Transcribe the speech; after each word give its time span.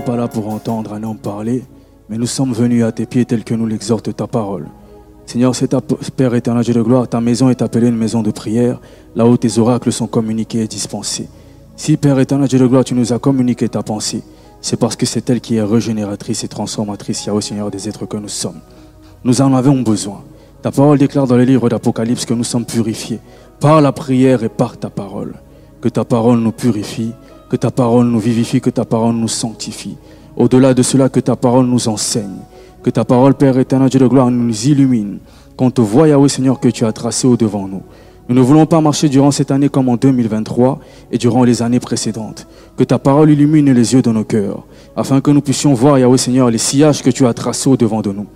pour 0.00 0.48
entendre 0.48 0.94
un 0.94 1.02
homme 1.02 1.18
parler, 1.18 1.64
mais 2.08 2.16
nous 2.16 2.26
sommes 2.26 2.52
venus 2.52 2.84
à 2.84 2.92
tes 2.92 3.06
pieds 3.06 3.24
tel 3.24 3.44
que 3.44 3.54
nous 3.54 3.66
l'exhorte 3.66 4.14
ta 4.16 4.26
parole. 4.26 4.66
Seigneur, 5.26 5.54
c'est 5.54 5.68
ta 5.68 5.80
Père 5.80 6.34
éternel 6.34 6.64
de 6.64 6.82
gloire, 6.82 7.08
ta 7.08 7.20
maison 7.20 7.50
est 7.50 7.62
appelée 7.62 7.88
une 7.88 7.96
maison 7.96 8.22
de 8.22 8.30
prière, 8.30 8.80
là 9.14 9.26
où 9.26 9.36
tes 9.36 9.58
oracles 9.58 9.92
sont 9.92 10.06
communiqués 10.06 10.62
et 10.62 10.66
dispensés. 10.66 11.28
Si, 11.76 11.96
Père 11.96 12.18
éternel 12.18 12.48
de 12.48 12.66
gloire, 12.66 12.84
tu 12.84 12.94
nous 12.94 13.12
as 13.12 13.18
communiqué 13.18 13.68
ta 13.68 13.82
pensée, 13.82 14.22
c'est 14.60 14.78
parce 14.78 14.96
que 14.96 15.06
c'est 15.06 15.28
elle 15.28 15.40
qui 15.40 15.56
est 15.56 15.62
régénératrice 15.62 16.42
et 16.44 16.48
transformatrice, 16.48 17.26
Yahweh 17.26 17.42
Seigneur, 17.42 17.70
des 17.70 17.88
êtres 17.88 18.06
que 18.06 18.16
nous 18.16 18.28
sommes. 18.28 18.60
Nous 19.24 19.40
en 19.40 19.54
avons 19.54 19.82
besoin. 19.82 20.22
Ta 20.62 20.70
parole 20.70 20.98
déclare 20.98 21.26
dans 21.26 21.36
le 21.36 21.44
livre 21.44 21.68
d'Apocalypse 21.68 22.24
que 22.24 22.34
nous 22.34 22.44
sommes 22.44 22.64
purifiés 22.64 23.20
par 23.60 23.80
la 23.80 23.92
prière 23.92 24.42
et 24.42 24.48
par 24.48 24.78
ta 24.78 24.90
parole. 24.90 25.34
Que 25.80 25.88
ta 25.88 26.04
parole 26.04 26.38
nous 26.38 26.52
purifie, 26.52 27.12
que 27.52 27.58
ta 27.58 27.70
parole 27.70 28.06
nous 28.06 28.18
vivifie, 28.18 28.62
que 28.62 28.70
ta 28.70 28.86
parole 28.86 29.14
nous 29.14 29.28
sanctifie. 29.28 29.98
Au-delà 30.38 30.72
de 30.72 30.82
cela, 30.82 31.10
que 31.10 31.20
ta 31.20 31.36
parole 31.36 31.66
nous 31.66 31.86
enseigne. 31.86 32.38
Que 32.82 32.88
ta 32.88 33.04
parole, 33.04 33.34
Père 33.34 33.58
éternel, 33.58 33.90
Dieu 33.90 34.00
de 34.00 34.06
gloire, 34.06 34.30
nous 34.30 34.66
illumine. 34.66 35.18
Qu'on 35.54 35.70
te 35.70 35.82
voie, 35.82 36.08
Yahweh 36.08 36.30
Seigneur, 36.30 36.58
que 36.60 36.68
tu 36.68 36.86
as 36.86 36.92
tracé 36.92 37.26
au-devant 37.26 37.68
nous. 37.68 37.82
Nous 38.30 38.34
ne 38.34 38.40
voulons 38.40 38.64
pas 38.64 38.80
marcher 38.80 39.10
durant 39.10 39.30
cette 39.30 39.50
année 39.50 39.68
comme 39.68 39.90
en 39.90 39.96
2023 39.96 40.80
et 41.10 41.18
durant 41.18 41.44
les 41.44 41.60
années 41.60 41.78
précédentes. 41.78 42.46
Que 42.78 42.84
ta 42.84 42.98
parole 42.98 43.30
illumine 43.30 43.70
les 43.70 43.92
yeux 43.92 44.00
de 44.00 44.10
nos 44.10 44.24
cœurs, 44.24 44.64
afin 44.96 45.20
que 45.20 45.30
nous 45.30 45.42
puissions 45.42 45.74
voir, 45.74 45.98
Yahweh 45.98 46.16
Seigneur, 46.16 46.50
les 46.50 46.56
sillages 46.56 47.02
que 47.02 47.10
tu 47.10 47.26
as 47.26 47.34
tracés 47.34 47.68
au-devant 47.68 48.00
de 48.00 48.12
nous. 48.12 48.28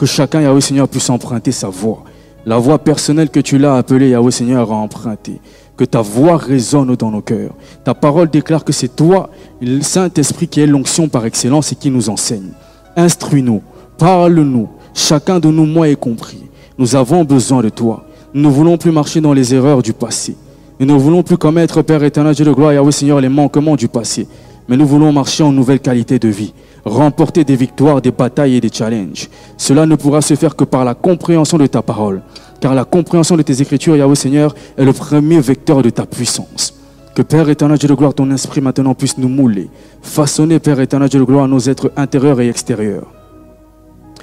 Que 0.00 0.06
chacun, 0.06 0.40
Yahweh 0.40 0.60
Seigneur, 0.60 0.88
puisse 0.88 1.10
emprunter 1.10 1.52
sa 1.52 1.68
voix. 1.68 2.02
La 2.44 2.58
voix 2.58 2.78
personnelle 2.80 3.30
que 3.30 3.38
tu 3.38 3.56
l'as 3.56 3.76
appelée, 3.76 4.10
Yahweh 4.10 4.32
Seigneur, 4.32 4.72
à 4.72 4.74
emprunter 4.74 5.40
que 5.76 5.84
ta 5.84 6.00
voix 6.00 6.36
résonne 6.36 6.94
dans 6.96 7.10
nos 7.10 7.20
cœurs. 7.20 7.54
Ta 7.84 7.94
parole 7.94 8.30
déclare 8.30 8.64
que 8.64 8.72
c'est 8.72 8.94
toi, 8.94 9.30
le 9.60 9.80
Saint-Esprit, 9.82 10.48
qui 10.48 10.60
est 10.60 10.66
l'onction 10.66 11.08
par 11.08 11.26
excellence 11.26 11.72
et 11.72 11.76
qui 11.76 11.90
nous 11.90 12.08
enseigne. 12.08 12.52
Instruis-nous, 12.96 13.62
parle-nous, 13.98 14.68
chacun 14.94 15.40
de 15.40 15.48
nous, 15.48 15.66
moi 15.66 15.88
y 15.88 15.96
compris. 15.96 16.44
Nous 16.78 16.96
avons 16.96 17.24
besoin 17.24 17.62
de 17.62 17.68
toi. 17.68 18.04
Nous 18.32 18.42
ne 18.42 18.54
voulons 18.54 18.76
plus 18.76 18.92
marcher 18.92 19.20
dans 19.20 19.32
les 19.32 19.54
erreurs 19.54 19.82
du 19.82 19.92
passé. 19.92 20.36
Nous 20.80 20.86
ne 20.86 20.94
voulons 20.94 21.22
plus 21.22 21.36
commettre, 21.36 21.82
Père 21.82 22.02
éternel, 22.02 22.34
Dieu 22.34 22.44
de 22.44 22.52
gloire, 22.52 22.72
Yahweh 22.72 22.92
Seigneur, 22.92 23.20
les 23.20 23.28
manquements 23.28 23.76
du 23.76 23.88
passé. 23.88 24.26
Mais 24.68 24.76
nous 24.76 24.86
voulons 24.86 25.12
marcher 25.12 25.42
en 25.42 25.52
nouvelle 25.52 25.78
qualité 25.78 26.18
de 26.18 26.28
vie, 26.28 26.54
remporter 26.84 27.44
des 27.44 27.54
victoires, 27.54 28.00
des 28.00 28.10
batailles 28.10 28.56
et 28.56 28.60
des 28.60 28.70
challenges. 28.72 29.28
Cela 29.56 29.86
ne 29.86 29.94
pourra 29.94 30.22
se 30.22 30.34
faire 30.34 30.56
que 30.56 30.64
par 30.64 30.84
la 30.84 30.94
compréhension 30.94 31.58
de 31.58 31.66
ta 31.66 31.82
parole 31.82 32.22
car 32.64 32.74
la 32.74 32.86
compréhension 32.86 33.36
de 33.36 33.42
tes 33.42 33.60
écritures, 33.60 33.94
Yahweh 33.94 34.14
Seigneur, 34.14 34.54
est 34.78 34.86
le 34.86 34.94
premier 34.94 35.38
vecteur 35.38 35.82
de 35.82 35.90
ta 35.90 36.06
puissance. 36.06 36.72
Que 37.14 37.20
Père 37.20 37.50
éternel, 37.50 37.76
Dieu 37.76 37.90
de 37.90 37.92
gloire, 37.92 38.14
ton 38.14 38.30
esprit 38.30 38.62
maintenant 38.62 38.94
puisse 38.94 39.18
nous 39.18 39.28
mouler, 39.28 39.68
façonner, 40.00 40.58
Père 40.60 40.80
éternel, 40.80 41.10
Dieu 41.10 41.20
de 41.20 41.26
gloire, 41.26 41.46
nos 41.46 41.58
êtres 41.58 41.92
intérieurs 41.94 42.40
et 42.40 42.48
extérieurs. 42.48 43.08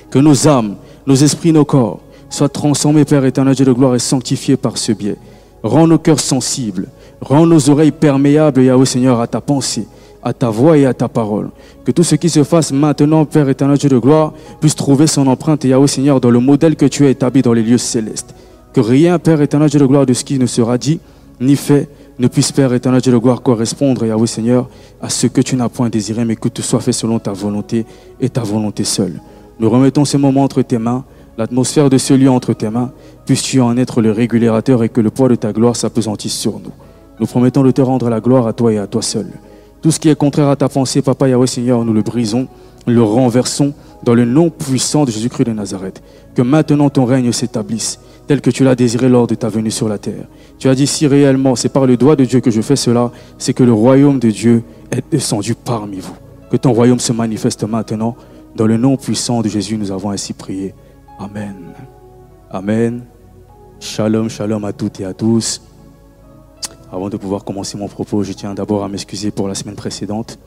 Que 0.10 0.18
nos 0.18 0.48
âmes, 0.48 0.74
nos 1.06 1.14
esprits, 1.14 1.54
nos 1.54 1.66
corps 1.66 2.00
soient 2.32 2.50
transformés, 2.50 3.06
Père 3.06 3.24
éternel, 3.26 3.54
Dieu 3.54 3.64
de 3.64 3.74
gloire, 3.74 3.94
et 3.94 4.00
sanctifiés 4.00 4.58
par 4.58 4.80
ce 4.80 4.92
biais. 4.92 5.18
Rends 5.62 5.86
nos 5.86 6.00
cœurs 6.00 6.20
sensibles, 6.20 6.88
rends 7.22 7.46
nos 7.46 7.70
oreilles 7.70 7.92
perméables, 7.92 8.64
Yahweh 8.64 8.88
Seigneur, 8.88 9.22
à 9.22 9.28
ta 9.28 9.40
pensée, 9.40 9.86
à 10.24 10.34
ta 10.34 10.50
voix 10.50 10.78
et 10.78 10.86
à 10.86 10.94
ta 10.94 11.08
parole. 11.08 11.50
Que 11.84 11.92
tout 11.92 12.04
ce 12.04 12.16
qui 12.16 12.30
se 12.30 12.44
fasse 12.44 12.72
maintenant, 12.72 13.26
Père 13.26 13.50
éternel 13.50 13.78
Dieu 13.78 13.90
de 13.90 13.98
gloire, 13.98 14.34
puisse 14.60 14.76
trouver 14.76 15.08
son 15.08 15.28
empreinte, 15.28 15.64
Yahweh 15.64 15.88
Seigneur, 15.88 16.22
dans 16.22 16.30
le 16.30 16.40
modèle 16.40 16.76
que 16.76 16.86
tu 16.86 17.06
as 17.06 17.10
établi 17.10 17.42
dans 17.42 17.54
les 17.54 17.64
lieux 17.64 17.78
célestes. 17.78 18.36
Que 18.74 18.82
rien, 18.82 19.20
Père 19.20 19.42
éternel 19.42 19.70
Dieu 19.70 19.80
de 19.80 19.86
gloire, 19.86 20.06
de 20.06 20.14
ce 20.14 20.24
qui 20.24 20.38
ne 20.40 20.46
sera 20.46 20.78
dit 20.78 21.00
ni 21.40 21.56
fait, 21.56 21.90
ne 22.20 22.28
puisse, 22.28 22.52
Père 22.52 22.72
éternel 22.74 23.02
Dieu 23.02 23.12
de 23.12 23.18
gloire, 23.18 23.42
correspondre, 23.42 24.06
Yahweh 24.06 24.28
Seigneur, 24.28 24.70
à 25.02 25.10
ce 25.10 25.28
que 25.28 25.42
tu 25.42 25.56
n'as 25.56 25.70
point 25.70 25.90
désiré, 25.90 26.24
mais 26.24 26.36
que 26.36 26.50
tout 26.50 26.62
soit 26.62 26.80
fait 26.80 26.92
selon 26.92 27.20
ta 27.20 27.34
volonté 27.34 27.86
et 28.20 28.30
ta 28.30 28.42
volonté 28.42 28.84
seule. 28.84 29.20
Nous 29.60 29.70
remettons 29.70 30.06
ces 30.06 30.18
moments 30.18 30.44
entre 30.44 30.62
tes 30.62 30.78
mains, 30.78 31.04
l'atmosphère 31.38 31.90
de 31.90 31.98
ce 31.98 32.14
lieu 32.14 32.30
entre 32.30 32.54
tes 32.54 32.70
mains, 32.70 32.92
puisses-tu 33.26 33.60
en 33.62 33.76
être 33.78 34.02
le 34.02 34.12
régulateur 34.12 34.84
et 34.84 34.90
que 34.90 35.02
le 35.02 35.10
poids 35.10 35.30
de 35.30 35.36
ta 35.36 35.52
gloire 35.52 35.76
s'apesantisse 35.76 36.34
sur 36.34 36.54
nous. 36.54 36.72
Nous 37.20 37.26
promettons 37.26 37.64
de 37.64 37.72
te 37.72 37.82
rendre 37.82 38.10
la 38.10 38.20
gloire 38.20 38.48
à 38.48 38.54
toi 38.54 38.74
et 38.74 38.78
à 38.78 38.88
toi 38.88 39.02
seul. 39.02 39.28
Tout 39.82 39.92
ce 39.92 40.00
qui 40.00 40.10
est 40.10 40.16
contraire 40.16 40.50
à 40.50 40.56
ta 40.56 40.70
pensée, 40.70 41.02
Papa 41.02 41.28
Yahweh 41.28 41.48
Seigneur, 41.48 41.84
nous 41.84 41.94
le 41.94 42.02
brisons, 42.02 42.48
le 42.86 43.02
renversons 43.02 43.74
dans 44.04 44.14
le 44.14 44.26
nom 44.26 44.50
puissant 44.50 45.06
de 45.06 45.12
Jésus-Christ 45.12 45.46
de 45.46 45.54
Nazareth. 45.54 46.02
Que 46.36 46.42
maintenant 46.42 46.90
ton 46.90 47.06
règne 47.06 47.32
s'établisse 47.32 48.00
tel 48.28 48.42
que 48.42 48.50
tu 48.50 48.64
l'as 48.64 48.76
désiré 48.76 49.10
lors 49.10 49.28
de 49.28 49.36
ta 49.36 49.50
venue 49.50 49.72
sur 49.72 49.90
la 49.90 49.98
terre. 49.98 50.26
Tu 50.58 50.70
as 50.70 50.76
dit 50.76 50.88
si 50.88 51.08
réellement 51.08 51.56
c'est 51.56 51.70
par 51.70 51.86
le 51.86 51.98
doigt 51.98 52.16
de 52.16 52.24
Dieu 52.24 52.40
que 52.40 52.52
je 52.52 52.62
fais 52.62 52.76
cela, 52.76 53.12
c'est 53.38 53.54
que 53.54 53.64
le 53.64 53.74
royaume 53.74 54.20
de 54.20 54.30
Dieu 54.30 54.64
est 54.92 55.04
descendu 55.12 55.56
parmi 55.56 56.00
vous. 56.00 56.16
Que 56.50 56.58
ton 56.58 56.72
royaume 56.72 57.00
se 57.00 57.12
manifeste 57.12 57.64
maintenant. 57.64 58.16
Dans 58.56 58.68
le 58.68 58.78
nom 58.78 58.98
puissant 58.98 59.42
de 59.42 59.50
Jésus, 59.50 59.78
nous 59.78 59.92
avons 59.92 60.12
ainsi 60.12 60.34
prié. 60.34 60.76
Amen. 61.20 61.56
Amen. 62.50 63.04
Shalom, 63.80 64.30
shalom 64.30 64.64
à 64.66 64.74
toutes 64.74 65.00
et 65.00 65.06
à 65.06 65.14
tous. 65.14 65.62
Avant 66.92 67.10
de 67.10 67.16
pouvoir 67.16 67.46
commencer 67.46 67.78
mon 67.78 67.88
propos, 67.88 68.22
je 68.24 68.34
tiens 68.34 68.54
d'abord 68.54 68.84
à 68.84 68.90
m'excuser 68.90 69.32
pour 69.32 69.48
la 69.48 69.56
semaine 69.56 69.76
précédente 69.76 70.38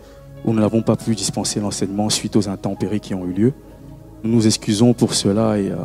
où 0.44 0.52
nous 0.52 0.60
n'avons 0.60 0.82
pas 0.82 0.94
pu 0.94 1.14
dispenser 1.14 1.58
l'enseignement 1.58 2.10
suite 2.10 2.36
aux 2.36 2.50
intempéries 2.50 3.00
qui 3.00 3.14
ont 3.14 3.24
eu 3.24 3.32
lieu. 3.32 3.52
Nous 4.22 4.30
nous 4.30 4.46
excusons 4.46 4.92
pour 4.92 5.14
cela 5.14 5.58
et 5.58 5.70
euh, 5.70 5.76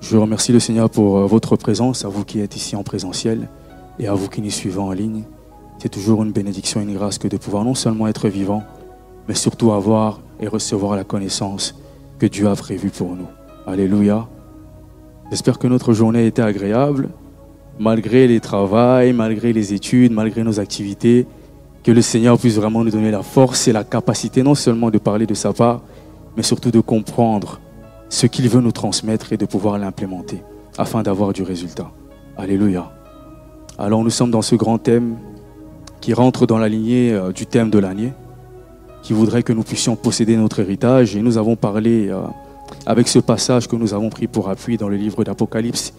je 0.00 0.16
remercie 0.16 0.52
le 0.52 0.60
Seigneur 0.60 0.88
pour 0.88 1.18
euh, 1.18 1.26
votre 1.26 1.56
présence, 1.56 2.04
à 2.04 2.08
vous 2.08 2.24
qui 2.24 2.38
êtes 2.38 2.54
ici 2.54 2.76
en 2.76 2.84
présentiel 2.84 3.48
et 3.98 4.06
à 4.06 4.14
vous 4.14 4.28
qui 4.28 4.40
nous 4.40 4.50
suivez 4.50 4.78
en 4.78 4.92
ligne. 4.92 5.24
C'est 5.78 5.88
toujours 5.88 6.22
une 6.22 6.30
bénédiction 6.30 6.80
et 6.80 6.84
une 6.84 6.94
grâce 6.94 7.18
que 7.18 7.26
de 7.26 7.36
pouvoir 7.36 7.64
non 7.64 7.74
seulement 7.74 8.06
être 8.06 8.28
vivant, 8.28 8.62
mais 9.26 9.34
surtout 9.34 9.72
avoir 9.72 10.20
et 10.38 10.46
recevoir 10.46 10.94
la 10.94 11.02
connaissance 11.02 11.74
que 12.20 12.26
Dieu 12.26 12.48
a 12.48 12.54
prévue 12.54 12.90
pour 12.90 13.16
nous. 13.16 13.26
Alléluia. 13.66 14.28
J'espère 15.30 15.58
que 15.58 15.66
notre 15.66 15.92
journée 15.92 16.20
a 16.20 16.22
été 16.22 16.40
agréable 16.40 17.08
malgré 17.78 18.26
les 18.26 18.40
travails, 18.40 19.12
malgré 19.12 19.52
les 19.52 19.74
études, 19.74 20.12
malgré 20.12 20.42
nos 20.44 20.60
activités, 20.60 21.26
que 21.82 21.92
le 21.92 22.02
Seigneur 22.02 22.38
puisse 22.38 22.56
vraiment 22.56 22.82
nous 22.82 22.90
donner 22.90 23.10
la 23.10 23.22
force 23.22 23.68
et 23.68 23.72
la 23.72 23.84
capacité 23.84 24.42
non 24.42 24.54
seulement 24.54 24.90
de 24.90 24.98
parler 24.98 25.26
de 25.26 25.34
sa 25.34 25.52
part, 25.52 25.82
mais 26.36 26.42
surtout 26.42 26.70
de 26.70 26.80
comprendre 26.80 27.60
ce 28.08 28.26
qu'il 28.26 28.48
veut 28.48 28.60
nous 28.60 28.72
transmettre 28.72 29.32
et 29.32 29.36
de 29.36 29.44
pouvoir 29.44 29.78
l'implémenter 29.78 30.42
afin 30.78 31.02
d'avoir 31.02 31.32
du 31.32 31.42
résultat. 31.42 31.90
Alléluia. 32.36 32.90
Alors 33.78 34.02
nous 34.02 34.10
sommes 34.10 34.30
dans 34.30 34.42
ce 34.42 34.54
grand 34.54 34.78
thème 34.78 35.16
qui 36.00 36.12
rentre 36.12 36.46
dans 36.46 36.58
la 36.58 36.68
lignée 36.68 37.12
euh, 37.12 37.32
du 37.32 37.46
thème 37.46 37.70
de 37.70 37.78
l'année, 37.78 38.12
qui 39.02 39.12
voudrait 39.12 39.42
que 39.42 39.52
nous 39.52 39.62
puissions 39.62 39.96
posséder 39.96 40.36
notre 40.36 40.60
héritage. 40.60 41.16
Et 41.16 41.22
nous 41.22 41.38
avons 41.38 41.56
parlé 41.56 42.08
euh, 42.08 42.20
avec 42.86 43.08
ce 43.08 43.18
passage 43.18 43.68
que 43.68 43.76
nous 43.76 43.94
avons 43.94 44.10
pris 44.10 44.26
pour 44.26 44.48
appui 44.48 44.76
dans 44.76 44.88
le 44.88 44.96
livre 44.96 45.24
d'Apocalypse 45.24 45.92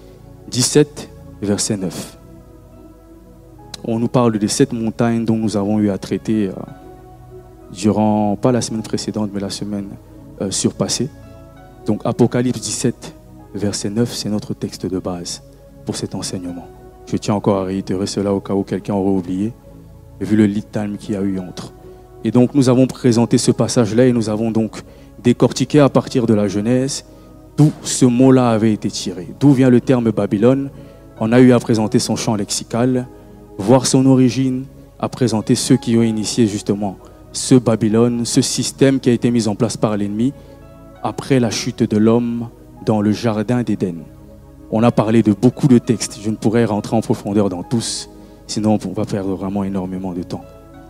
17, 0.50 1.10
verset 1.42 1.78
9. 1.78 2.18
On 3.84 4.00
nous 4.00 4.08
parle 4.08 4.38
de 4.38 4.48
sept 4.48 4.74
montagnes 4.74 5.26
dont 5.26 5.38
nous 5.38 5.58
avons 5.58 5.80
eu 5.80 5.90
à 5.90 5.98
traiter 5.98 6.48
euh, 6.48 6.54
durant, 7.72 8.36
pas 8.36 8.52
la 8.52 8.62
semaine 8.62 8.82
précédente, 8.82 9.30
mais 9.34 9.40
la 9.40 9.50
semaine 9.50 9.90
euh, 10.42 10.50
surpassée. 10.52 11.10
Donc 11.86 12.02
Apocalypse 12.04 12.60
17, 12.60 13.16
verset 13.54 13.90
9, 13.90 14.12
c'est 14.12 14.30
notre 14.30 14.54
texte 14.54 14.86
de 14.86 14.98
base 14.98 15.44
pour 15.86 15.96
cet 15.96 16.16
enseignement. 16.16 16.68
Je 17.06 17.18
tiens 17.18 17.36
encore 17.36 17.58
à 17.58 17.64
réitérer 17.66 18.08
cela 18.08 18.34
au 18.34 18.40
cas 18.40 18.54
où 18.54 18.64
quelqu'un 18.64 18.96
aurait 18.96 19.12
oublié, 19.12 19.54
vu 20.20 20.36
le 20.36 20.46
lead 20.46 20.72
time 20.72 20.98
qu'il 20.98 21.14
y 21.14 21.18
a 21.18 21.22
eu 21.22 21.38
entre. 21.40 21.74
Et 22.24 22.32
donc 22.32 22.56
nous 22.56 22.70
avons 22.70 22.88
présenté 22.88 23.38
ce 23.38 23.52
passage-là 23.52 24.08
et 24.08 24.14
nous 24.14 24.30
avons 24.30 24.50
donc 24.50 24.82
décortiqué 25.24 25.80
à 25.80 25.90
partir 25.90 26.26
de 26.26 26.34
la 26.34 26.48
Genèse 26.48 27.06
d'où 27.56 27.72
ce 27.84 28.06
mot-là 28.06 28.50
avait 28.50 28.74
été 28.74 28.90
tiré. 28.90 29.28
D'où 29.40 29.52
vient 29.52 29.70
le 29.70 29.80
terme 29.80 30.12
Babylone 30.12 30.70
on 31.20 31.32
a 31.32 31.40
eu 31.40 31.54
à 31.54 31.60
présenter 31.60 32.00
son 32.00 32.16
champ 32.16 32.36
lexical, 32.36 33.08
voir 33.58 33.86
son 33.86 34.06
origine, 34.06 34.66
à 35.00 35.10
présenter 35.10 35.56
ceux 35.56 35.78
qui 35.78 35.98
ont 35.98 36.04
initié 36.04 36.48
justement 36.48 36.98
ce 37.32 37.56
Babylone, 37.56 38.26
ce 38.26 38.42
système 38.42 39.00
qui 39.00 39.10
a 39.10 39.14
été 39.14 39.32
mis 39.32 39.48
en 39.48 39.56
place 39.56 39.78
par 39.78 39.98
l'ennemi 39.98 40.34
après 41.04 41.40
la 41.40 41.52
chute 41.52 41.84
de 41.84 41.98
l'homme 41.98 42.50
dans 42.86 43.02
le 43.02 43.12
jardin 43.12 43.64
d'Éden. 43.64 43.98
On 44.72 44.84
a 44.84 44.92
parlé 44.92 45.22
de 45.22 45.34
beaucoup 45.34 45.68
de 45.68 45.78
textes, 45.78 46.20
je 46.22 46.30
ne 46.30 46.36
pourrais 46.36 46.66
rentrer 46.66 46.96
en 46.96 47.02
profondeur 47.02 47.50
dans 47.50 47.64
tous, 47.64 48.10
sinon 48.48 48.78
on 48.86 48.94
va 48.94 49.06
perdre 49.06 49.36
vraiment 49.36 49.64
énormément 49.64 50.14
de 50.14 50.24
temps. 50.24 50.44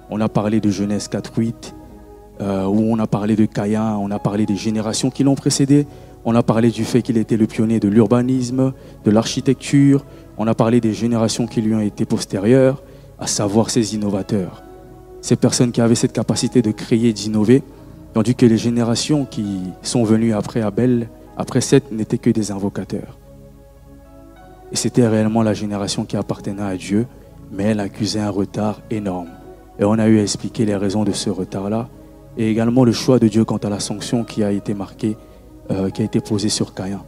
On 0.10 0.22
a 0.22 0.30
parlé 0.30 0.60
de 0.60 0.70
Genèse 0.70 1.10
4.8, 1.10 1.74
euh, 2.42 2.66
où 2.66 2.80
on 2.80 3.00
a 3.00 3.08
parlé 3.08 3.36
de 3.36 3.46
Caïn, 3.46 3.98
on 4.00 4.12
a 4.12 4.20
parlé 4.20 4.46
des 4.46 4.56
générations 4.56 5.10
qui 5.10 5.24
l'ont 5.24 5.36
précédé, 5.36 5.88
on 6.26 6.34
a 6.36 6.42
parlé 6.42 6.72
du 6.72 6.84
fait 6.84 7.04
qu'il 7.04 7.18
était 7.18 7.38
le 7.38 7.46
pionnier 7.46 7.80
de 7.80 7.88
l'urbanisme, 7.88 8.74
de 9.04 9.12
l'architecture, 9.12 10.04
on 10.38 10.48
a 10.48 10.56
parlé 10.56 10.82
des 10.82 10.94
générations 10.94 11.46
qui 11.46 11.62
lui 11.62 11.76
ont 11.76 11.80
été 11.80 12.06
postérieures, 12.06 12.82
à 13.20 13.28
savoir 13.28 13.70
ces 13.70 13.96
innovateurs, 13.96 14.64
ces 15.22 15.36
personnes 15.36 15.72
qui 15.72 15.82
avaient 15.82 15.96
cette 15.96 16.14
capacité 16.14 16.62
de 16.62 16.72
créer, 16.72 17.14
d'innover, 17.14 17.64
tandis 18.14 18.36
que 18.36 18.46
les 18.46 18.58
générations 18.58 19.26
qui 19.26 19.60
sont 19.84 20.04
venues 20.04 20.34
après 20.34 20.62
Abel, 20.62 21.10
après 21.38 21.62
Seth, 21.62 21.92
n'étaient 21.92 22.18
que 22.18 22.32
des 22.32 22.52
invocateurs. 22.52 23.18
Et 24.72 24.76
c'était 24.76 25.08
réellement 25.08 25.44
la 25.44 25.54
génération 25.54 26.06
qui 26.06 26.18
appartenait 26.18 26.62
à 26.62 26.76
Dieu, 26.76 27.06
mais 27.52 27.64
elle 27.66 27.80
accusait 27.80 28.20
un 28.20 28.32
retard 28.32 28.82
énorme. 28.90 29.30
Et 29.80 29.86
on 29.86 29.94
a 29.94 30.08
eu 30.08 30.20
à 30.20 30.24
expliquer 30.24 30.66
les 30.66 30.76
raisons 30.76 31.04
de 31.04 31.12
ce 31.12 31.30
retard-là 31.30 31.88
et 32.38 32.50
également 32.50 32.84
le 32.84 32.92
choix 32.92 33.20
de 33.20 33.28
Dieu 33.28 33.46
quant 33.46 33.58
à 33.58 33.70
la 33.70 33.80
sanction 33.80 34.24
qui 34.24 34.44
a 34.44 34.52
été 34.52 34.74
marquée, 34.74 35.18
euh, 35.72 35.90
qui 35.90 36.02
a 36.02 36.06
été 36.06 36.20
posée 36.20 36.50
sur 36.50 36.74
Caïn. 36.74 37.02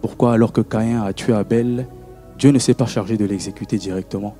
Pourquoi 0.00 0.32
alors 0.32 0.52
que 0.52 0.60
Caïn 0.60 1.02
a 1.02 1.12
tué 1.12 1.32
Abel, 1.32 1.86
Dieu 2.38 2.50
ne 2.50 2.58
s'est 2.58 2.74
pas 2.74 2.86
chargé 2.86 3.16
de 3.16 3.24
l'exécuter 3.24 3.78
directement? 3.78 4.34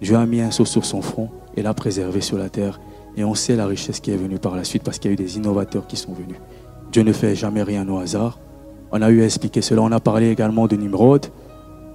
Dieu 0.00 0.16
a 0.16 0.24
mis 0.26 0.40
un 0.40 0.50
saut 0.50 0.64
sur 0.64 0.84
son 0.84 1.02
front 1.02 1.28
et 1.56 1.62
l'a 1.62 1.74
préservé 1.74 2.20
sur 2.20 2.38
la 2.38 2.48
terre. 2.48 2.80
Et 3.16 3.24
on 3.24 3.34
sait 3.34 3.56
la 3.56 3.66
richesse 3.66 4.00
qui 4.00 4.12
est 4.12 4.16
venue 4.16 4.38
par 4.38 4.56
la 4.56 4.64
suite 4.64 4.82
parce 4.82 4.98
qu'il 4.98 5.10
y 5.10 5.12
a 5.12 5.14
eu 5.14 5.16
des 5.16 5.36
innovateurs 5.36 5.86
qui 5.86 5.96
sont 5.96 6.12
venus. 6.12 6.36
Dieu 6.90 7.02
ne 7.02 7.12
fait 7.12 7.34
jamais 7.34 7.62
rien 7.62 7.86
au 7.88 7.98
hasard. 7.98 8.38
On 8.92 9.02
a 9.02 9.10
eu 9.10 9.22
à 9.22 9.24
expliquer 9.26 9.62
cela. 9.62 9.82
On 9.82 9.92
a 9.92 10.00
parlé 10.00 10.30
également 10.30 10.66
de 10.66 10.76
Nimrod. 10.76 11.26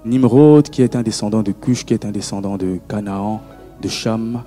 Nimrod 0.05 0.69
qui 0.69 0.83
est 0.83 0.95
un 0.95 1.01
descendant 1.01 1.41
de 1.41 1.51
Cush, 1.51 1.83
qui 1.83 1.93
est 1.93 2.05
un 2.05 2.11
descendant 2.11 2.57
de 2.57 2.79
Canaan, 2.87 3.41
de 3.81 3.87
Cham, 3.87 4.43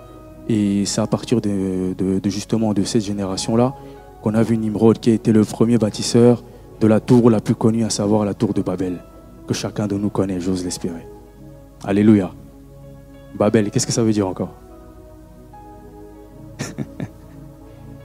et 0.49 0.85
c'est 0.87 1.01
à 1.01 1.07
partir 1.07 1.41
de, 1.41 1.95
justement 2.25 2.73
de 2.73 2.83
cette 2.85 3.05
génération-là 3.05 3.75
qu'on 4.29 4.35
a 4.35 4.43
vu 4.43 4.59
Nimrod, 4.59 4.99
qui 4.99 5.09
a 5.09 5.15
été 5.15 5.33
le 5.33 5.43
premier 5.43 5.79
bâtisseur 5.79 6.45
de 6.83 6.87
la 6.87 7.01
tour 7.01 7.31
la 7.31 7.41
plus 7.41 7.55
connue, 7.55 7.85
à 7.85 7.89
savoir 7.89 8.27
la 8.27 8.35
tour 8.35 8.53
de 8.53 8.61
Babel, 8.61 8.99
que 9.47 9.55
chacun 9.55 9.87
de 9.87 9.97
nous 9.97 10.11
connaît, 10.11 10.39
j'ose 10.39 10.63
l'espérer. 10.67 11.07
Alléluia. 11.83 12.31
Babel, 13.39 13.71
qu'est-ce 13.71 13.87
que 13.87 13.93
ça 13.93 14.03
veut 14.03 14.13
dire 14.13 14.29
encore? 14.29 14.53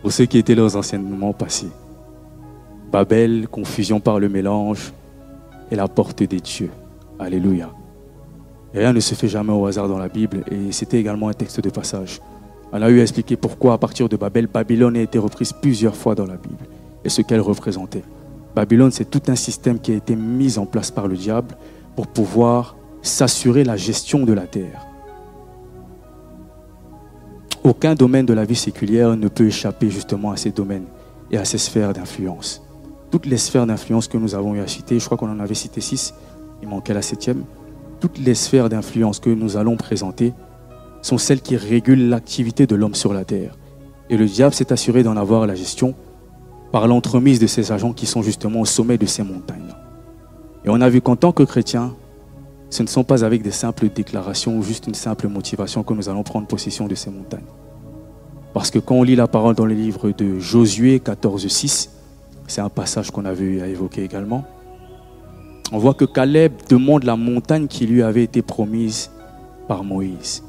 Pour 0.01 0.13
ceux 0.13 0.25
qui 0.25 0.37
étaient 0.37 0.55
là 0.55 0.63
aux 0.63 0.77
enseignements 0.77 1.33
passés. 1.33 1.71
Babel, 2.89 3.49
confusion 3.49 3.99
par 3.99 4.21
le 4.21 4.29
mélange, 4.29 4.93
et 5.71 5.75
la 5.75 5.89
porte 5.89 6.23
des 6.23 6.39
dieux. 6.39 6.71
Alléluia. 7.19 7.69
Rien 8.73 8.93
ne 8.93 9.01
se 9.01 9.13
fait 9.13 9.27
jamais 9.27 9.51
au 9.51 9.65
hasard 9.65 9.89
dans 9.89 9.99
la 9.99 10.07
Bible, 10.07 10.45
et 10.49 10.71
c'était 10.71 11.01
également 11.01 11.27
un 11.27 11.33
texte 11.33 11.59
de 11.59 11.69
passage. 11.69 12.21
On 12.75 12.81
a 12.81 12.89
eu 12.89 12.99
à 12.99 13.03
expliquer 13.03 13.37
pourquoi, 13.37 13.73
à 13.73 13.77
partir 13.77 14.09
de 14.09 14.17
Babel, 14.17 14.47
Babylone 14.47 14.97
a 14.97 15.01
été 15.01 15.19
reprise 15.19 15.53
plusieurs 15.53 15.95
fois 15.95 16.15
dans 16.15 16.25
la 16.25 16.37
Bible 16.37 16.65
et 17.05 17.09
ce 17.09 17.21
qu'elle 17.21 17.39
représentait. 17.39 18.03
Babylone, 18.55 18.89
c'est 18.89 19.05
tout 19.05 19.21
un 19.27 19.35
système 19.35 19.79
qui 19.79 19.91
a 19.91 19.95
été 19.95 20.15
mis 20.15 20.57
en 20.57 20.65
place 20.65 20.89
par 20.89 21.07
le 21.07 21.15
diable 21.15 21.55
pour 21.95 22.07
pouvoir 22.07 22.75
s'assurer 23.03 23.63
la 23.63 23.77
gestion 23.77 24.25
de 24.25 24.33
la 24.33 24.47
terre. 24.47 24.87
Aucun 27.63 27.93
domaine 27.93 28.25
de 28.25 28.33
la 28.33 28.43
vie 28.43 28.55
séculière 28.55 29.15
ne 29.15 29.27
peut 29.27 29.45
échapper 29.45 29.91
justement 29.91 30.31
à 30.31 30.37
ces 30.37 30.49
domaines 30.49 30.87
et 31.29 31.37
à 31.37 31.45
ces 31.45 31.59
sphères 31.59 31.93
d'influence. 31.93 32.63
Toutes 33.11 33.27
les 33.27 33.37
sphères 33.37 33.67
d'influence 33.67 34.07
que 34.07 34.17
nous 34.17 34.33
avons 34.33 34.55
eu 34.55 34.61
à 34.61 34.67
citer, 34.67 34.99
je 34.99 35.05
crois 35.05 35.17
qu'on 35.17 35.29
en 35.29 35.39
avait 35.39 35.53
cité 35.53 35.79
six, 35.79 36.15
il 36.63 36.67
manquait 36.67 36.95
la 36.95 37.03
septième, 37.03 37.43
toutes 37.99 38.17
les 38.17 38.33
sphères 38.33 38.67
d'influence 38.67 39.19
que 39.19 39.29
nous 39.29 39.57
allons 39.57 39.77
présenter 39.77 40.33
sont 41.03 41.19
celles 41.19 41.41
qui 41.41 41.55
régulent 41.55 42.09
l'activité 42.09 42.65
de 42.65 42.75
l'homme 42.75 42.95
sur 42.95 43.13
la 43.13 43.25
terre. 43.25 43.55
Et 44.09 44.17
le 44.17 44.25
diable 44.25 44.55
s'est 44.55 44.73
assuré 44.73 45.03
d'en 45.03 45.17
avoir 45.17 45.45
la 45.45 45.53
gestion 45.53 45.93
par 46.71 46.87
l'entremise 46.87 47.39
de 47.39 47.45
ces 47.45 47.71
agents 47.71 47.93
qui 47.93 48.07
sont 48.07 48.23
justement 48.23 48.61
au 48.61 48.65
sommet 48.65 48.97
de 48.97 49.05
ces 49.05 49.21
montagnes. 49.21 49.75
Et 50.65 50.69
on 50.69 50.81
a 50.81 50.89
vu 50.89 51.01
qu'en 51.01 51.15
tant 51.15 51.31
que 51.31 51.43
chrétiens, 51.43 51.93
ce 52.69 52.81
ne 52.81 52.87
sont 52.87 53.03
pas 53.03 53.23
avec 53.23 53.43
des 53.43 53.51
simples 53.51 53.89
déclarations 53.89 54.57
ou 54.57 54.63
juste 54.63 54.87
une 54.87 54.95
simple 54.95 55.27
motivation 55.27 55.83
que 55.83 55.93
nous 55.93 56.09
allons 56.09 56.23
prendre 56.23 56.47
possession 56.47 56.87
de 56.87 56.95
ces 56.95 57.11
montagnes. 57.11 57.45
Parce 58.53 58.71
que 58.71 58.79
quand 58.79 58.95
on 58.95 59.03
lit 59.03 59.15
la 59.15 59.27
parole 59.27 59.55
dans 59.55 59.65
le 59.65 59.75
livre 59.75 60.11
de 60.11 60.39
Josué 60.39 60.99
14, 60.99 61.47
6, 61.47 61.91
c'est 62.47 62.61
un 62.61 62.69
passage 62.69 63.11
qu'on 63.11 63.25
avait 63.25 63.45
eu 63.45 63.61
à 63.61 63.67
évoquer 63.67 64.03
également, 64.03 64.45
on 65.71 65.77
voit 65.77 65.93
que 65.93 66.05
Caleb 66.05 66.53
demande 66.69 67.03
la 67.03 67.15
montagne 67.15 67.67
qui 67.67 67.87
lui 67.87 68.03
avait 68.03 68.23
été 68.23 68.41
promise 68.41 69.11
par 69.67 69.83
Moïse. 69.83 70.43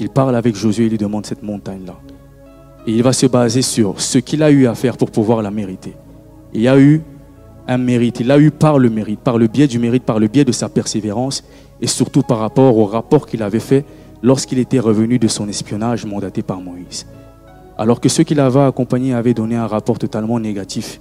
Il 0.00 0.08
parle 0.08 0.36
avec 0.36 0.56
Josué 0.56 0.86
et 0.86 0.88
lui 0.88 0.98
demande 0.98 1.26
cette 1.26 1.42
montagne-là. 1.42 1.96
Et 2.86 2.92
il 2.92 3.02
va 3.02 3.12
se 3.12 3.26
baser 3.26 3.62
sur 3.62 4.00
ce 4.00 4.18
qu'il 4.18 4.42
a 4.42 4.50
eu 4.50 4.66
à 4.66 4.74
faire 4.74 4.96
pour 4.96 5.10
pouvoir 5.10 5.40
la 5.42 5.50
mériter. 5.50 5.94
Il 6.52 6.60
y 6.60 6.68
a 6.68 6.78
eu 6.78 7.02
un 7.66 7.78
mérite. 7.78 8.20
Il 8.20 8.26
l'a 8.26 8.38
eu 8.38 8.50
par 8.50 8.78
le 8.78 8.90
mérite, 8.90 9.20
par 9.20 9.38
le 9.38 9.46
biais 9.46 9.66
du 9.66 9.78
mérite, 9.78 10.04
par 10.04 10.18
le 10.18 10.28
biais 10.28 10.44
de 10.44 10.52
sa 10.52 10.68
persévérance 10.68 11.44
et 11.80 11.86
surtout 11.86 12.22
par 12.22 12.38
rapport 12.38 12.76
au 12.76 12.86
rapport 12.86 13.26
qu'il 13.26 13.42
avait 13.42 13.60
fait 13.60 13.84
lorsqu'il 14.22 14.58
était 14.58 14.78
revenu 14.78 15.18
de 15.18 15.28
son 15.28 15.48
espionnage 15.48 16.06
mandaté 16.06 16.42
par 16.42 16.60
Moïse. 16.60 17.06
Alors 17.76 18.00
que 18.00 18.08
ceux 18.08 18.22
qui 18.22 18.34
l'avaient 18.34 18.60
accompagné 18.60 19.14
avaient 19.14 19.34
donné 19.34 19.56
un 19.56 19.66
rapport 19.66 19.98
totalement 19.98 20.38
négatif 20.38 21.00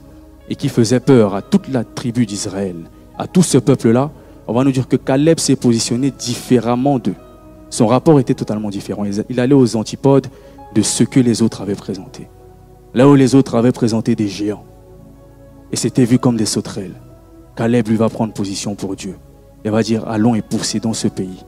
et 0.50 0.55
qui 0.55 0.69
faisait 0.69 1.00
peur 1.00 1.35
à 1.35 1.41
toute 1.41 1.67
la 1.69 1.83
tribu 1.83 2.25
d'Israël, 2.25 2.75
à 3.17 3.27
tout 3.27 3.43
ce 3.43 3.57
peuple-là, 3.57 4.12
on 4.47 4.53
va 4.53 4.63
nous 4.63 4.71
dire 4.71 4.88
que 4.88 4.97
Caleb 4.97 5.39
s'est 5.39 5.55
positionné 5.55 6.12
différemment 6.12 7.00
d'eux. 7.00 7.15
Son 7.74 7.88
rapport 7.88 8.20
était 8.20 8.36
totalement 8.36 8.70
différent. 8.70 9.03
Il 9.32 9.39
allait 9.39 9.56
aux 9.56 9.75
antipodes 9.75 10.27
de 10.75 10.84
ce 10.84 11.03
que 11.03 11.20
les 11.20 11.42
autres 11.42 11.60
avaient 11.63 11.74
présenté. 11.74 12.27
Là 12.94 13.10
où 13.10 13.15
les 13.15 13.34
autres 13.34 13.56
avaient 13.56 13.72
présenté 13.72 14.13
des 14.13 14.27
géants. 14.27 14.63
Et 15.72 15.75
c'était 15.75 16.06
vu 16.06 16.20
comme 16.20 16.38
des 16.38 16.46
sauterelles. 16.46 16.94
Caleb 17.56 17.88
lui 17.88 17.96
va 17.96 18.10
prendre 18.10 18.32
position 18.32 18.75
pour 18.75 18.96
Dieu. 18.96 19.15
Il 19.65 19.72
va 19.72 19.82
dire, 19.82 20.08
allons 20.08 20.36
et 20.36 20.44
dans 20.84 20.94
ce 20.94 21.08
pays. 21.08 21.44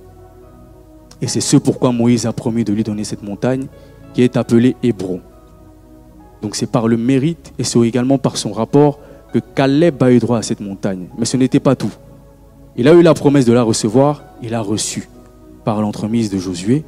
Et 1.22 1.28
c'est 1.28 1.42
ce 1.42 1.58
pourquoi 1.58 1.92
Moïse 1.92 2.26
a 2.26 2.34
promis 2.34 2.64
de 2.64 2.74
lui 2.74 2.84
donner 2.84 3.04
cette 3.04 3.22
montagne 3.22 3.68
qui 4.16 4.24
est 4.24 4.36
appelée 4.36 4.76
Hébron. 4.82 5.22
Donc 6.42 6.56
c'est 6.56 6.72
par 6.72 6.88
le 6.88 6.98
mérite 6.98 7.54
et 7.60 7.64
c'est 7.64 7.80
également 7.82 8.18
par 8.18 8.38
son 8.38 8.52
rapport 8.52 8.98
que 9.32 9.38
Caleb 9.38 10.02
a 10.02 10.12
eu 10.12 10.18
droit 10.18 10.40
à 10.40 10.42
cette 10.42 10.60
montagne. 10.60 11.06
Mais 11.20 11.26
ce 11.26 11.38
n'était 11.38 11.60
pas 11.60 11.76
tout. 11.76 11.94
Il 12.78 12.88
a 12.88 12.94
eu 12.94 13.04
la 13.04 13.14
promesse 13.14 13.46
de 13.46 13.54
la 13.54 13.62
recevoir, 13.62 14.24
il 14.42 14.56
a 14.56 14.62
reçu 14.62 15.08
par 15.66 15.82
l'entremise 15.82 16.30
de 16.30 16.38
Josué, 16.38 16.86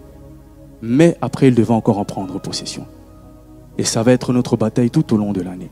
mais 0.81 1.17
après 1.21 1.49
il 1.49 1.55
devait 1.55 1.73
encore 1.73 1.97
en 1.97 2.05
prendre 2.05 2.39
possession. 2.39 2.85
Et 3.77 3.83
ça 3.83 4.03
va 4.03 4.13
être 4.13 4.31
notre 4.31 4.55
bataille 4.55 4.91
tout 4.91 5.13
au 5.13 5.17
long 5.17 5.33
de 5.33 5.41
l'année. 5.41 5.71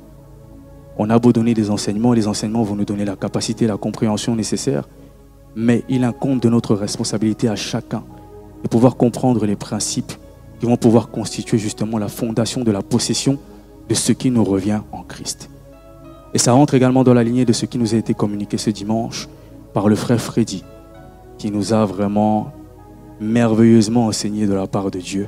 On 0.98 1.10
a 1.10 1.20
beau 1.20 1.32
donner 1.32 1.54
des 1.54 1.70
enseignements, 1.70 2.14
les 2.14 2.28
enseignements 2.28 2.64
vont 2.64 2.76
nous 2.76 2.86
donner 2.86 3.06
la 3.06 3.16
capacité, 3.16 3.68
la 3.68 3.78
compréhension 3.78 4.36
nécessaire, 4.36 4.88
mais 5.56 5.84
il 5.88 6.04
incombe 6.04 6.40
de 6.40 6.50
notre 6.50 6.76
responsabilité 6.76 7.48
à 7.48 7.56
chacun 7.56 8.04
de 8.64 8.68
pouvoir 8.68 8.98
comprendre 8.98 9.46
les 9.46 9.56
principes 9.56 10.14
qui 10.60 10.66
vont 10.66 10.78
pouvoir 10.78 11.10
constituer 11.10 11.58
justement 11.58 11.98
la 11.98 12.08
fondation 12.08 12.64
de 12.64 12.72
la 12.72 12.82
possession 12.82 13.38
de 13.90 13.94
ce 13.94 14.12
qui 14.12 14.32
nous 14.32 14.44
revient 14.44 14.82
en 14.92 15.04
Christ. 15.04 15.50
Et 16.34 16.38
ça 16.38 16.54
rentre 16.54 16.74
également 16.74 17.04
dans 17.04 17.14
la 17.14 17.24
lignée 17.24 17.46
de 17.46 17.54
ce 17.54 17.66
qui 17.66 17.78
nous 17.78 17.94
a 17.94 17.98
été 17.98 18.14
communiqué 18.14 18.58
ce 18.58 18.70
dimanche 18.70 19.30
par 19.74 19.88
le 19.88 19.96
frère 19.96 20.20
Freddy, 20.20 20.64
qui 21.38 21.52
nous 21.52 21.74
a 21.74 21.86
vraiment 21.86 22.52
merveilleusement 23.20 24.08
enseigné 24.08 24.46
de 24.46 24.54
la 24.54 24.68
part 24.68 24.92
de 24.92 25.00
Dieu. 25.00 25.28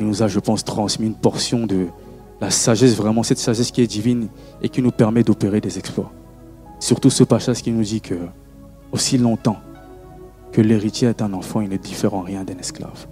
Il 0.00 0.06
nous 0.06 0.22
a, 0.22 0.28
je 0.28 0.40
pense, 0.40 0.64
transmis 0.64 1.06
une 1.06 1.14
portion 1.14 1.66
de 1.66 1.86
la 2.40 2.50
sagesse, 2.50 2.96
vraiment 2.96 3.22
cette 3.22 3.38
sagesse 3.38 3.70
qui 3.70 3.80
est 3.80 3.86
divine 3.86 4.28
et 4.60 4.68
qui 4.68 4.82
nous 4.82 4.90
permet 4.90 5.22
d'opérer 5.22 5.60
des 5.60 5.78
exploits. 5.78 6.12
Surtout 6.80 7.10
ce 7.10 7.24
passage 7.24 7.62
qui 7.62 7.70
nous 7.70 7.82
dit 7.82 8.00
que 8.00 8.14
aussi 8.92 9.18
longtemps 9.18 9.58
que 10.52 10.60
l'héritier 10.60 11.08
est 11.08 11.22
un 11.22 11.32
enfant, 11.32 11.60
il 11.60 11.68
n'est 11.68 11.78
différent 11.78 12.20
rien 12.20 12.44
d'un 12.44 12.58
esclave. 12.58 13.06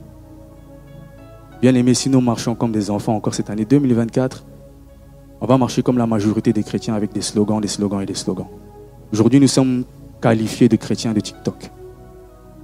Bien 1.61 1.75
aimé, 1.75 1.95
si 1.95 2.11
nous 2.11 2.21
marchons 2.21 2.54
comme 2.54 2.73
des 2.73 2.90
enfants 2.90 3.14
encore 3.14 3.35
cette 3.35 3.50
année 3.50 3.64
2024, 3.64 4.45
on 5.40 5.47
va 5.47 5.59
marcher 5.59 5.83
comme 5.83 5.99
la 5.99 6.07
majorité 6.07 6.52
des 6.52 6.62
chrétiens 6.62 6.95
avec 6.95 7.12
des 7.12 7.21
slogans, 7.21 7.61
des 7.61 7.69
slogans 7.69 8.00
et 8.00 8.07
des 8.07 8.14
slogans. 8.14 8.47
Aujourd'hui, 9.12 9.40
nous 9.40 9.49
sommes 9.49 9.85
qualifiés 10.21 10.69
de 10.69 10.76
chrétiens 10.76 11.12
de 11.12 11.21
TikTok. 11.21 11.71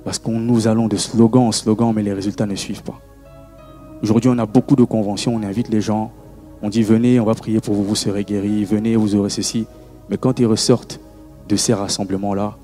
Parce 0.05 0.19
qu'on 0.19 0.39
nous 0.39 0.69
allons 0.69 0.89
de 0.89 0.97
slogan 0.97 1.43
en 1.43 1.53
slogan, 1.53 1.93
mais 1.95 2.03
les 2.03 2.13
résultats 2.13 2.47
ne 2.47 2.55
suivent 2.55 2.83
pas. 2.83 3.01
Aujourd'hui, 4.03 4.31
on 4.33 4.39
a 4.39 4.47
beaucoup 4.47 4.77
de 4.77 4.85
conventions, 4.85 5.35
on 5.35 5.43
invite 5.43 5.69
les 5.69 5.81
gens, 5.81 6.13
on 6.63 6.69
dit 6.69 6.83
venez, 6.83 7.21
on 7.21 7.25
va 7.25 7.35
prier 7.35 7.61
pour 7.61 7.75
vous, 7.75 7.85
vous 7.85 7.97
serez 7.97 8.25
guéris, 8.25 8.65
venez, 8.65 8.97
vous 8.97 9.15
aurez 9.15 9.31
ceci. 9.31 9.67
Mais 10.09 10.17
quand 10.17 10.39
ils 10.39 10.47
ressortent 10.47 11.01
de 11.49 11.57
ces 11.57 11.75
rassemblements-là, 11.75 12.57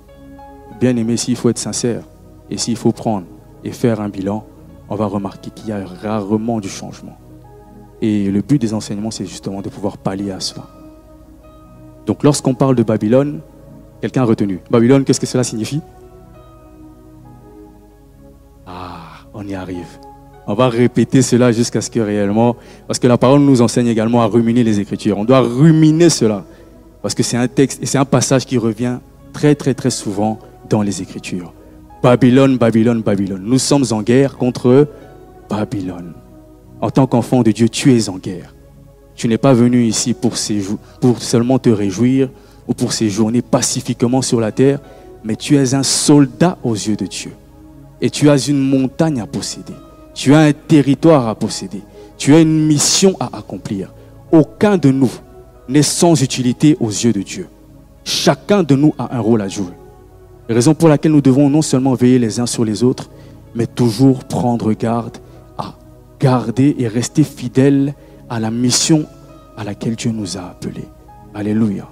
bien 0.80 0.96
aimé, 0.96 1.16
s'il 1.16 1.36
faut 1.36 1.48
être 1.50 1.58
sincère 1.58 2.04
et 2.50 2.58
s'il 2.58 2.76
faut 2.76 2.92
prendre 2.92 3.26
et 3.64 3.72
faire 3.72 4.00
un 4.00 4.08
bilan, 4.08 4.44
on 4.88 4.96
va 4.96 5.06
remarquer 5.06 5.50
qu'il 5.50 5.68
y 5.68 5.72
a 5.72 5.84
rarement 5.84 6.60
du 6.60 6.68
changement. 6.68 7.16
Et 8.02 8.30
le 8.30 8.42
but 8.42 8.60
des 8.60 8.74
enseignements, 8.74 9.10
c'est 9.10 9.26
justement 9.26 9.62
de 9.62 9.68
pouvoir 9.68 9.98
pallier 9.98 10.30
à 10.30 10.40
cela. 10.40 10.66
Donc 12.06 12.22
lorsqu'on 12.22 12.54
parle 12.54 12.76
de 12.76 12.82
Babylone, 12.82 13.40
quelqu'un 14.00 14.22
a 14.22 14.26
retenu. 14.26 14.60
Babylone, 14.70 15.04
qu'est-ce 15.04 15.20
que 15.20 15.26
cela 15.26 15.42
signifie? 15.42 15.80
On 19.34 19.46
y 19.46 19.54
arrive. 19.54 19.98
On 20.46 20.54
va 20.54 20.68
répéter 20.68 21.22
cela 21.22 21.52
jusqu'à 21.52 21.80
ce 21.80 21.90
que 21.90 22.00
réellement, 22.00 22.56
parce 22.86 22.98
que 22.98 23.06
la 23.06 23.18
parole 23.18 23.40
nous 23.40 23.62
enseigne 23.62 23.88
également 23.88 24.22
à 24.22 24.26
ruminer 24.26 24.62
les 24.62 24.78
Écritures. 24.78 25.18
On 25.18 25.24
doit 25.24 25.40
ruminer 25.40 26.10
cela, 26.10 26.44
parce 27.02 27.14
que 27.14 27.22
c'est 27.22 27.36
un 27.36 27.48
texte 27.48 27.82
et 27.82 27.86
c'est 27.86 27.98
un 27.98 28.04
passage 28.04 28.46
qui 28.46 28.58
revient 28.58 28.98
très 29.32 29.54
très 29.54 29.74
très 29.74 29.90
souvent 29.90 30.38
dans 30.68 30.82
les 30.82 31.02
Écritures. 31.02 31.52
Babylone, 32.02 32.58
Babylone, 32.58 33.00
Babylone. 33.00 33.42
Nous 33.42 33.58
sommes 33.58 33.84
en 33.90 34.02
guerre 34.02 34.36
contre 34.36 34.88
Babylone. 35.48 36.12
En 36.80 36.90
tant 36.90 37.06
qu'enfant 37.06 37.42
de 37.42 37.50
Dieu, 37.50 37.68
tu 37.70 37.96
es 37.96 38.10
en 38.10 38.18
guerre. 38.18 38.54
Tu 39.14 39.28
n'es 39.28 39.38
pas 39.38 39.54
venu 39.54 39.84
ici 39.84 40.12
pour, 40.12 40.34
pour 41.00 41.22
seulement 41.22 41.58
te 41.58 41.70
réjouir 41.70 42.28
ou 42.68 42.74
pour 42.74 42.92
séjourner 42.92 43.40
pacifiquement 43.40 44.20
sur 44.20 44.40
la 44.40 44.52
terre, 44.52 44.80
mais 45.22 45.36
tu 45.36 45.56
es 45.56 45.74
un 45.74 45.82
soldat 45.82 46.58
aux 46.62 46.74
yeux 46.74 46.96
de 46.96 47.06
Dieu. 47.06 47.32
Et 48.04 48.10
tu 48.10 48.28
as 48.28 48.50
une 48.50 48.60
montagne 48.60 49.18
à 49.22 49.26
posséder. 49.26 49.72
Tu 50.12 50.34
as 50.34 50.40
un 50.40 50.52
territoire 50.52 51.26
à 51.26 51.34
posséder. 51.34 51.80
Tu 52.18 52.34
as 52.34 52.40
une 52.42 52.66
mission 52.66 53.16
à 53.18 53.38
accomplir. 53.38 53.94
Aucun 54.30 54.76
de 54.76 54.90
nous 54.90 55.10
n'est 55.70 55.82
sans 55.82 56.22
utilité 56.22 56.76
aux 56.80 56.90
yeux 56.90 57.14
de 57.14 57.22
Dieu. 57.22 57.48
Chacun 58.04 58.62
de 58.62 58.74
nous 58.74 58.92
a 58.98 59.16
un 59.16 59.20
rôle 59.20 59.40
à 59.40 59.48
jouer. 59.48 59.72
Raison 60.50 60.74
pour 60.74 60.90
laquelle 60.90 61.12
nous 61.12 61.22
devons 61.22 61.48
non 61.48 61.62
seulement 61.62 61.94
veiller 61.94 62.18
les 62.18 62.40
uns 62.40 62.44
sur 62.44 62.62
les 62.62 62.84
autres, 62.84 63.08
mais 63.54 63.66
toujours 63.66 64.24
prendre 64.24 64.74
garde 64.74 65.16
à 65.56 65.72
garder 66.20 66.76
et 66.78 66.88
rester 66.88 67.24
fidèles 67.24 67.94
à 68.28 68.38
la 68.38 68.50
mission 68.50 69.06
à 69.56 69.64
laquelle 69.64 69.96
Dieu 69.96 70.10
nous 70.10 70.36
a 70.36 70.42
appelés. 70.42 70.88
Alléluia. 71.32 71.88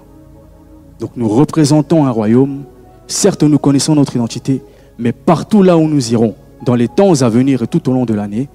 Donc 1.00 1.12
nous 1.16 1.30
représentons 1.30 2.04
un 2.04 2.10
royaume. 2.10 2.64
Certes, 3.06 3.44
nous 3.44 3.58
connaissons 3.58 3.94
notre 3.94 4.14
identité, 4.14 4.62
mais 4.98 5.12
partout 5.12 5.62
là 5.62 5.76
où 5.76 5.88
nous 5.88 6.12
irons, 6.12 6.34
dans 6.64 6.74
les 6.74 6.88
temps 6.88 7.22
à 7.22 7.28
venir 7.28 7.62
et 7.62 7.66
tout 7.66 7.88
au 7.88 7.92
long 7.92 8.04
de 8.04 8.14
l'année, 8.14 8.48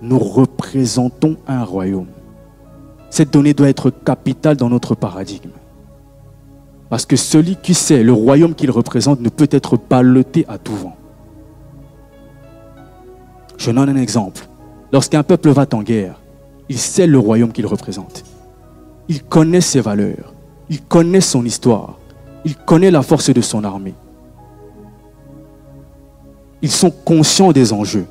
nous 0.00 0.18
représentons 0.18 1.36
un 1.46 1.64
royaume. 1.64 2.08
Cette 3.10 3.32
donnée 3.32 3.54
doit 3.54 3.68
être 3.68 3.90
capitale 3.90 4.56
dans 4.56 4.70
notre 4.70 4.94
paradigme. 4.94 5.50
Parce 6.88 7.06
que 7.06 7.16
celui 7.16 7.56
qui 7.56 7.74
sait 7.74 8.02
le 8.02 8.12
royaume 8.12 8.54
qu'il 8.54 8.70
représente 8.70 9.20
ne 9.20 9.28
peut 9.28 9.48
être 9.50 9.78
ballotté 9.88 10.44
à 10.48 10.58
tout 10.58 10.76
vent. 10.76 10.96
Je 13.58 13.70
donne 13.70 13.88
un 13.88 13.96
exemple. 13.96 14.48
Lorsqu'un 14.92 15.22
peuple 15.22 15.50
va 15.50 15.66
en 15.72 15.82
guerre, 15.82 16.20
il 16.68 16.78
sait 16.78 17.06
le 17.06 17.18
royaume 17.18 17.52
qu'il 17.52 17.66
représente. 17.66 18.24
Il 19.08 19.22
connaît 19.22 19.60
ses 19.60 19.80
valeurs. 19.80 20.34
Il 20.68 20.82
connaît 20.82 21.20
son 21.20 21.44
histoire. 21.44 21.98
Il 22.44 22.56
connaît 22.56 22.90
la 22.90 23.02
force 23.02 23.30
de 23.30 23.40
son 23.40 23.62
armée. 23.64 23.94
Ils 26.62 26.70
sont 26.70 26.90
conscients 26.90 27.52
des 27.52 27.72
enjeux 27.72 28.06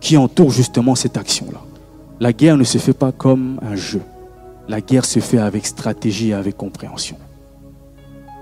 qui 0.00 0.16
entourent 0.16 0.52
justement 0.52 0.94
cette 0.94 1.16
action-là. 1.16 1.60
La 2.20 2.32
guerre 2.32 2.56
ne 2.56 2.64
se 2.64 2.78
fait 2.78 2.92
pas 2.92 3.12
comme 3.12 3.58
un 3.62 3.74
jeu. 3.74 4.00
La 4.68 4.80
guerre 4.80 5.04
se 5.04 5.20
fait 5.20 5.38
avec 5.38 5.66
stratégie 5.66 6.30
et 6.30 6.34
avec 6.34 6.56
compréhension. 6.56 7.16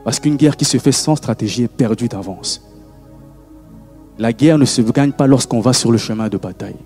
Parce 0.04 0.20
qu'une 0.20 0.36
guerre 0.36 0.56
qui 0.56 0.64
se 0.64 0.78
fait 0.78 0.92
sans 0.92 1.16
stratégie 1.16 1.64
est 1.64 1.68
perdue 1.68 2.08
d'avance. 2.08 2.62
La 4.18 4.32
guerre 4.32 4.58
ne 4.58 4.64
se 4.64 4.82
gagne 4.82 5.12
pas 5.12 5.26
lorsqu'on 5.26 5.60
va 5.60 5.72
sur 5.72 5.90
le 5.90 5.98
chemin 5.98 6.28
de 6.28 6.36
bataille. 6.36 6.76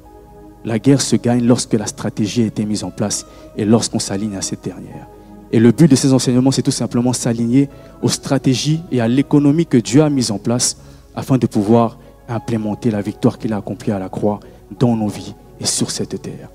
La 0.64 0.78
guerre 0.78 1.00
se 1.00 1.16
gagne 1.16 1.44
lorsque 1.44 1.74
la 1.74 1.86
stratégie 1.86 2.42
a 2.42 2.46
été 2.46 2.64
mise 2.64 2.84
en 2.84 2.90
place 2.90 3.26
et 3.56 3.64
lorsqu'on 3.64 3.98
s'aligne 3.98 4.36
à 4.36 4.42
cette 4.42 4.62
dernière. 4.64 5.06
Et 5.52 5.58
le 5.58 5.72
but 5.72 5.90
de 5.90 5.96
ces 5.96 6.12
enseignements, 6.12 6.50
c'est 6.50 6.62
tout 6.62 6.70
simplement 6.70 7.12
s'aligner 7.12 7.68
aux 8.02 8.08
stratégies 8.08 8.82
et 8.92 9.00
à 9.00 9.08
l'économie 9.08 9.66
que 9.66 9.78
Dieu 9.78 10.02
a 10.02 10.10
mise 10.10 10.30
en 10.30 10.38
place 10.38 10.76
afin 11.14 11.38
de 11.38 11.46
pouvoir 11.46 11.98
implémenter 12.30 12.90
la 12.90 13.02
victoire 13.02 13.38
qu'il 13.38 13.52
a 13.52 13.56
accomplie 13.56 13.92
à 13.92 13.98
la 13.98 14.08
croix 14.08 14.40
dans 14.78 14.96
nos 14.96 15.08
vies 15.08 15.34
et 15.60 15.66
sur 15.66 15.90
cette 15.90 16.20
terre. 16.22 16.48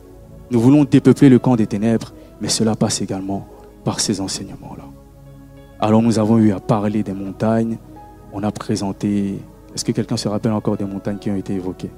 Nous 0.52 0.60
voulons 0.60 0.84
dépeupler 0.84 1.30
le 1.30 1.40
camp 1.40 1.56
des 1.56 1.68
ténèbres, 1.68 2.14
mais 2.42 2.50
cela 2.50 2.76
passe 2.76 3.02
également 3.02 3.48
par 3.84 4.00
ces 4.00 4.22
enseignements-là. 4.22 4.86
Alors 5.80 6.02
nous 6.02 6.20
avons 6.20 6.38
eu 6.38 6.52
à 6.52 6.60
parler 6.60 7.04
des 7.04 7.14
montagnes. 7.14 7.78
On 8.34 8.44
a 8.44 8.52
présenté... 8.52 9.40
Est-ce 9.74 9.84
que 9.84 9.92
quelqu'un 9.92 10.18
se 10.18 10.28
rappelle 10.28 10.54
encore 10.54 10.78
des 10.78 10.86
montagnes 10.86 11.18
qui 11.18 11.30
ont 11.30 11.36
été 11.36 11.54
évoquées? 11.54 11.92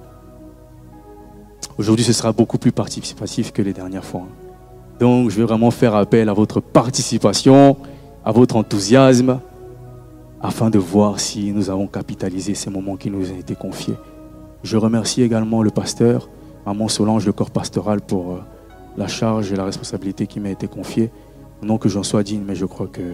Aujourd'hui, 1.78 2.04
ce 2.04 2.14
sera 2.14 2.32
beaucoup 2.32 2.58
plus 2.58 2.72
participatif 2.72 3.54
que 3.54 3.62
les 3.62 3.74
dernières 3.74 4.04
fois. 4.04 4.24
Donc, 5.00 5.30
je 5.30 5.38
vais 5.38 5.44
vraiment 5.44 5.70
faire 5.70 5.94
appel 5.94 6.28
à 6.28 6.34
votre 6.34 6.60
participation, 6.60 7.78
à 8.26 8.32
votre 8.32 8.56
enthousiasme, 8.56 9.40
afin 10.42 10.70
de 10.70 10.78
voir 10.78 11.20
si 11.20 11.52
nous 11.52 11.70
avons 11.70 11.88
capitalisé 11.88 12.54
ces 12.54 12.70
moments 12.70 12.96
qui 12.96 13.10
nous 13.10 13.32
ont 13.32 13.38
été 13.38 13.56
confiés. 13.56 13.96
Je 14.64 14.78
remercie 14.78 15.22
également 15.22 15.64
le 15.64 15.72
pasteur, 15.72 16.30
Maman 16.66 16.88
Solange, 16.88 17.26
le 17.26 17.34
corps 17.34 17.52
pastoral, 17.52 18.02
pour 18.02 18.34
euh, 18.34 18.40
la 18.98 19.08
charge 19.08 19.52
et 19.52 19.56
la 19.56 19.66
responsabilité 19.66 20.28
qui 20.28 20.40
m'a 20.40 20.50
été 20.50 20.68
confiée. 20.68 21.12
Non 21.62 21.78
que 21.78 21.90
j'en 21.90 22.04
sois 22.04 22.24
digne, 22.24 22.44
mais 22.46 22.56
je 22.56 22.66
crois 22.66 22.88
que 22.88 23.14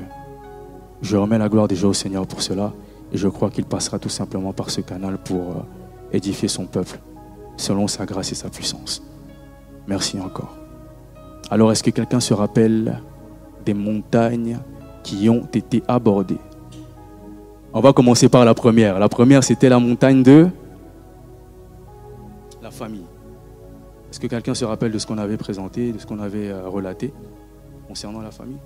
je 1.02 1.18
remets 1.18 1.38
la 1.38 1.50
gloire 1.50 1.68
déjà 1.68 1.88
au 1.88 1.94
Seigneur 1.94 2.26
pour 2.26 2.42
cela 2.42 2.74
et 3.12 3.18
je 3.18 3.28
crois 3.28 3.50
qu'il 3.50 3.66
passera 3.66 4.00
tout 4.00 4.10
simplement 4.10 4.54
par 4.54 4.70
ce 4.70 4.82
canal 4.82 5.18
pour 5.18 5.52
euh, 5.52 5.64
édifier 6.12 6.48
son 6.48 6.66
peuple 6.66 7.00
selon 7.58 7.88
sa 7.88 8.06
grâce 8.06 8.32
et 8.32 8.36
sa 8.36 8.50
puissance. 8.50 9.04
Merci 9.88 10.20
encore. 10.20 10.58
Alors 11.50 11.72
est-ce 11.72 11.84
que 11.84 11.92
quelqu'un 11.92 12.20
se 12.20 12.34
rappelle 12.34 13.02
des 13.66 13.74
montagnes 13.74 14.60
qui 15.04 15.30
ont 15.30 15.48
été 15.54 15.84
abordées? 15.88 16.40
On 17.76 17.82
va 17.82 17.92
commencer 17.92 18.30
par 18.30 18.46
la 18.46 18.54
première. 18.54 19.00
La 19.00 19.10
première, 19.10 19.44
c'était 19.44 19.68
la 19.68 19.80
montagne 19.80 20.22
de 20.22 20.48
la 22.62 22.70
famille. 22.70 23.06
Est-ce 24.12 24.20
que 24.20 24.28
quelqu'un 24.28 24.54
se 24.54 24.64
rappelle 24.64 24.92
de 24.92 25.00
ce 25.00 25.08
qu'on 25.08 25.18
avait 25.18 25.38
présenté, 25.38 25.92
de 25.92 25.98
ce 25.98 26.06
qu'on 26.06 26.20
avait 26.20 26.50
euh, 26.50 26.70
relaté 26.70 27.12
concernant 27.88 28.22
la 28.22 28.30
famille? 28.30 28.60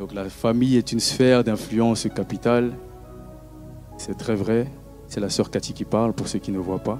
Donc 0.00 0.12
la 0.12 0.28
famille 0.28 0.76
est 0.76 0.90
une 0.90 1.00
sphère 1.00 1.44
d'influence 1.44 2.08
capitale. 2.12 2.72
C'est 3.98 4.18
très 4.18 4.34
vrai. 4.34 4.66
C'est 5.06 5.20
la 5.20 5.30
sœur 5.30 5.50
Cathy 5.52 5.74
qui 5.74 5.84
parle 5.84 6.12
pour 6.12 6.26
ceux 6.26 6.40
qui 6.40 6.50
ne 6.50 6.58
voient 6.58 6.80
pas. 6.80 6.98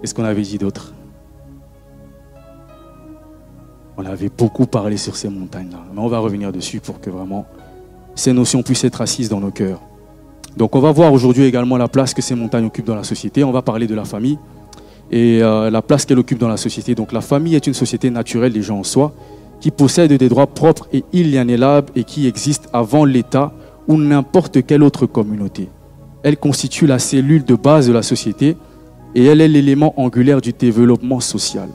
Qu'est-ce 0.00 0.14
qu'on 0.14 0.24
avait 0.24 0.42
dit 0.42 0.58
d'autre 0.58 0.92
On 3.96 4.04
avait 4.04 4.28
beaucoup 4.28 4.66
parlé 4.66 4.96
sur 4.96 5.16
ces 5.16 5.28
montagnes-là. 5.28 5.78
Mais 5.92 6.00
on 6.00 6.08
va 6.08 6.20
revenir 6.20 6.52
dessus 6.52 6.80
pour 6.80 7.00
que 7.00 7.10
vraiment 7.10 7.46
ces 8.14 8.32
notions 8.32 8.62
puissent 8.62 8.84
être 8.84 9.00
assises 9.00 9.28
dans 9.28 9.40
nos 9.40 9.50
cœurs. 9.50 9.80
Donc 10.56 10.76
on 10.76 10.80
va 10.80 10.92
voir 10.92 11.12
aujourd'hui 11.12 11.44
également 11.44 11.76
la 11.76 11.88
place 11.88 12.14
que 12.14 12.22
ces 12.22 12.34
montagnes 12.34 12.66
occupent 12.66 12.86
dans 12.86 12.96
la 12.96 13.04
société. 13.04 13.44
On 13.44 13.52
va 13.52 13.62
parler 13.62 13.86
de 13.86 13.94
la 13.94 14.04
famille 14.04 14.38
et 15.10 15.42
euh, 15.42 15.70
la 15.70 15.82
place 15.82 16.04
qu'elle 16.04 16.18
occupe 16.18 16.38
dans 16.38 16.48
la 16.48 16.56
société. 16.56 16.94
Donc 16.94 17.12
la 17.12 17.20
famille 17.20 17.54
est 17.54 17.66
une 17.66 17.74
société 17.74 18.10
naturelle 18.10 18.52
des 18.52 18.62
gens 18.62 18.78
en 18.78 18.84
soi 18.84 19.12
qui 19.60 19.70
possède 19.70 20.12
des 20.12 20.28
droits 20.28 20.46
propres 20.46 20.88
et 20.92 21.04
inaliénables 21.12 21.92
et 21.96 22.04
qui 22.04 22.28
existe 22.28 22.68
avant 22.72 23.04
l'État 23.04 23.52
ou 23.88 23.96
n'importe 23.96 24.64
quelle 24.64 24.82
autre 24.82 25.06
communauté. 25.06 25.68
Elle 26.22 26.36
constitue 26.36 26.86
la 26.86 26.98
cellule 26.98 27.44
de 27.44 27.54
base 27.54 27.88
de 27.88 27.92
la 27.92 28.02
société 28.02 28.56
et 29.14 29.24
elle 29.24 29.40
est 29.40 29.48
l'élément 29.48 29.98
angulaire 30.00 30.40
du 30.40 30.52
développement 30.52 31.20
social. 31.20 31.68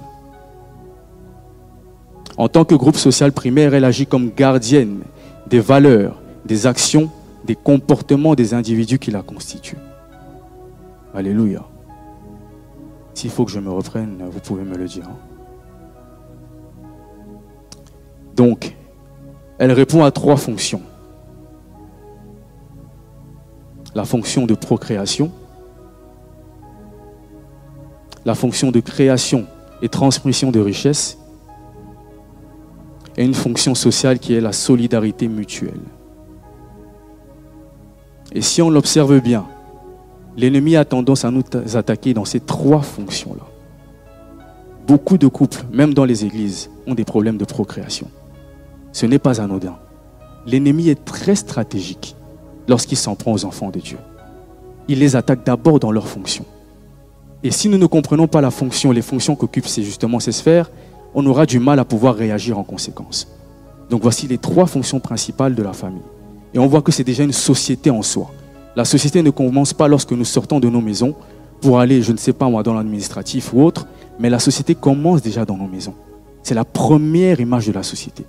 En 2.38 2.48
tant 2.48 2.66
que 2.66 2.76
groupe 2.76 2.96
social 2.96 3.32
primaire, 3.32 3.74
elle 3.74 3.86
agit 3.86 4.08
comme 4.08 4.32
gardienne 4.36 5.02
des 5.48 5.60
valeurs, 5.60 6.22
des 6.46 6.66
actions, 6.68 7.10
des 7.46 7.56
comportements 7.56 8.36
des 8.36 8.54
individus 8.54 9.00
qui 9.00 9.12
la 9.12 9.22
constituent. 9.22 9.78
Alléluia. 11.14 11.64
S'il 13.14 13.30
faut 13.30 13.46
que 13.46 13.52
je 13.52 13.60
me 13.60 13.70
reprenne, 13.70 14.24
vous 14.32 14.40
pouvez 14.40 14.64
me 14.64 14.76
le 14.76 14.88
dire. 14.88 15.08
Hein. 15.08 15.18
Donc, 18.36 18.76
elle 19.60 19.72
répond 19.72 20.04
à 20.04 20.12
trois 20.12 20.38
fonctions. 20.38 20.82
La 23.94 24.06
fonction 24.06 24.48
de 24.48 24.56
procréation, 24.56 25.32
la 28.26 28.36
fonction 28.36 28.72
de 28.72 28.80
création 28.80 29.46
et 29.82 29.90
transmission 29.90 30.52
de 30.52 30.60
richesses, 30.60 31.18
et 33.18 33.24
une 33.24 33.34
fonction 33.34 33.76
sociale 33.76 34.20
qui 34.20 34.34
est 34.34 34.42
la 34.42 34.54
solidarité 34.54 35.28
mutuelle. 35.28 35.82
Et 38.32 38.42
si 38.42 38.62
on 38.62 38.70
l'observe 38.70 39.20
bien, 39.20 39.46
l'ennemi 40.36 40.76
a 40.76 40.86
tendance 40.86 41.26
à 41.26 41.32
nous 41.32 41.44
attaquer 41.76 42.14
dans 42.14 42.26
ces 42.26 42.40
trois 42.40 42.82
fonctions-là. 42.82 43.46
Beaucoup 44.88 45.18
de 45.18 45.28
couples, 45.28 45.64
même 45.72 45.94
dans 45.94 46.06
les 46.06 46.26
églises, 46.26 46.70
ont 46.88 46.96
des 46.96 47.06
problèmes 47.06 47.38
de 47.38 47.46
procréation. 47.46 48.10
Ce 48.92 49.06
n'est 49.06 49.20
pas 49.20 49.40
anodin. 49.40 49.78
L'ennemi 50.46 50.90
est 50.90 51.06
très 51.06 51.36
stratégique 51.36 52.16
lorsqu'il 52.68 52.98
s'en 52.98 53.16
prend 53.16 53.34
aux 53.34 53.46
enfants 53.46 53.70
de 53.70 53.80
Dieu. 53.80 53.98
Il 54.88 55.00
les 55.00 55.16
attaque 55.16 55.46
d'abord 55.46 55.80
dans 55.80 55.92
leurs 55.92 56.08
fonctions. 56.08 56.46
Et 57.44 57.52
si 57.52 57.68
nous 57.68 57.78
ne 57.78 57.86
comprenons 57.86 58.28
pas 58.28 58.40
la 58.40 58.52
fonction, 58.52 58.92
les 58.92 59.02
fonctions 59.02 59.36
qu'occupent 59.36 59.68
justement 59.68 60.20
ces 60.20 60.32
sphères, 60.32 60.72
on 61.14 61.26
aura 61.26 61.46
du 61.46 61.60
mal 61.60 61.78
à 61.80 61.86
pouvoir 61.86 62.16
réagir 62.16 62.58
en 62.58 62.64
conséquence. 62.64 63.28
Donc 63.90 64.02
voici 64.02 64.28
les 64.28 64.38
trois 64.38 64.66
fonctions 64.66 65.00
principales 65.00 65.54
de 65.54 65.62
la 65.62 65.74
famille. 65.74 66.02
Et 66.54 66.60
on 66.60 66.68
voit 66.68 66.82
que 66.82 66.92
c'est 66.92 67.04
déjà 67.04 67.24
une 67.24 67.34
société 67.34 67.90
en 67.90 68.02
soi. 68.02 68.32
La 68.76 68.86
société 68.86 69.22
ne 69.22 69.30
commence 69.30 69.74
pas 69.74 69.88
lorsque 69.88 70.14
nous 70.14 70.26
sortons 70.26 70.60
de 70.60 70.70
nos 70.70 70.82
maisons 70.82 71.16
pour 71.62 71.80
aller, 71.80 72.02
je 72.02 72.12
ne 72.12 72.18
sais 72.18 72.34
pas 72.34 72.50
moi, 72.50 72.64
dans 72.64 72.74
l'administratif 72.74 73.54
ou 73.54 73.62
autre, 73.62 73.88
mais 74.20 74.30
la 74.30 74.40
société 74.40 74.74
commence 74.74 75.22
déjà 75.22 75.46
dans 75.46 75.58
nos 75.58 75.68
maisons. 75.68 75.94
C'est 76.44 76.56
la 76.56 76.66
première 76.66 77.40
image 77.40 77.68
de 77.68 77.74
la 77.74 77.84
société. 77.84 78.26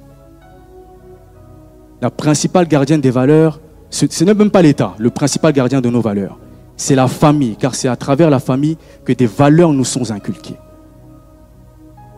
La 2.02 2.11
principale 2.11 2.68
gardienne 2.68 3.00
des 3.00 3.11
valeurs, 3.11 3.61
ce 3.90 4.25
n'est 4.25 4.35
même 4.35 4.50
pas 4.50 4.62
l'État, 4.62 4.94
le 4.99 5.11
principal 5.11 5.52
gardien 5.52 5.80
de 5.80 5.88
nos 5.88 6.00
valeurs. 6.00 6.38
C'est 6.76 6.95
la 6.95 7.09
famille, 7.09 7.57
car 7.57 7.75
c'est 7.75 7.88
à 7.88 7.97
travers 7.97 8.31
la 8.31 8.40
famille 8.40 8.76
que 9.04 9.12
des 9.12 9.26
valeurs 9.26 9.73
nous 9.73 9.85
sont 9.85 10.11
inculquées. 10.11 10.57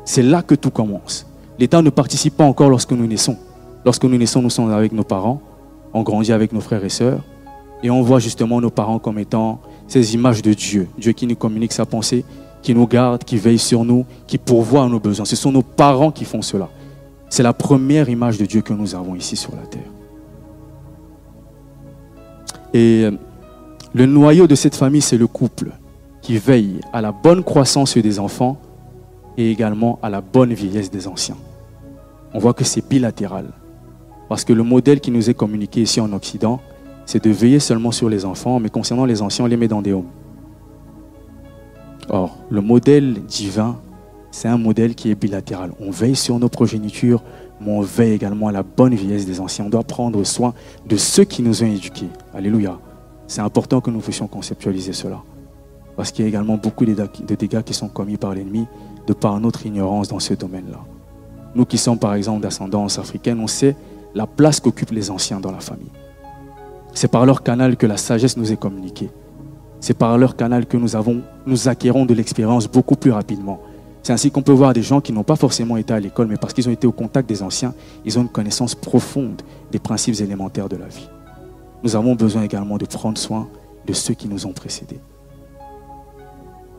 C'est 0.04 0.22
là 0.22 0.42
que 0.42 0.54
tout 0.54 0.70
commence. 0.70 1.26
L'État 1.58 1.82
ne 1.82 1.90
participe 1.90 2.36
pas 2.36 2.44
encore 2.44 2.70
lorsque 2.70 2.92
nous 2.92 3.06
naissons. 3.06 3.36
Lorsque 3.84 4.04
nous 4.04 4.16
naissons, 4.16 4.42
nous 4.42 4.50
sommes 4.50 4.72
avec 4.72 4.92
nos 4.92 5.04
parents, 5.04 5.40
on 5.92 6.02
grandit 6.02 6.32
avec 6.32 6.52
nos 6.52 6.60
frères 6.60 6.84
et 6.84 6.88
sœurs, 6.88 7.20
et 7.82 7.90
on 7.90 8.02
voit 8.02 8.18
justement 8.18 8.60
nos 8.60 8.70
parents 8.70 8.98
comme 8.98 9.18
étant 9.18 9.60
ces 9.86 10.14
images 10.14 10.42
de 10.42 10.52
Dieu, 10.54 10.88
Dieu 10.98 11.12
qui 11.12 11.26
nous 11.26 11.36
communique 11.36 11.72
sa 11.72 11.86
pensée, 11.86 12.25
qui 12.62 12.75
nous 12.75 12.86
garde, 12.86 13.25
qui 13.25 13.36
veille 13.36 13.58
sur 13.58 13.84
nous, 13.84 14.04
qui 14.26 14.38
pourvoit 14.38 14.84
à 14.84 14.88
nos 14.88 14.98
besoins. 14.98 15.25
Ce 15.25 15.36
sont 15.36 15.52
nos 15.52 15.62
parents 15.62 16.10
qui 16.10 16.25
font 16.25 16.42
cela. 16.42 16.68
C'est 17.28 17.42
la 17.42 17.52
première 17.52 18.08
image 18.08 18.38
de 18.38 18.46
Dieu 18.46 18.60
que 18.62 18.72
nous 18.72 18.94
avons 18.94 19.14
ici 19.14 19.36
sur 19.36 19.54
la 19.54 19.66
terre. 19.66 19.82
Et 22.75 23.04
euh, 23.04 23.12
le 23.96 24.04
noyau 24.04 24.46
de 24.46 24.54
cette 24.54 24.74
famille, 24.74 25.00
c'est 25.00 25.16
le 25.16 25.26
couple 25.26 25.70
qui 26.20 26.36
veille 26.36 26.80
à 26.92 27.00
la 27.00 27.12
bonne 27.12 27.42
croissance 27.42 27.97
des 27.97 28.18
enfants 28.18 28.58
et 29.38 29.50
également 29.50 29.99
à 30.02 30.10
la 30.10 30.21
bonne 30.21 30.52
vieillesse 30.52 30.90
des 30.90 31.08
anciens. 31.08 31.38
On 32.34 32.38
voit 32.38 32.52
que 32.52 32.62
c'est 32.62 32.86
bilatéral. 32.86 33.47
Parce 34.28 34.44
que 34.44 34.52
le 34.52 34.62
modèle 34.62 35.00
qui 35.00 35.10
nous 35.10 35.30
est 35.30 35.34
communiqué 35.34 35.80
ici 35.80 35.99
en 35.99 36.12
Occident, 36.12 36.60
c'est 37.06 37.25
de 37.25 37.30
veiller 37.30 37.58
seulement 37.58 37.90
sur 37.90 38.10
les 38.10 38.26
enfants, 38.26 38.60
mais 38.60 38.68
concernant 38.68 39.06
les 39.06 39.23
anciens, 39.23 39.47
on 39.47 39.49
les 39.49 39.56
met 39.56 39.68
dans 39.68 39.80
des 39.80 39.94
hommes. 39.94 40.10
Or, 42.10 42.36
le 42.50 42.60
modèle 42.60 43.25
divin, 43.26 43.80
c'est 44.30 44.49
un 44.49 44.58
modèle 44.58 44.94
qui 44.94 45.10
est 45.10 45.14
bilatéral. 45.14 45.73
On 45.80 45.90
veille 45.90 46.16
sur 46.16 46.38
nos 46.38 46.50
progénitures, 46.50 47.23
mais 47.62 47.73
on 47.73 47.80
veille 47.80 48.12
également 48.12 48.49
à 48.49 48.52
la 48.52 48.62
bonne 48.62 48.94
vieillesse 48.94 49.25
des 49.25 49.40
anciens. 49.40 49.64
On 49.64 49.71
doit 49.71 49.84
prendre 49.84 50.23
soin 50.25 50.52
de 50.86 50.99
ceux 50.99 51.25
qui 51.25 51.40
nous 51.40 51.62
ont 51.62 51.66
éduqués. 51.66 52.10
Alléluia. 52.34 52.78
C'est 53.26 53.41
important 53.41 53.80
que 53.80 53.91
nous 53.91 54.00
puissions 54.00 54.26
conceptualiser 54.26 54.93
cela. 54.93 55.23
Parce 55.97 56.12
qu'il 56.12 56.25
y 56.25 56.26
a 56.26 56.28
également 56.28 56.56
beaucoup 56.56 56.84
de 56.84 57.34
dégâts 57.34 57.62
qui 57.62 57.75
sont 57.75 57.89
commis 57.89 58.17
par 58.17 58.34
l'ennemi 58.34 58.67
de 59.06 59.12
par 59.12 59.41
notre 59.41 59.67
ignorance 59.67 60.08
dans 60.08 60.19
ce 60.19 60.34
domaine-là. 60.34 60.80
Nous 61.54 61.65
qui 61.65 61.78
sommes 61.78 61.99
par 61.99 62.15
exemple 62.15 62.43
d'ascendance 62.43 62.99
africaine, 62.99 63.41
on 63.41 63.47
sait 63.47 63.76
la 64.15 64.26
place 64.26 64.60
qu'occupent 64.60 64.91
les 64.91 65.10
anciens 65.10 65.41
dans 65.41 65.52
la 65.52 65.60
famille. 65.60 65.91
C'est 66.93 67.08
par 67.08 67.26
leur 67.26 67.43
canal 67.43 67.76
que 67.76 67.86
la 67.86 67.97
sagesse 67.97 68.36
nous 68.36 68.52
est 68.52 68.56
communiquée. 68.56 69.10
C'est 69.80 69.97
par 69.97 70.17
leur 70.19 70.36
canal 70.36 70.67
que 70.67 70.76
nous, 70.76 70.97
avons, 70.97 71.23
nous 71.47 71.69
acquérons 71.69 72.06
de 72.06 72.15
l'expérience 72.15 72.69
beaucoup 72.69 72.97
plus 72.97 73.10
rapidement. 73.10 73.60
C'est 74.02 74.12
ainsi 74.12 74.30
qu'on 74.30 74.43
peut 74.43 74.52
voir 74.52 74.73
des 74.73 74.82
gens 74.82 75.00
qui 75.00 75.12
n'ont 75.12 75.25
pas 75.25 75.36
forcément 75.36 75.76
été 75.76 75.93
à 75.93 76.00
l'école, 76.00 76.28
mais 76.28 76.36
parce 76.36 76.52
qu'ils 76.52 76.69
ont 76.69 76.73
été 76.73 76.86
au 76.86 76.93
contact 76.93 77.28
des 77.28 77.43
anciens, 77.43 77.75
ils 78.04 78.19
ont 78.19 78.23
une 78.23 78.28
connaissance 78.28 78.75
profonde 78.75 79.43
des 79.73 79.78
principes 79.78 80.21
élémentaires 80.21 80.69
de 80.69 80.76
la 80.76 80.86
vie. 80.86 81.08
Nous 81.82 81.97
avons 81.97 82.15
besoin 82.15 82.43
également 82.43 82.78
de 82.78 82.86
prendre 82.86 83.19
soin 83.19 83.49
de 83.86 83.93
ceux 83.93 84.15
qui 84.15 84.28
nous 84.28 84.47
ont 84.47 84.52
précédés. 84.52 85.00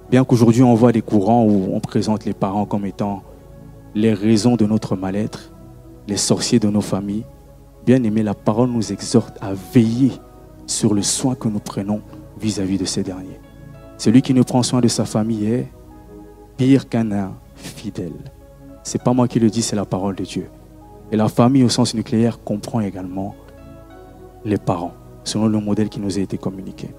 Bien 0.10 0.24
qu'aujourd'hui 0.24 0.64
on 0.64 0.74
voit 0.74 0.92
des 0.92 1.02
courants 1.02 1.44
où 1.46 1.70
on 1.74 1.80
présente 1.80 2.26
les 2.26 2.34
parents 2.34 2.66
comme 2.66 2.86
étant 2.86 3.24
les 3.94 4.14
raisons 4.14 4.56
de 4.56 4.66
notre 4.66 4.96
mal-être, 4.96 5.52
les 6.08 6.18
sorciers 6.18 6.60
de 6.60 6.70
nos 6.70 6.82
familles, 6.82 7.26
Bien 7.88 8.04
aimé, 8.04 8.22
la 8.22 8.34
parole 8.34 8.70
nous 8.70 8.92
exhorte 8.92 9.38
à 9.40 9.54
veiller 9.54 10.12
sur 10.66 10.94
le 10.94 11.02
soin 11.02 11.36
que 11.36 11.48
nous 11.48 11.62
prenons 11.62 12.02
vis-à-vis 12.38 12.78
de 12.78 12.84
ces 12.84 13.02
derniers. 13.02 13.40
Celui 13.98 14.22
qui 14.22 14.34
ne 14.34 14.42
prend 14.42 14.62
soin 14.62 14.82
de 14.82 14.90
sa 14.90 15.06
famille 15.06 15.46
est 15.46 15.72
pire 16.58 16.90
qu'un 16.90 17.12
infidèle. 17.14 18.12
Ce 18.84 18.98
n'est 18.98 19.04
pas 19.06 19.14
moi 19.14 19.30
qui 19.30 19.40
le 19.40 19.50
dis, 19.50 19.62
c'est 19.62 19.78
la 19.78 19.86
parole 19.86 20.16
de 20.16 20.26
Dieu. 20.26 20.50
Et 21.14 21.16
la 21.16 21.30
famille 21.30 21.64
au 21.64 21.70
sens 21.70 21.94
nucléaire 21.94 22.44
comprend 22.44 22.82
également 22.82 23.36
les 24.48 24.58
parents, 24.58 24.94
selon 25.24 25.48
le 25.48 25.60
modèle 25.60 25.90
qui 25.90 26.00
nous 26.00 26.18
a 26.18 26.22
été 26.22 26.38
communiqué. 26.38 26.90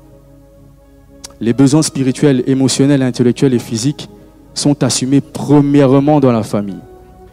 Les 1.41 1.53
besoins 1.53 1.83
spirituels, 1.83 2.43
émotionnels, 2.47 3.03
intellectuels 3.03 3.55
et 3.55 3.59
physiques 3.59 4.09
sont 4.55 4.83
assumés 4.83 5.21
premièrement 5.21 6.21
dans 6.21 6.33
la 6.33 6.43
famille. 6.43 6.81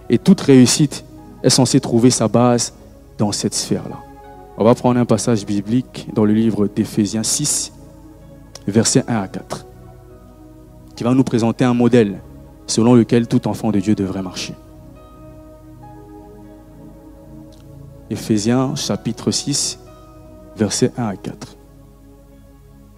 Et 0.10 0.18
toute 0.18 0.42
réussite 0.42 1.04
est 1.44 1.50
censée 1.50 1.80
trouver 1.80 2.12
sa 2.12 2.28
base 2.28 2.74
dans 3.18 3.32
cette 3.32 3.54
sphère-là. 3.54 4.00
On 4.58 4.64
va 4.64 4.76
prendre 4.76 5.00
un 5.00 5.06
passage 5.06 5.46
biblique 5.46 6.08
dans 6.14 6.24
le 6.24 6.34
livre 6.34 6.68
d'Éphésiens 6.68 7.24
6, 7.24 7.74
versets 8.68 9.04
1 9.08 9.16
à 9.16 9.28
4, 9.28 9.66
qui 10.96 11.04
va 11.04 11.14
nous 11.14 11.24
présenter 11.24 11.66
un 11.66 11.74
modèle 11.74 12.20
selon 12.68 12.94
lequel 12.94 13.28
tout 13.28 13.48
enfant 13.48 13.72
de 13.72 13.80
Dieu 13.80 13.96
devrait 13.96 14.22
marcher. 14.22 14.54
Éphésiens 18.10 18.76
chapitre 18.76 19.32
6, 19.32 19.80
versets 20.58 20.92
1 20.98 21.06
à 21.06 21.16
4. 21.16 21.58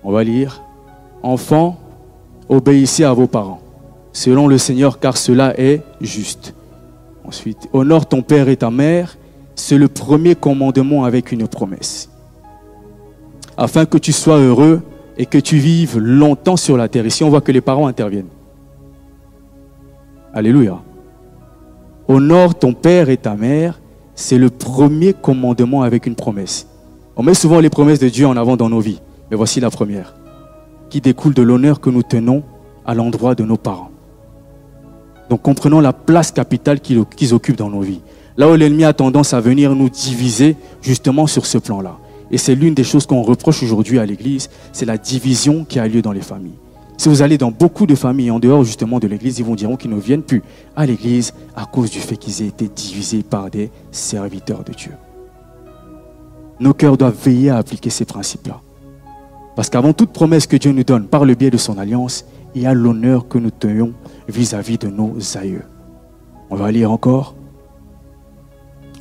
On 0.03 0.11
va 0.11 0.23
lire 0.23 0.63
Enfants, 1.23 1.77
obéissez 2.47 3.03
à 3.03 3.13
vos 3.13 3.27
parents, 3.27 3.59
selon 4.13 4.47
le 4.47 4.57
Seigneur, 4.57 4.99
car 4.99 5.17
cela 5.17 5.59
est 5.59 5.81
juste. 5.99 6.53
Ensuite, 7.25 7.67
honore 7.73 8.05
ton 8.05 8.21
père 8.21 8.49
et 8.49 8.57
ta 8.57 8.69
mère 8.69 9.17
c'est 9.57 9.77
le 9.77 9.87
premier 9.87 10.35
commandement 10.35 11.03
avec 11.03 11.31
une 11.31 11.47
promesse. 11.47 12.09
Afin 13.57 13.85
que 13.85 13.97
tu 13.97 14.13
sois 14.13 14.37
heureux 14.37 14.81
et 15.17 15.25
que 15.25 15.39
tu 15.39 15.57
vives 15.57 15.97
longtemps 15.97 16.57
sur 16.57 16.77
la 16.77 16.87
terre. 16.87 17.07
Ici, 17.07 17.23
on 17.23 17.29
voit 17.29 17.41
que 17.41 17.51
les 17.51 17.59
parents 17.59 17.87
interviennent. 17.87 18.29
Alléluia. 20.31 20.79
Honore 22.07 22.53
ton 22.53 22.73
père 22.73 23.09
et 23.09 23.17
ta 23.17 23.35
mère. 23.35 23.81
C'est 24.13 24.37
le 24.37 24.51
premier 24.51 25.13
commandement 25.13 25.81
avec 25.81 26.05
une 26.05 26.15
promesse. 26.15 26.67
On 27.19 27.23
met 27.23 27.33
souvent 27.33 27.59
les 27.59 27.71
promesses 27.71 27.97
de 27.97 28.09
Dieu 28.09 28.27
en 28.27 28.37
avant 28.37 28.57
dans 28.57 28.69
nos 28.69 28.79
vies. 28.79 29.01
Mais 29.31 29.37
voici 29.37 29.59
la 29.59 29.71
première, 29.71 30.13
qui 30.91 31.01
découle 31.01 31.33
de 31.33 31.41
l'honneur 31.41 31.79
que 31.79 31.89
nous 31.89 32.03
tenons 32.03 32.43
à 32.85 32.93
l'endroit 32.93 33.33
de 33.33 33.43
nos 33.43 33.57
parents. 33.57 33.89
Donc 35.27 35.41
comprenons 35.41 35.79
la 35.79 35.93
place 35.93 36.31
capitale 36.31 36.79
qu'ils 36.79 37.33
occupent 37.33 37.57
dans 37.57 37.71
nos 37.71 37.81
vies. 37.81 38.01
Là 38.37 38.47
où 38.47 38.55
l'ennemi 38.55 38.83
a 38.83 38.93
tendance 38.93 39.33
à 39.33 39.41
venir 39.41 39.73
nous 39.75 39.89
diviser 39.89 40.55
justement 40.83 41.25
sur 41.25 41.47
ce 41.47 41.57
plan-là. 41.57 41.97
Et 42.29 42.37
c'est 42.37 42.53
l'une 42.53 42.75
des 42.75 42.83
choses 42.83 43.07
qu'on 43.07 43.23
reproche 43.23 43.63
aujourd'hui 43.63 43.97
à 43.97 44.05
l'Église, 44.05 44.51
c'est 44.71 44.85
la 44.85 44.99
division 44.99 45.65
qui 45.65 45.79
a 45.79 45.87
lieu 45.87 46.03
dans 46.03 46.11
les 46.11 46.21
familles. 46.21 46.59
Si 46.97 47.09
vous 47.09 47.23
allez 47.23 47.39
dans 47.39 47.51
beaucoup 47.51 47.87
de 47.87 47.95
familles 47.95 48.29
en 48.29 48.39
dehors 48.39 48.63
justement 48.63 48.99
de 48.99 49.07
l'Église, 49.07 49.39
ils 49.39 49.45
vous 49.45 49.55
diront 49.55 49.75
qu'ils 49.75 49.91
ne 49.91 49.99
viennent 49.99 50.21
plus 50.21 50.43
à 50.75 50.85
l'Église 50.85 51.33
à 51.55 51.65
cause 51.65 51.89
du 51.89 51.99
fait 51.99 52.15
qu'ils 52.15 52.43
aient 52.43 52.47
été 52.47 52.67
divisés 52.67 53.23
par 53.23 53.49
des 53.49 53.71
serviteurs 53.91 54.63
de 54.63 54.73
Dieu. 54.73 54.91
Nos 56.59 56.73
cœurs 56.73 56.97
doivent 56.97 57.17
veiller 57.23 57.49
à 57.49 57.57
appliquer 57.57 57.89
ces 57.89 58.05
principes-là. 58.05 58.61
Parce 59.55 59.69
qu'avant 59.69 59.93
toute 59.93 60.11
promesse 60.11 60.47
que 60.47 60.57
Dieu 60.57 60.71
nous 60.71 60.83
donne 60.83 61.07
par 61.07 61.25
le 61.25 61.35
biais 61.35 61.49
de 61.49 61.57
son 61.57 61.77
alliance, 61.77 62.25
il 62.55 62.63
y 62.63 62.65
a 62.65 62.73
l'honneur 62.73 63.27
que 63.27 63.37
nous 63.37 63.51
tenions 63.51 63.93
vis-à-vis 64.27 64.77
de 64.77 64.87
nos 64.87 65.15
aïeux. 65.35 65.63
On 66.49 66.55
va 66.55 66.71
lire 66.71 66.91
encore 66.91 67.35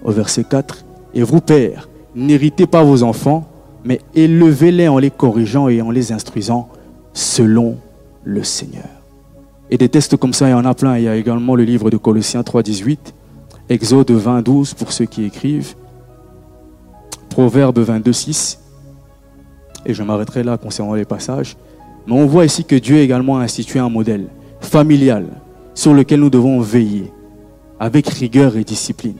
au 0.04 0.12
verset 0.12 0.44
4. 0.44 0.84
Et 1.14 1.22
vous, 1.22 1.40
pères, 1.40 1.88
n'héritez 2.14 2.66
pas 2.66 2.82
vos 2.82 3.02
enfants, 3.02 3.46
mais 3.84 4.00
élevez-les 4.14 4.88
en 4.88 4.98
les 4.98 5.10
corrigeant 5.10 5.68
et 5.68 5.80
en 5.82 5.90
les 5.90 6.12
instruisant 6.12 6.68
selon 7.12 7.76
le 8.24 8.42
Seigneur. 8.42 8.88
Et 9.70 9.78
des 9.78 9.88
textes 9.88 10.16
comme 10.16 10.32
ça, 10.32 10.48
il 10.48 10.52
y 10.52 10.54
en 10.54 10.64
a 10.64 10.74
plein. 10.74 10.96
Il 10.96 11.04
y 11.04 11.08
a 11.08 11.16
également 11.16 11.54
le 11.54 11.64
livre 11.64 11.90
de 11.90 11.96
Colossiens 11.96 12.42
3, 12.42 12.62
18, 12.62 13.14
Exode 13.68 14.10
20, 14.10 14.42
12 14.42 14.74
pour 14.74 14.92
ceux 14.92 15.06
qui 15.06 15.24
écrivent, 15.24 15.74
Proverbe 17.36 17.80
22, 17.80 18.14
6. 18.14 18.58
Et 19.84 19.92
je 19.92 20.02
m'arrêterai 20.02 20.42
là 20.42 20.56
concernant 20.56 20.94
les 20.94 21.04
passages. 21.04 21.58
Mais 22.06 22.14
on 22.14 22.24
voit 22.24 22.46
ici 22.46 22.64
que 22.64 22.76
Dieu 22.76 22.96
également 22.96 23.36
a 23.36 23.42
institué 23.42 23.78
un 23.78 23.90
modèle 23.90 24.28
familial 24.62 25.26
sur 25.74 25.92
lequel 25.92 26.20
nous 26.20 26.30
devons 26.30 26.60
veiller 26.60 27.12
avec 27.78 28.08
rigueur 28.08 28.56
et 28.56 28.64
discipline. 28.64 29.18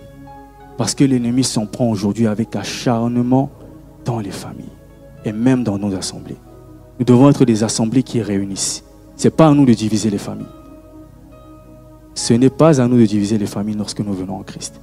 Parce 0.79 0.95
que 0.95 1.05
l'ennemi 1.05 1.45
s'en 1.45 1.67
prend 1.67 1.91
aujourd'hui 1.91 2.27
avec 2.27 2.57
acharnement 2.57 3.51
dans 4.07 4.19
les 4.19 4.31
familles 4.31 4.65
et 5.27 5.33
même 5.33 5.63
dans 5.63 5.77
nos 5.77 5.95
assemblées. 5.95 6.39
Nous 6.99 7.05
devons 7.05 7.29
être 7.29 7.45
des 7.45 7.65
assemblées 7.65 8.03
qui 8.03 8.23
réunissent. 8.23 8.83
Ce 9.19 9.29
n'est 9.29 9.33
pas 9.33 9.49
à 9.49 9.53
nous 9.53 9.67
de 9.67 9.75
diviser 9.75 10.09
les 10.09 10.17
familles. 10.17 10.47
Ce 12.15 12.33
n'est 12.33 12.49
pas 12.49 12.81
à 12.81 12.89
nous 12.89 12.97
de 12.97 13.05
diviser 13.05 13.37
les 13.37 13.45
familles 13.45 13.77
lorsque 13.77 14.01
nous 14.01 14.15
venons 14.15 14.37
en 14.39 14.43
Christ. 14.43 14.81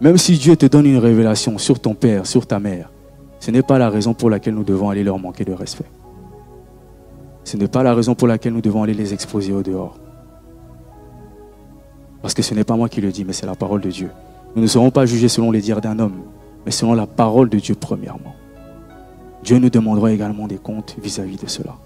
Même 0.00 0.18
si 0.18 0.36
Dieu 0.36 0.56
te 0.56 0.66
donne 0.66 0.86
une 0.86 0.98
révélation 0.98 1.58
sur 1.58 1.80
ton 1.80 1.94
père, 1.94 2.26
sur 2.26 2.46
ta 2.46 2.58
mère, 2.58 2.90
ce 3.40 3.50
n'est 3.50 3.62
pas 3.62 3.78
la 3.78 3.88
raison 3.88 4.14
pour 4.14 4.28
laquelle 4.28 4.54
nous 4.54 4.64
devons 4.64 4.90
aller 4.90 5.04
leur 5.04 5.18
manquer 5.18 5.44
de 5.44 5.52
respect. 5.52 5.90
Ce 7.44 7.56
n'est 7.56 7.68
pas 7.68 7.82
la 7.82 7.94
raison 7.94 8.14
pour 8.14 8.28
laquelle 8.28 8.52
nous 8.52 8.60
devons 8.60 8.82
aller 8.82 8.94
les 8.94 9.14
exposer 9.14 9.52
au 9.52 9.62
dehors. 9.62 9.98
Parce 12.20 12.34
que 12.34 12.42
ce 12.42 12.54
n'est 12.54 12.64
pas 12.64 12.76
moi 12.76 12.88
qui 12.88 13.00
le 13.00 13.12
dis, 13.12 13.24
mais 13.24 13.32
c'est 13.32 13.46
la 13.46 13.54
parole 13.54 13.80
de 13.80 13.90
Dieu. 13.90 14.10
Nous 14.54 14.62
ne 14.62 14.66
serons 14.66 14.90
pas 14.90 15.06
jugés 15.06 15.28
selon 15.28 15.50
les 15.50 15.60
dires 15.60 15.80
d'un 15.80 15.98
homme, 15.98 16.22
mais 16.64 16.72
selon 16.72 16.94
la 16.94 17.06
parole 17.06 17.48
de 17.48 17.58
Dieu 17.58 17.74
premièrement. 17.78 18.34
Dieu 19.44 19.58
nous 19.58 19.70
demandera 19.70 20.10
également 20.10 20.48
des 20.48 20.56
comptes 20.56 20.96
vis-à-vis 21.00 21.36
de 21.36 21.46
cela. 21.46 21.76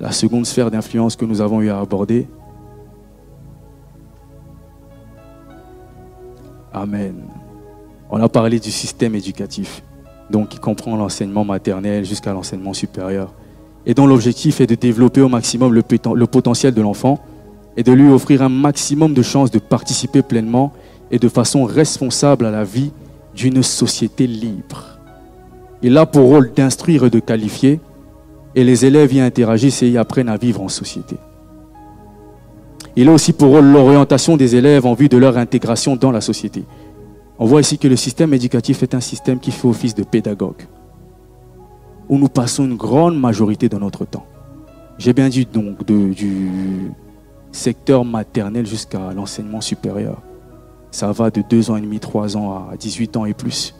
La 0.00 0.10
seconde 0.10 0.46
sphère 0.46 0.70
d'influence 0.70 1.16
que 1.16 1.24
nous 1.24 1.40
avons 1.40 1.60
eu 1.60 1.68
à 1.68 1.78
aborder. 1.78 2.26
Amen. 6.74 7.14
On 8.10 8.20
a 8.20 8.28
parlé 8.28 8.58
du 8.58 8.72
système 8.72 9.14
éducatif, 9.14 9.82
donc 10.28 10.48
qui 10.48 10.58
comprend 10.58 10.96
l'enseignement 10.96 11.44
maternel 11.44 12.04
jusqu'à 12.04 12.32
l'enseignement 12.32 12.74
supérieur, 12.74 13.32
et 13.86 13.94
dont 13.94 14.08
l'objectif 14.08 14.60
est 14.60 14.66
de 14.66 14.74
développer 14.74 15.20
au 15.20 15.28
maximum 15.28 15.72
le, 15.72 16.26
potentiel 16.26 16.74
de 16.74 16.82
l'enfant 16.82 17.20
et 17.76 17.84
de 17.84 17.92
lui 17.92 18.08
offrir 18.08 18.42
un 18.42 18.48
maximum 18.48 19.14
de 19.14 19.22
chances 19.22 19.52
de 19.52 19.60
participer 19.60 20.22
pleinement 20.22 20.72
et 21.12 21.18
de 21.18 21.28
façon 21.28 21.64
responsable 21.64 22.44
à 22.44 22.50
la 22.50 22.64
vie 22.64 22.90
d'une 23.36 23.62
société 23.62 24.26
libre. 24.26 24.98
Il 25.82 25.96
a 25.96 26.06
pour 26.06 26.28
rôle 26.28 26.52
d'instruire 26.52 27.04
et 27.04 27.10
de 27.10 27.20
qualifier, 27.20 27.80
et 28.56 28.64
les 28.64 28.84
élèves 28.84 29.12
y 29.12 29.20
interagissent 29.20 29.82
et 29.82 29.90
y 29.90 29.98
apprennent 29.98 30.28
à 30.28 30.36
vivre 30.36 30.60
en 30.60 30.68
société. 30.68 31.16
Il 32.96 33.08
a 33.08 33.12
aussi 33.12 33.32
pour 33.32 33.48
rôle 33.48 33.66
l'orientation 33.66 34.36
des 34.36 34.54
élèves 34.54 34.86
en 34.86 34.94
vue 34.94 35.08
de 35.08 35.16
leur 35.16 35.36
intégration 35.36 35.96
dans 35.96 36.12
la 36.12 36.20
société. 36.20 36.64
On 37.38 37.46
voit 37.46 37.60
ici 37.60 37.78
que 37.78 37.88
le 37.88 37.96
système 37.96 38.32
éducatif 38.32 38.82
est 38.84 38.94
un 38.94 39.00
système 39.00 39.40
qui 39.40 39.50
fait 39.50 39.66
office 39.66 39.94
de 39.94 40.04
pédagogue, 40.04 40.62
où 42.08 42.18
nous 42.18 42.28
passons 42.28 42.64
une 42.64 42.76
grande 42.76 43.18
majorité 43.18 43.68
de 43.68 43.76
notre 43.76 44.04
temps. 44.04 44.26
J'ai 44.98 45.12
bien 45.12 45.28
dit 45.28 45.44
donc 45.44 45.84
du 45.84 46.92
secteur 47.50 48.04
maternel 48.04 48.66
jusqu'à 48.66 49.12
l'enseignement 49.12 49.60
supérieur. 49.60 50.22
Ça 50.92 51.10
va 51.10 51.30
de 51.30 51.42
2 51.42 51.72
ans 51.72 51.76
et 51.76 51.80
demi, 51.80 51.98
3 51.98 52.36
ans 52.36 52.68
à 52.70 52.76
18 52.76 53.16
ans 53.16 53.24
et 53.24 53.34
plus. 53.34 53.74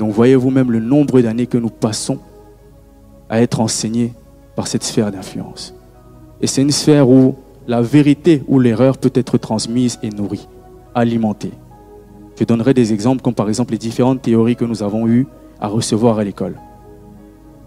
Donc 0.00 0.12
voyez 0.12 0.34
vous-même 0.34 0.72
le 0.72 0.80
nombre 0.80 1.20
d'années 1.20 1.46
que 1.46 1.58
nous 1.58 1.70
passons 1.70 2.18
à 3.28 3.40
être 3.40 3.60
enseignés 3.60 4.12
par 4.56 4.66
cette 4.66 4.82
sphère 4.82 5.12
d'influence. 5.12 5.74
Et 6.40 6.48
c'est 6.48 6.62
une 6.62 6.72
sphère 6.72 7.08
où 7.08 7.36
la 7.68 7.82
vérité 7.82 8.42
ou 8.48 8.58
l'erreur 8.58 8.96
peut 8.96 9.12
être 9.14 9.36
transmise 9.36 9.98
et 10.02 10.08
nourrie, 10.08 10.48
alimentée. 10.94 11.52
Je 12.38 12.44
donnerai 12.44 12.72
des 12.72 12.94
exemples 12.94 13.20
comme 13.20 13.34
par 13.34 13.48
exemple 13.48 13.72
les 13.72 13.78
différentes 13.78 14.22
théories 14.22 14.56
que 14.56 14.64
nous 14.64 14.82
avons 14.82 15.06
eues 15.06 15.26
à 15.60 15.68
recevoir 15.68 16.18
à 16.18 16.24
l'école, 16.24 16.56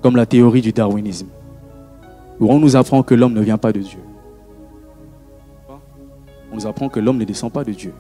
comme 0.02 0.16
la 0.16 0.26
théorie 0.26 0.62
du 0.62 0.72
darwinisme, 0.72 1.28
où 2.40 2.52
on 2.52 2.60
nous 2.60 2.76
apprend 2.76 3.04
que 3.04 3.14
l'homme 3.14 3.34
ne 3.34 3.42
vient 3.42 3.60
pas 3.60 3.72
de 3.72 3.80
Dieu. 3.80 4.00
On 6.52 6.56
nous 6.56 6.66
apprend 6.66 6.90
que 6.90 7.00
l'homme 7.00 7.20
ne 7.20 7.24
descend 7.24 7.52
pas 7.52 7.64
de 7.64 7.72
Dieu. 7.72 7.94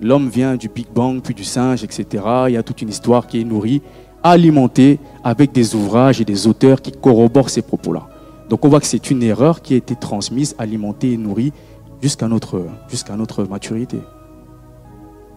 L'homme 0.00 0.28
vient 0.28 0.54
du 0.54 0.68
Big 0.68 0.86
Bang, 0.94 1.20
puis 1.20 1.34
du 1.34 1.44
singe, 1.44 1.82
etc. 1.82 2.24
Il 2.48 2.52
y 2.52 2.56
a 2.56 2.62
toute 2.62 2.82
une 2.82 2.88
histoire 2.88 3.26
qui 3.26 3.40
est 3.40 3.44
nourrie 3.44 3.82
alimenté 4.22 5.00
avec 5.24 5.50
des 5.50 5.74
ouvrages 5.74 6.20
et 6.20 6.24
des 6.24 6.46
auteurs 6.46 6.80
qui 6.80 6.92
corroborent 6.92 7.50
ces 7.50 7.62
propos-là. 7.62 8.11
Donc 8.52 8.66
on 8.66 8.68
voit 8.68 8.80
que 8.80 8.86
c'est 8.86 9.10
une 9.10 9.22
erreur 9.22 9.62
qui 9.62 9.72
a 9.72 9.78
été 9.78 9.96
transmise, 9.96 10.54
alimentée 10.58 11.12
et 11.12 11.16
nourrie 11.16 11.54
jusqu'à 12.02 12.28
notre, 12.28 12.58
maturité. 13.48 13.96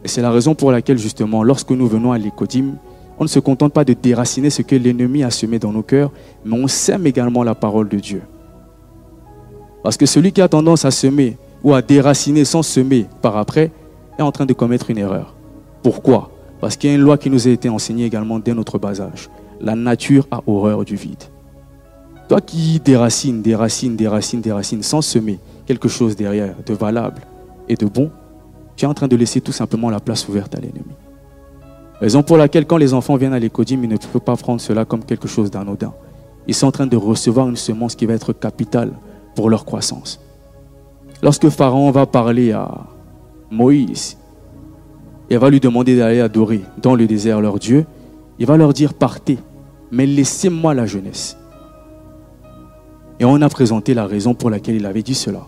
Et 0.04 0.10
c'est 0.10 0.21
la 0.21 0.32
raison 0.32 0.54
pour 0.54 0.69
laquelle 0.69 0.97
justement, 0.97 1.41
lorsque 1.41 1.71
nous 1.71 1.88
venons 1.88 2.12
à 2.12 2.17
l'écodim, 2.17 2.73
on 3.17 3.23
ne 3.23 3.30
se 3.30 3.39
contente 3.39 3.71
pas 3.71 3.86
de 3.86 3.93
déraciner 3.93 4.49
ce 4.49 4.63
que 4.63 4.75
l'ennemi 4.75 5.23
a 5.23 5.32
semé 5.32 5.60
dans 5.60 5.71
nos 5.71 5.82
cœurs, 5.82 6.12
mais 6.43 6.62
on 6.62 6.67
sème 6.67 7.08
également 7.08 7.43
la 7.43 7.56
parole 7.56 7.88
de 7.88 7.99
Dieu. 7.99 8.21
Parce 9.82 9.95
que 9.95 10.06
celui 10.06 10.34
qui 10.34 10.41
a 10.41 10.49
tendance 10.49 10.84
à 10.84 10.91
semer 10.91 11.38
ou 11.63 11.73
à 11.73 11.82
déraciner 11.82 12.43
sans 12.43 12.63
semer 12.63 13.06
par 13.21 13.38
après 13.38 13.71
est 14.19 14.23
en 14.23 14.34
train 14.34 14.45
de 14.45 14.51
commettre 14.51 14.89
une 14.89 14.97
erreur. 14.97 15.38
Pourquoi? 15.84 16.32
Parce 16.60 16.75
qu'il 16.75 16.89
y 16.89 16.91
a 16.91 16.97
une 16.97 17.01
loi 17.01 17.17
qui 17.17 17.30
nous 17.30 17.47
a 17.47 17.51
été 17.51 17.69
enseignée 17.69 18.04
également 18.04 18.39
dès 18.39 18.54
notre 18.54 18.78
bas 18.78 18.99
âge. 18.99 19.30
La 19.62 19.75
nature 19.75 20.28
a 20.32 20.41
horreur 20.45 20.84
du 20.84 20.97
vide. 20.97 21.23
Toi 22.28 22.42
qui 22.42 22.80
déracines, 22.80 23.42
déracines, 23.42 23.96
déracines, 23.96 24.42
déracines, 24.42 24.84
sans 24.84 25.02
semer 25.02 25.40
quelque 25.66 25.88
chose 25.88 26.16
derrière 26.16 26.56
de 26.66 26.74
valable 26.74 27.22
et 27.70 27.76
de 27.76 27.86
bon, 27.86 28.12
tu 28.76 28.86
es 28.86 28.88
en 28.88 28.94
train 28.94 29.08
de 29.08 29.16
laisser 29.16 29.42
tout 29.42 29.52
simplement 29.52 29.90
la 29.90 30.00
place 30.00 30.28
ouverte 30.28 30.56
à 30.56 30.60
l'ennemi. 30.60 30.96
Raison 32.00 32.24
pour 32.24 32.38
laquelle 32.38 32.66
quand 32.66 32.78
les 32.78 32.94
enfants 32.94 33.16
viennent 33.16 33.34
à 33.34 33.40
l'écodim, 33.40 33.80
ils 33.82 33.90
ne 33.90 33.98
peuvent 33.98 34.22
pas 34.22 34.36
prendre 34.36 34.60
cela 34.60 34.86
comme 34.86 35.04
quelque 35.04 35.28
chose 35.28 35.50
d'anodin. 35.50 35.94
Ils 36.48 36.54
sont 36.54 36.68
en 36.68 36.72
train 36.72 36.88
de 36.88 36.98
recevoir 36.98 37.48
une 37.48 37.56
semence 37.56 37.96
qui 37.96 38.06
va 38.06 38.14
être 38.14 38.34
capitale 38.34 38.92
pour 39.36 39.50
leur 39.50 39.66
croissance. 39.66 40.20
Lorsque 41.24 41.50
Pharaon 41.50 41.92
va 41.92 42.06
parler 42.06 42.52
à 42.52 42.86
Moïse, 43.50 44.18
et 45.30 45.38
va 45.38 45.50
lui 45.50 45.60
demander 45.60 45.98
d'aller 45.98 46.22
adorer 46.22 46.62
dans 46.82 46.96
le 46.96 47.08
désert 47.08 47.42
leur 47.42 47.60
Dieu, 47.60 47.86
il 48.40 48.46
va 48.46 48.58
leur 48.58 48.74
dire 48.74 48.94
partez, 48.94 49.38
mais 49.92 50.06
laissez-moi 50.06 50.74
la 50.74 50.86
jeunesse. 50.86 51.38
Et 53.19 53.25
on 53.25 53.41
a 53.41 53.49
présenté 53.49 53.93
la 53.93 54.06
raison 54.06 54.34
pour 54.34 54.49
laquelle 54.49 54.75
il 54.75 54.86
avait 54.86 55.04
dit 55.04 55.15
cela. 55.15 55.47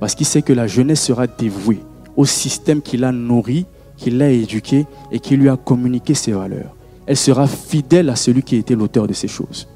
Parce 0.00 0.14
qu'il 0.14 0.26
sait 0.26 0.42
que 0.42 0.52
la 0.52 0.66
jeunesse 0.66 1.02
sera 1.02 1.26
dévouée 1.26 1.80
au 2.16 2.24
système 2.24 2.82
qu'il 2.82 3.04
a 3.04 3.12
nourri, 3.12 3.66
qu'il 3.96 4.20
a 4.22 4.30
éduqué 4.30 4.86
et 5.10 5.18
qui 5.18 5.36
lui 5.36 5.48
a 5.48 5.56
communiqué 5.56 6.14
ses 6.14 6.32
valeurs. 6.32 6.74
Elle 7.06 7.16
sera 7.16 7.46
fidèle 7.46 8.10
à 8.10 8.16
celui 8.16 8.42
qui 8.42 8.56
était 8.56 8.74
l'auteur 8.74 9.06
de 9.06 9.12
ces 9.12 9.28
choses. 9.28 9.68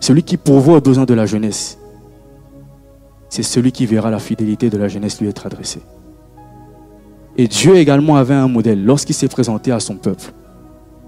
Celui 0.00 0.22
qui 0.22 0.36
pourvoit 0.36 0.78
aux 0.78 0.80
besoins 0.80 1.04
de 1.04 1.14
la 1.14 1.26
jeunesse, 1.26 1.78
c'est 3.28 3.42
celui 3.42 3.72
qui 3.72 3.86
verra 3.86 4.10
la 4.10 4.18
fidélité 4.18 4.68
de 4.68 4.76
la 4.76 4.88
jeunesse 4.88 5.20
lui 5.20 5.28
être 5.28 5.46
adressée. 5.46 5.80
Et 7.36 7.48
Dieu 7.48 7.76
également 7.76 8.16
avait 8.16 8.34
un 8.34 8.48
modèle 8.48 8.84
lorsqu'il 8.84 9.14
s'est 9.14 9.28
présenté 9.28 9.72
à 9.72 9.80
son 9.80 9.96
peuple. 9.96 10.32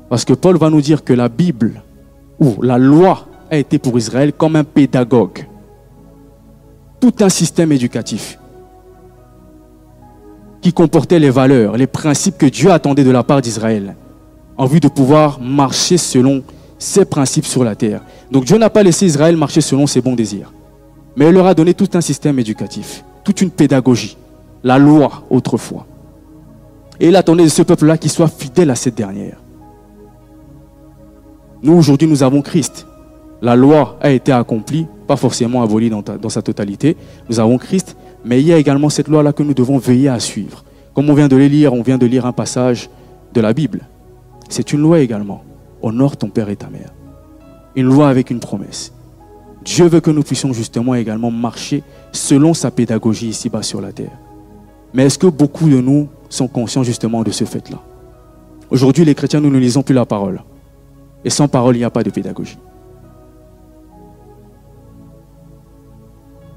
Parce 0.08 0.24
que 0.24 0.32
Paul 0.32 0.56
va 0.56 0.70
nous 0.70 0.80
dire 0.80 1.04
que 1.04 1.12
la 1.12 1.28
Bible 1.28 1.82
ou 2.40 2.62
la 2.62 2.78
loi 2.78 3.26
a 3.50 3.57
été 3.57 3.78
pour 3.78 3.98
Israël 3.98 4.33
comme 4.33 4.57
un 4.57 4.64
pédagogue. 4.64 5.46
Tout 7.00 7.14
un 7.20 7.28
système 7.28 7.72
éducatif 7.72 8.38
qui 10.61 10.72
comportait 10.72 11.18
les 11.18 11.30
valeurs, 11.30 11.76
les 11.76 11.87
principes 11.87 12.38
que 12.38 12.46
Dieu 12.46 12.70
attendait 12.72 13.04
de 13.04 13.11
la 13.11 13.22
part 13.22 13.42
d'Israël 13.42 13.96
en 14.57 14.66
vue 14.66 14.80
de 14.80 14.88
pouvoir 14.88 15.40
marcher 15.40 15.98
selon 15.98 16.42
ses 16.78 17.04
principes 17.04 17.46
sur 17.46 17.64
la 17.64 17.74
terre. 17.74 18.00
Donc 18.30 18.44
Dieu 18.44 18.57
n'a 18.57 18.70
pas 18.70 18.83
laissé 18.83 19.07
Israël 19.07 19.37
marcher 19.37 19.61
selon 19.61 19.87
ses 19.87 20.00
bons 20.00 20.14
désirs, 20.14 20.52
mais 21.16 21.26
il 21.26 21.33
leur 21.33 21.46
a 21.46 21.54
donné 21.54 21.74
tout 21.74 21.90
un 21.94 22.00
système 22.00 22.38
éducatif, 22.38 23.04
toute 23.24 23.40
une 23.40 23.50
pédagogie, 23.50 24.16
la 24.62 24.78
loi 24.78 25.24
autrefois. 25.30 25.87
Et 27.00 27.09
il 27.09 27.16
attendait 27.16 27.44
de 27.44 27.48
ce 27.48 27.62
peuple-là 27.62 27.98
qu'il 27.98 28.11
soit 28.11 28.28
fidèle 28.28 28.70
à 28.70 28.74
cette 28.74 28.94
dernière. 28.94 29.37
Nous, 31.62 31.72
aujourd'hui, 31.72 32.07
nous 32.07 32.22
avons 32.22 32.42
Christ. 32.42 32.87
La 33.44 33.57
loi 33.57 33.98
a 34.00 34.11
été 34.11 34.33
accomplie, 34.33 34.87
pas 35.07 35.16
forcément 35.16 35.62
abolie 35.62 35.90
dans, 35.90 36.00
dans 36.00 36.30
sa 36.30 36.40
totalité. 36.40 36.96
Nous 37.28 37.40
avons 37.40 37.59
Christ, 37.59 37.94
mais 38.24 38.40
il 38.40 38.46
y 38.46 38.54
a 38.54 38.57
également 38.57 38.88
cette 38.88 39.07
loi-là 39.07 39.35
que 39.35 39.42
nous 39.42 39.52
devons 39.52 39.76
veiller 39.76 40.09
à 40.09 40.18
suivre. 40.18 40.64
Comme 40.94 41.11
on 41.11 41.12
vient 41.12 41.28
de 41.28 41.37
le 41.37 41.46
lire, 41.46 41.74
on 41.74 41.83
vient 41.83 41.98
de 41.98 42.07
lire 42.07 42.24
un 42.24 42.33
passage 42.33 42.88
de 43.35 43.42
la 43.42 43.52
Bible. 43.52 43.87
C'est 44.48 44.72
une 44.72 44.80
loi 44.80 45.00
également. 45.00 45.44
Honore 45.83 46.16
ton 46.16 46.30
père 46.30 46.48
et 46.48 46.57
ta 46.57 46.70
mère. 46.70 46.94
Une 47.76 47.85
loi 47.85 48.09
avec 48.09 48.30
une 48.30 48.40
promesse. 48.40 48.94
Dieu 49.62 49.88
veut 49.88 50.00
que 50.00 50.11
nous 50.11 50.22
puissions 50.22 50.54
justement 50.54 50.94
également 50.94 51.30
marcher 51.30 51.83
selon 52.12 52.54
sa 52.54 52.70
pédagogie 52.70 53.28
ici-bas 53.28 53.62
sur 53.62 53.83
la 53.83 53.92
terre. 53.92 54.16
Mais 54.94 55.04
est-ce 55.04 55.18
que 55.18 55.26
beaucoup 55.26 55.68
de 55.68 55.83
nous 55.83 56.09
sont 56.30 56.48
conscients 56.48 56.83
justement 56.83 57.22
de 57.22 57.30
ce 57.30 57.44
fait-là? 57.44 57.78
Aujourd'hui, 58.70 59.04
les 59.04 59.14
chrétiens, 59.14 59.40
nous 59.40 59.50
ne 59.50 59.59
lisons 59.59 59.83
plus 59.83 59.94
la 59.94 60.07
parole. 60.07 60.42
Et 61.26 61.30
sans 61.30 61.46
parole, 61.46 61.76
il 61.76 61.80
n'y 61.80 61.85
a 61.85 61.90
pas 61.90 62.02
de 62.02 62.09
pédagogie. 62.09 62.57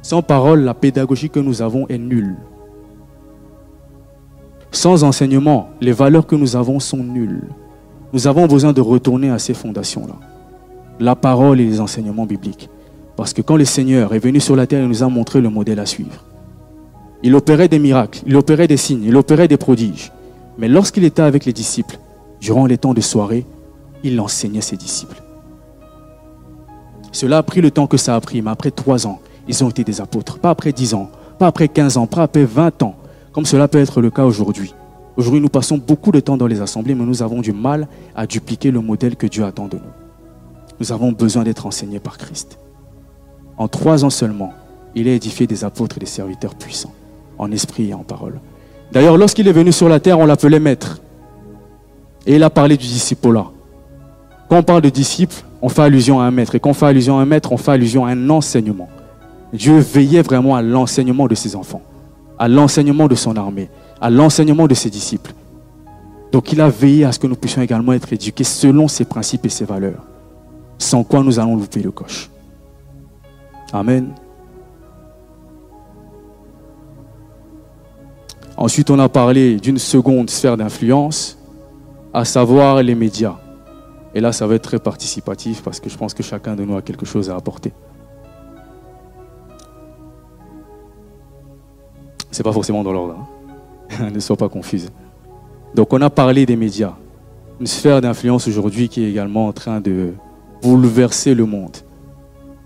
Sans 0.08 0.22
parole, 0.22 0.62
la 0.62 0.74
pédagogie 0.74 1.30
que 1.30 1.42
nous 1.42 1.62
avons 1.62 1.86
est 1.90 1.98
nulle. 1.98 2.38
Sans 4.72 5.04
enseignement, 5.04 5.68
les 5.82 5.92
valeurs 5.92 6.26
que 6.26 6.38
nous 6.38 6.56
avons 6.56 6.80
sont 6.80 7.04
nulles. 7.04 7.50
Nous 8.14 8.26
avons 8.26 8.48
besoin 8.48 8.72
de 8.72 8.80
retourner 8.80 9.30
à 9.30 9.38
ces 9.38 9.54
fondations-là. 9.54 10.16
La 11.02 11.18
parole 11.18 11.60
et 11.60 11.66
les 11.66 11.82
enseignements 11.82 12.26
bibliques. 12.26 12.70
Parce 13.18 13.34
que 13.34 13.42
quand 13.42 13.58
le 13.58 13.66
Seigneur 13.66 14.14
est 14.14 14.20
venu 14.20 14.40
sur 14.40 14.56
la 14.56 14.66
terre, 14.66 14.82
il 14.82 14.88
nous 14.88 15.04
a 15.04 15.10
montré 15.10 15.42
le 15.42 15.50
modèle 15.50 15.82
à 15.82 15.86
suivre. 15.86 16.24
Il 17.22 17.36
opérait 17.36 17.68
des 17.68 17.78
miracles, 17.78 18.22
il 18.26 18.38
opérait 18.38 18.70
des 18.70 18.78
signes, 18.78 19.04
il 19.04 19.18
opérait 19.18 19.50
des 19.50 19.58
prodiges. 19.58 20.14
Mais 20.58 20.70
lorsqu'il 20.70 21.04
était 21.04 21.22
avec 21.22 21.44
les 21.44 21.52
disciples, 21.52 22.00
durant 22.40 22.66
les 22.66 22.78
temps 22.78 22.94
de 22.94 23.02
soirée, 23.02 23.46
il 24.06 24.22
enseignait 24.22 24.62
ses 24.62 24.78
disciples. 24.78 25.22
Cela 27.12 27.40
a 27.40 27.44
pris 27.44 27.60
le 27.60 27.72
temps 27.72 27.88
que 27.88 27.98
ça 27.98 28.16
a 28.16 28.22
pris, 28.22 28.42
mais 28.42 28.52
après 28.52 28.72
trois 28.72 29.06
ans, 29.06 29.20
ils 29.48 29.64
ont 29.64 29.70
été 29.70 29.84
des 29.84 30.02
apôtres. 30.02 30.40
Pas 30.40 30.50
après 30.50 30.72
dix 30.72 30.94
ans, 30.94 31.10
pas 31.40 31.48
après 31.48 31.68
quinze 31.68 31.98
ans, 31.98 32.08
pas 32.08 32.24
après 32.24 32.46
vingt 32.46 32.82
ans, 32.84 32.96
comme 33.32 33.46
cela 33.46 33.68
peut 33.68 33.80
être 33.80 34.02
le 34.02 34.10
cas 34.10 34.26
aujourd'hui. 34.26 34.74
Aujourd'hui, 35.16 35.42
nous 35.42 35.50
passons 35.50 35.78
beaucoup 35.78 36.12
de 36.12 36.20
temps 36.20 36.38
dans 36.38 36.48
les 36.48 36.62
assemblées, 36.62 36.94
mais 36.94 37.06
nous 37.06 37.24
avons 37.24 37.42
du 37.42 37.52
mal 37.52 37.88
à 38.16 38.28
dupliquer 38.28 38.70
le 38.70 38.82
modèle 38.82 39.16
que 39.16 39.26
Dieu 39.26 39.44
attend 39.44 39.68
de 39.68 39.78
nous. 39.78 39.94
Nous 40.80 40.92
avons 40.92 41.12
besoin 41.12 41.44
d'être 41.44 41.66
enseignés 41.66 42.00
par 42.00 42.18
Christ. 42.18 42.60
En 43.58 43.68
trois 43.68 44.06
ans 44.06 44.12
seulement, 44.12 44.54
il 44.94 45.08
a 45.08 45.14
édifié 45.14 45.48
des 45.48 45.64
apôtres 45.64 45.98
et 45.98 46.00
des 46.00 46.06
serviteurs 46.06 46.54
puissants, 46.54 46.94
en 47.40 47.52
esprit 47.52 47.90
et 47.90 47.94
en 47.96 48.04
parole. 48.04 48.40
D'ailleurs, 48.92 49.18
lorsqu'il 49.18 49.48
est 49.48 49.54
venu 49.54 49.72
sur 49.72 49.90
la 49.90 50.00
terre, 50.00 50.20
on 50.20 50.26
l'appelait 50.26 50.60
maître. 50.60 51.02
Et 52.28 52.36
il 52.36 52.44
a 52.44 52.50
parlé 52.50 52.78
du 52.78 52.86
disciple-là. 52.86 53.48
Quand 54.50 54.58
on 54.58 54.64
parle 54.64 54.82
de 54.82 54.90
disciple, 54.90 55.36
on 55.62 55.70
fait 55.70 55.82
allusion 55.82 56.20
à 56.20 56.26
un 56.26 56.32
maître. 56.32 56.56
Et 56.56 56.60
quand 56.60 56.70
on 56.70 56.74
fait 56.74 56.86
allusion 56.86 57.18
à 57.18 57.22
un 57.22 57.26
maître, 57.26 57.52
on 57.52 57.58
fait 57.58 57.72
allusion 57.72 58.06
à 58.06 58.12
un 58.12 58.30
enseignement. 58.30 58.88
Dieu 59.54 59.80
veillait 59.80 60.22
vraiment 60.22 60.56
à 60.56 60.62
l'enseignement 60.62 61.28
de 61.28 61.36
ses 61.36 61.56
enfants, 61.56 61.82
à 62.38 62.48
l'enseignement 62.48 63.08
de 63.08 63.16
son 63.16 63.36
armée, 63.36 63.70
à 64.02 64.10
l'enseignement 64.10 64.68
de 64.68 64.74
ses 64.74 64.90
disciples. 64.90 65.34
Donc 66.32 66.52
il 66.52 66.60
a 66.60 66.70
veillé 66.70 67.06
à 67.06 67.12
ce 67.12 67.20
que 67.20 67.28
nous 67.28 67.36
puissions 67.36 67.62
également 67.62 67.94
être 67.94 68.12
éduqués 68.12 68.44
selon 68.44 68.88
ses 68.88 69.06
principes 69.06 69.46
et 69.46 69.50
ses 69.50 69.66
valeurs, 69.66 70.04
sans 70.78 71.04
quoi 71.04 71.24
nous 71.24 71.40
allons 71.40 71.56
louper 71.56 71.82
le 71.82 71.92
coche. 71.92 72.30
Amen. 73.72 74.14
Ensuite, 78.58 78.90
on 78.90 78.98
a 78.98 79.08
parlé 79.08 79.58
d'une 79.58 79.78
seconde 79.78 80.32
sphère 80.32 80.58
d'influence, 80.58 81.38
à 82.12 82.26
savoir 82.26 82.82
les 82.82 82.96
médias. 82.96 83.36
Et 84.16 84.20
là, 84.20 84.32
ça 84.32 84.48
va 84.48 84.56
être 84.56 84.64
très 84.64 84.80
participatif 84.80 85.62
parce 85.62 85.80
que 85.80 85.90
je 85.90 85.98
pense 85.98 86.16
que 86.16 86.24
chacun 86.24 86.56
de 86.56 86.64
nous 86.64 86.76
a 86.76 86.82
quelque 86.82 87.06
chose 87.06 87.30
à 87.30 87.36
apporter. 87.36 87.72
Ce 92.38 92.44
n'est 92.44 92.50
pas 92.50 92.54
forcément 92.54 92.84
dans 92.84 92.94
l'ordre. 92.94 93.16
Hein. 94.00 94.12
ne 94.14 94.20
sois 94.20 94.38
pas 94.38 94.48
confuse. 94.48 94.92
Donc, 95.74 95.92
on 95.92 96.00
a 96.04 96.12
parlé 96.12 96.46
des 96.46 96.56
médias. 96.56 96.94
Une 97.60 97.66
sphère 97.66 98.00
d'influence 98.00 98.48
aujourd'hui 98.48 98.90
qui 98.90 99.04
est 99.04 99.10
également 99.10 99.48
en 99.48 99.54
train 99.54 99.82
de 99.82 100.14
bouleverser 100.62 101.34
le 101.34 101.46
monde. 101.46 101.78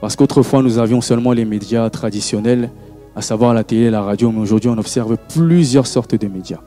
Parce 0.02 0.18
qu'autrefois, 0.18 0.62
nous 0.62 0.78
avions 0.78 1.00
seulement 1.00 1.32
les 1.32 1.46
médias 1.46 1.90
traditionnels, 1.90 2.70
à 3.16 3.22
savoir 3.22 3.54
la 3.54 3.64
télé 3.64 3.84
et 3.84 3.90
la 3.90 4.02
radio, 4.02 4.30
mais 4.34 4.42
aujourd'hui, 4.42 4.70
on 4.70 4.78
observe 4.78 5.16
plusieurs 5.30 5.88
sortes 5.88 6.16
de 6.16 6.28
médias. 6.28 6.60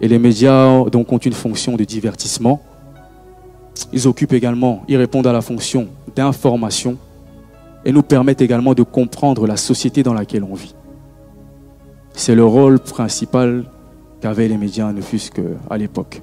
Et 0.00 0.08
les 0.08 0.18
médias 0.18 0.82
donc, 0.86 1.12
ont 1.12 1.18
une 1.18 1.34
fonction 1.34 1.76
de 1.76 1.84
divertissement, 1.84 2.62
ils 3.92 4.08
occupent 4.08 4.32
également, 4.32 4.82
ils 4.88 4.96
répondent 4.96 5.26
à 5.26 5.32
la 5.34 5.42
fonction 5.42 5.88
d'information 6.16 6.96
et 7.84 7.92
nous 7.92 8.02
permettent 8.02 8.40
également 8.40 8.72
de 8.72 8.82
comprendre 8.82 9.46
la 9.46 9.58
société 9.58 10.02
dans 10.02 10.14
laquelle 10.14 10.42
on 10.42 10.54
vit. 10.54 10.74
C'est 12.14 12.34
le 12.34 12.44
rôle 12.44 12.78
principal 12.78 13.64
qu'avaient 14.20 14.48
les 14.48 14.56
médias, 14.56 14.92
ne 14.92 15.00
fût-ce 15.00 15.30
qu'à 15.30 15.76
l'époque. 15.76 16.22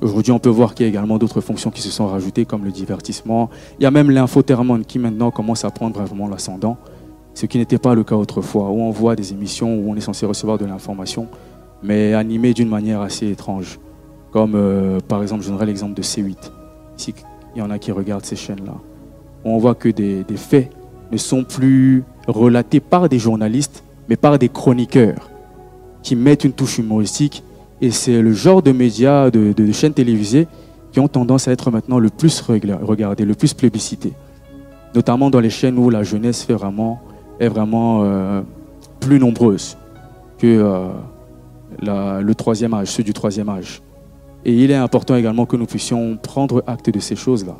Aujourd'hui, 0.00 0.32
on 0.32 0.38
peut 0.38 0.48
voir 0.48 0.74
qu'il 0.74 0.84
y 0.84 0.86
a 0.86 0.90
également 0.90 1.18
d'autres 1.18 1.40
fonctions 1.40 1.70
qui 1.70 1.82
se 1.82 1.90
sont 1.90 2.06
rajoutées, 2.06 2.44
comme 2.44 2.64
le 2.64 2.70
divertissement. 2.70 3.50
Il 3.78 3.82
y 3.82 3.86
a 3.86 3.90
même 3.90 4.10
l'infotainment 4.10 4.80
qui 4.80 4.98
maintenant 4.98 5.30
commence 5.30 5.64
à 5.64 5.70
prendre 5.70 6.00
vraiment 6.00 6.28
l'ascendant, 6.28 6.76
ce 7.34 7.46
qui 7.46 7.58
n'était 7.58 7.78
pas 7.78 7.94
le 7.94 8.04
cas 8.04 8.16
autrefois, 8.16 8.70
où 8.70 8.80
on 8.80 8.90
voit 8.90 9.16
des 9.16 9.32
émissions 9.32 9.74
où 9.74 9.90
on 9.90 9.96
est 9.96 10.00
censé 10.00 10.26
recevoir 10.26 10.58
de 10.58 10.64
l'information, 10.64 11.28
mais 11.82 12.14
animées 12.14 12.54
d'une 12.54 12.68
manière 12.68 13.00
assez 13.00 13.28
étrange. 13.28 13.78
Comme 14.32 14.52
euh, 14.54 14.98
par 15.06 15.22
exemple, 15.22 15.42
je 15.42 15.48
donnerai 15.48 15.66
l'exemple 15.66 15.94
de 15.94 16.02
C8 16.02 16.50
s'il 16.98 17.14
y 17.56 17.62
en 17.62 17.70
a 17.70 17.78
qui 17.78 17.92
regardent 17.92 18.24
ces 18.24 18.36
chaînes-là, 18.36 18.74
on 19.44 19.58
voit 19.58 19.74
que 19.74 19.88
des, 19.88 20.24
faits 20.36 20.70
ne 21.10 21.16
sont 21.16 21.44
plus 21.44 22.04
relatés 22.26 22.80
par 22.80 23.08
des 23.08 23.18
journalistes, 23.18 23.84
mais 24.08 24.16
par 24.16 24.38
des 24.38 24.48
chroniqueurs 24.48 25.30
qui 26.02 26.16
mettent 26.16 26.44
une 26.44 26.52
touche 26.52 26.78
humoristique. 26.78 27.42
Et 27.80 27.90
c'est 27.90 28.22
le 28.22 28.32
genre 28.32 28.62
de 28.62 28.72
médias, 28.72 29.30
de, 29.30 29.72
chaînes 29.72 29.92
télévisées 29.92 30.48
qui 30.92 31.00
ont 31.00 31.08
tendance 31.08 31.48
à 31.48 31.52
être 31.52 31.70
maintenant 31.70 31.98
le 31.98 32.08
plus 32.08 32.40
regardé, 32.40 33.24
le 33.24 33.34
plus 33.34 33.54
plébiscité. 33.54 34.14
Notamment 34.94 35.30
dans 35.30 35.40
les 35.40 35.50
chaînes 35.50 35.78
où 35.78 35.90
la 35.90 36.02
jeunesse 36.02 36.48
vraiment, 36.48 37.00
est 37.38 37.48
vraiment 37.48 38.02
euh, 38.02 38.40
plus 39.00 39.18
nombreuse 39.18 39.76
que 40.38 40.46
euh, 40.46 42.20
le 42.20 42.34
troisième 42.34 42.74
âge, 42.74 42.88
ceux 42.88 43.02
du 43.02 43.12
troisième 43.12 43.48
âge. 43.48 43.82
Et 44.44 44.52
il 44.52 44.70
est 44.70 44.76
important 44.76 45.14
également 45.14 45.46
que 45.46 45.56
nous 45.56 45.66
puissions 45.66 46.16
prendre 46.16 46.64
acte 46.66 46.90
de 46.90 47.00
ces 47.00 47.16
choses-là. 47.16 47.56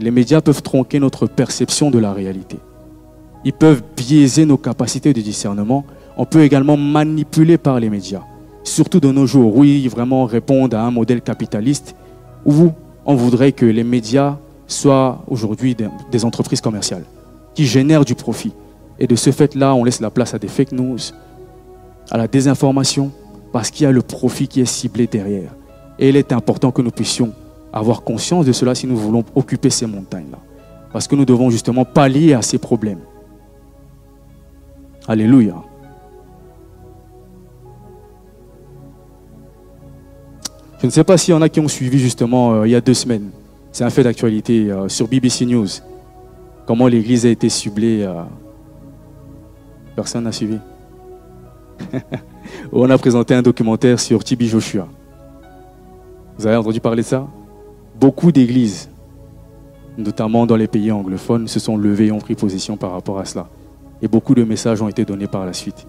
Les 0.00 0.10
médias 0.10 0.40
peuvent 0.40 0.62
tronquer 0.62 0.98
notre 0.98 1.26
perception 1.26 1.90
de 1.90 1.98
la 1.98 2.12
réalité. 2.12 2.58
Ils 3.46 3.52
peuvent 3.52 3.84
biaiser 3.96 4.44
nos 4.44 4.56
capacités 4.56 5.12
de 5.12 5.20
discernement. 5.20 5.84
On 6.16 6.24
peut 6.24 6.40
également 6.40 6.76
manipuler 6.76 7.58
par 7.58 7.78
les 7.78 7.88
médias. 7.88 8.22
Surtout 8.64 8.98
de 8.98 9.12
nos 9.12 9.24
jours, 9.24 9.56
où 9.56 9.62
ils 9.62 9.88
vraiment 9.88 10.24
répondent 10.24 10.74
à 10.74 10.82
un 10.82 10.90
modèle 10.90 11.22
capitaliste, 11.22 11.94
où 12.44 12.72
on 13.04 13.14
voudrait 13.14 13.52
que 13.52 13.64
les 13.64 13.84
médias 13.84 14.38
soient 14.66 15.22
aujourd'hui 15.28 15.76
des 16.10 16.24
entreprises 16.24 16.60
commerciales 16.60 17.04
qui 17.54 17.66
génèrent 17.66 18.04
du 18.04 18.16
profit. 18.16 18.52
Et 18.98 19.06
de 19.06 19.14
ce 19.14 19.30
fait-là, 19.30 19.76
on 19.76 19.84
laisse 19.84 20.00
la 20.00 20.10
place 20.10 20.34
à 20.34 20.40
des 20.40 20.48
fake 20.48 20.72
news, 20.72 20.98
à 22.10 22.18
la 22.18 22.26
désinformation, 22.26 23.12
parce 23.52 23.70
qu'il 23.70 23.84
y 23.84 23.86
a 23.86 23.92
le 23.92 24.02
profit 24.02 24.48
qui 24.48 24.60
est 24.60 24.64
ciblé 24.64 25.06
derrière. 25.06 25.54
Et 26.00 26.08
il 26.08 26.16
est 26.16 26.32
important 26.32 26.72
que 26.72 26.82
nous 26.82 26.90
puissions 26.90 27.32
avoir 27.72 28.02
conscience 28.02 28.44
de 28.44 28.50
cela 28.50 28.74
si 28.74 28.88
nous 28.88 28.96
voulons 28.96 29.22
occuper 29.36 29.70
ces 29.70 29.86
montagnes-là. 29.86 30.38
Parce 30.92 31.06
que 31.06 31.14
nous 31.14 31.24
devons 31.24 31.48
justement 31.48 31.84
pallier 31.84 32.34
à 32.34 32.42
ces 32.42 32.58
problèmes. 32.58 32.98
Alléluia. 35.08 35.54
Je 40.80 40.86
ne 40.86 40.90
sais 40.90 41.04
pas 41.04 41.16
s'il 41.16 41.32
y 41.32 41.36
en 41.36 41.42
a 41.42 41.48
qui 41.48 41.60
ont 41.60 41.68
suivi 41.68 41.98
justement 41.98 42.52
euh, 42.54 42.66
il 42.66 42.70
y 42.70 42.74
a 42.74 42.80
deux 42.80 42.94
semaines. 42.94 43.30
C'est 43.72 43.84
un 43.84 43.90
fait 43.90 44.02
d'actualité 44.02 44.70
euh, 44.70 44.88
sur 44.88 45.08
BBC 45.08 45.46
News. 45.46 45.68
Comment 46.66 46.88
l'Église 46.88 47.24
a 47.24 47.28
été 47.28 47.48
ciblée. 47.48 48.02
Euh, 48.02 48.22
personne 49.94 50.24
n'a 50.24 50.32
suivi. 50.32 50.58
On 52.72 52.90
a 52.90 52.98
présenté 52.98 53.34
un 53.34 53.42
documentaire 53.42 54.00
sur 54.00 54.24
Tibi 54.24 54.48
Joshua. 54.48 54.88
Vous 56.38 56.46
avez 56.46 56.56
entendu 56.56 56.80
parler 56.80 57.02
de 57.02 57.06
ça? 57.06 57.26
Beaucoup 57.98 58.32
d'églises, 58.32 58.90
notamment 59.96 60.46
dans 60.46 60.56
les 60.56 60.66
pays 60.66 60.92
anglophones, 60.92 61.48
se 61.48 61.60
sont 61.60 61.76
levées 61.76 62.06
et 62.06 62.12
ont 62.12 62.18
pris 62.18 62.34
position 62.34 62.76
par 62.76 62.92
rapport 62.92 63.18
à 63.18 63.24
cela. 63.24 63.48
Et 64.02 64.08
beaucoup 64.08 64.34
de 64.34 64.44
messages 64.44 64.82
ont 64.82 64.88
été 64.88 65.04
donnés 65.04 65.26
par 65.26 65.46
la 65.46 65.52
suite. 65.52 65.86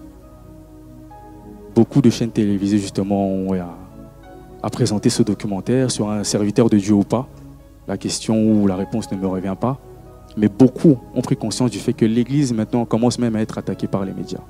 Beaucoup 1.74 2.00
de 2.00 2.10
chaînes 2.10 2.30
télévisées, 2.30 2.78
justement, 2.78 3.28
ont 3.28 3.52
à, 3.52 4.70
présenter 4.70 5.10
ce 5.10 5.22
documentaire 5.22 5.90
sur 5.90 6.10
un 6.10 6.24
serviteur 6.24 6.68
de 6.68 6.78
Dieu 6.78 6.94
ou 6.94 7.04
pas. 7.04 7.28
La 7.86 7.96
question 7.96 8.52
ou 8.52 8.66
la 8.66 8.76
réponse 8.76 9.10
ne 9.12 9.16
me 9.16 9.26
revient 9.26 9.56
pas. 9.58 9.78
Mais 10.36 10.48
beaucoup 10.48 10.98
ont 11.14 11.22
pris 11.22 11.36
conscience 11.36 11.70
du 11.70 11.78
fait 11.78 11.92
que 11.92 12.04
l'Église 12.04 12.52
maintenant 12.52 12.84
commence 12.84 13.18
même 13.18 13.36
à 13.36 13.40
être 13.40 13.58
attaquée 13.58 13.86
par 13.86 14.04
les 14.04 14.12
médias. 14.12 14.40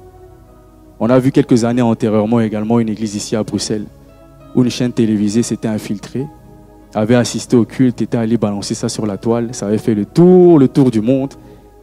On 1.01 1.09
a 1.11 1.19
vu 1.19 1.31
quelques 1.31 1.65
années 1.65 1.83
antérieurement 1.83 2.41
également 2.41 2.81
une 2.81 2.89
église 2.89 3.15
ici 3.15 3.37
à 3.37 3.45
Bruxelles 3.45 3.87
où 4.55 4.65
une 4.65 4.71
chaîne 4.71 4.93
télévisée 4.93 5.43
s'était 5.43 5.69
infiltrée, 5.69 6.27
avait 6.95 7.15
assisté 7.15 7.57
au 7.57 7.65
culte, 7.65 8.03
était 8.03 8.17
allé 8.17 8.37
balancer 8.37 8.75
ça 8.75 8.89
sur 8.89 9.07
la 9.07 9.17
toile. 9.17 9.51
Ça 9.53 9.67
avait 9.67 9.79
fait 9.79 9.95
le 9.95 10.05
tour, 10.05 10.59
le 10.59 10.69
tour 10.69 10.91
du 10.91 11.01
monde. 11.01 11.35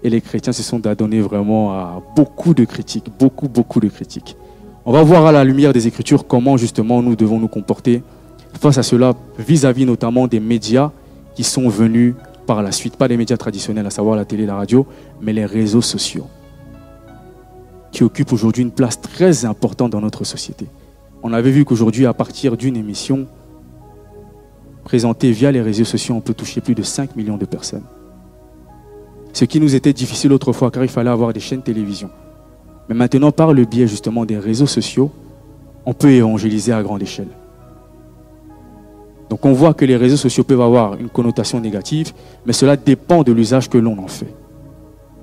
Et 0.05 0.09
les 0.11 0.21
chrétiens 0.21 0.53
se 0.53 0.61
sont 0.61 0.85
adonnés 0.85 1.19
vraiment 1.19 1.71
à 1.71 1.99
beaucoup 2.15 2.53
de 2.53 2.63
critiques, 2.63 3.07
beaucoup, 3.17 3.49
beaucoup 3.49 3.79
de 3.79 3.87
critiques. 3.87 4.37
On 4.85 4.91
va 4.91 5.01
voir 5.01 5.25
à 5.25 5.31
la 5.31 5.43
lumière 5.43 5.73
des 5.73 5.87
Écritures 5.87 6.27
comment 6.27 6.57
justement 6.57 7.01
nous 7.01 7.15
devons 7.15 7.39
nous 7.39 7.47
comporter 7.47 8.03
face 8.53 8.77
à 8.77 8.83
cela, 8.83 9.15
vis-à-vis 9.39 9.83
notamment 9.83 10.27
des 10.27 10.39
médias 10.39 10.91
qui 11.33 11.43
sont 11.43 11.69
venus 11.69 12.13
par 12.45 12.61
la 12.61 12.71
suite, 12.71 12.97
pas 12.97 13.07
les 13.07 13.17
médias 13.17 13.35
traditionnels, 13.35 13.87
à 13.87 13.89
savoir 13.89 14.15
la 14.15 14.25
télé, 14.25 14.45
la 14.45 14.53
radio, 14.53 14.85
mais 15.23 15.33
les 15.33 15.47
réseaux 15.47 15.81
sociaux, 15.81 16.27
qui 17.91 18.03
occupent 18.03 18.31
aujourd'hui 18.31 18.61
une 18.61 18.69
place 18.69 19.01
très 19.01 19.43
importante 19.43 19.89
dans 19.91 20.01
notre 20.01 20.23
société. 20.23 20.67
On 21.23 21.33
avait 21.33 21.49
vu 21.49 21.65
qu'aujourd'hui, 21.65 22.05
à 22.05 22.13
partir 22.13 22.57
d'une 22.57 22.77
émission 22.77 23.25
présentée 24.83 25.31
via 25.31 25.51
les 25.51 25.63
réseaux 25.63 25.83
sociaux, 25.83 26.13
on 26.13 26.21
peut 26.21 26.35
toucher 26.35 26.61
plus 26.61 26.75
de 26.75 26.83
5 26.83 27.15
millions 27.15 27.37
de 27.37 27.45
personnes. 27.45 27.81
Ce 29.36 29.43
qui 29.43 29.60
nous 29.60 29.76
était 29.76 29.91
difficile 29.91 30.32
autrefois, 30.32 30.71
car 30.71 30.82
il 30.82 30.89
fallait 30.89 31.10
avoir 31.10 31.34
des 31.34 31.41
chaînes 31.41 31.62
télévision. 31.62 32.10
Mais 32.88 32.95
maintenant, 32.95 33.34
par 33.34 33.52
le 33.52 33.65
biais 33.65 33.86
justement 33.86 34.24
des 34.24 34.38
réseaux 34.38 34.65
sociaux, 34.65 35.12
on 35.86 35.91
peut 35.93 36.10
évangéliser 36.10 36.71
à 36.71 36.82
grande 36.82 37.02
échelle. 37.02 37.28
Donc 39.30 39.45
on 39.45 39.52
voit 39.52 39.74
que 39.74 39.84
les 39.84 39.98
réseaux 39.98 40.15
sociaux 40.15 40.45
peuvent 40.45 40.62
avoir 40.62 40.95
une 40.95 41.10
connotation 41.10 41.60
négative, 41.60 42.13
mais 42.45 42.54
cela 42.54 42.78
dépend 42.78 43.24
de 43.24 43.34
l'usage 43.34 43.69
que 43.69 43.78
l'on 43.78 44.00
en 44.00 44.08
fait. 44.08 44.34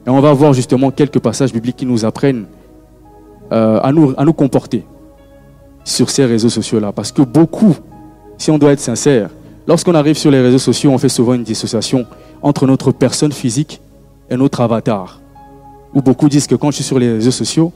Et 0.07 0.11
on 0.11 0.20
va 0.20 0.35
voir 0.35 0.53
justement 0.53 0.90
quelques 0.90 1.20
passages 1.20 1.55
bibliques 1.55 1.77
qui 1.77 1.87
nous 1.87 2.05
apprennent 2.05 2.44
euh, 3.51 3.81
à, 3.81 3.92
nous, 3.92 4.12
à 4.18 4.27
nous 4.27 4.35
comporter 4.35 4.85
sur 5.85 6.11
ces 6.11 6.27
réseaux 6.27 6.51
sociaux-là. 6.51 6.92
Parce 6.92 7.12
que 7.12 7.22
beaucoup, 7.22 7.77
si 8.37 8.51
on 8.51 8.59
doit 8.59 8.72
être 8.72 8.81
sincère, 8.81 9.31
lorsqu'on 9.66 9.94
arrive 9.94 10.18
sur 10.18 10.31
les 10.31 10.42
réseaux 10.42 10.59
sociaux, 10.59 10.90
on 10.90 10.98
fait 10.98 11.09
souvent 11.09 11.33
une 11.33 11.44
dissociation 11.44 12.05
entre 12.42 12.66
notre 12.66 12.92
personne 12.92 13.33
physique 13.33 13.81
et 14.32 14.36
notre 14.36 14.60
avatar. 14.62 15.20
Où 15.94 16.00
beaucoup 16.00 16.28
disent 16.28 16.46
que 16.46 16.54
quand 16.54 16.70
je 16.70 16.76
suis 16.76 16.84
sur 16.84 16.98
les 16.98 17.12
réseaux 17.12 17.30
sociaux, 17.30 17.72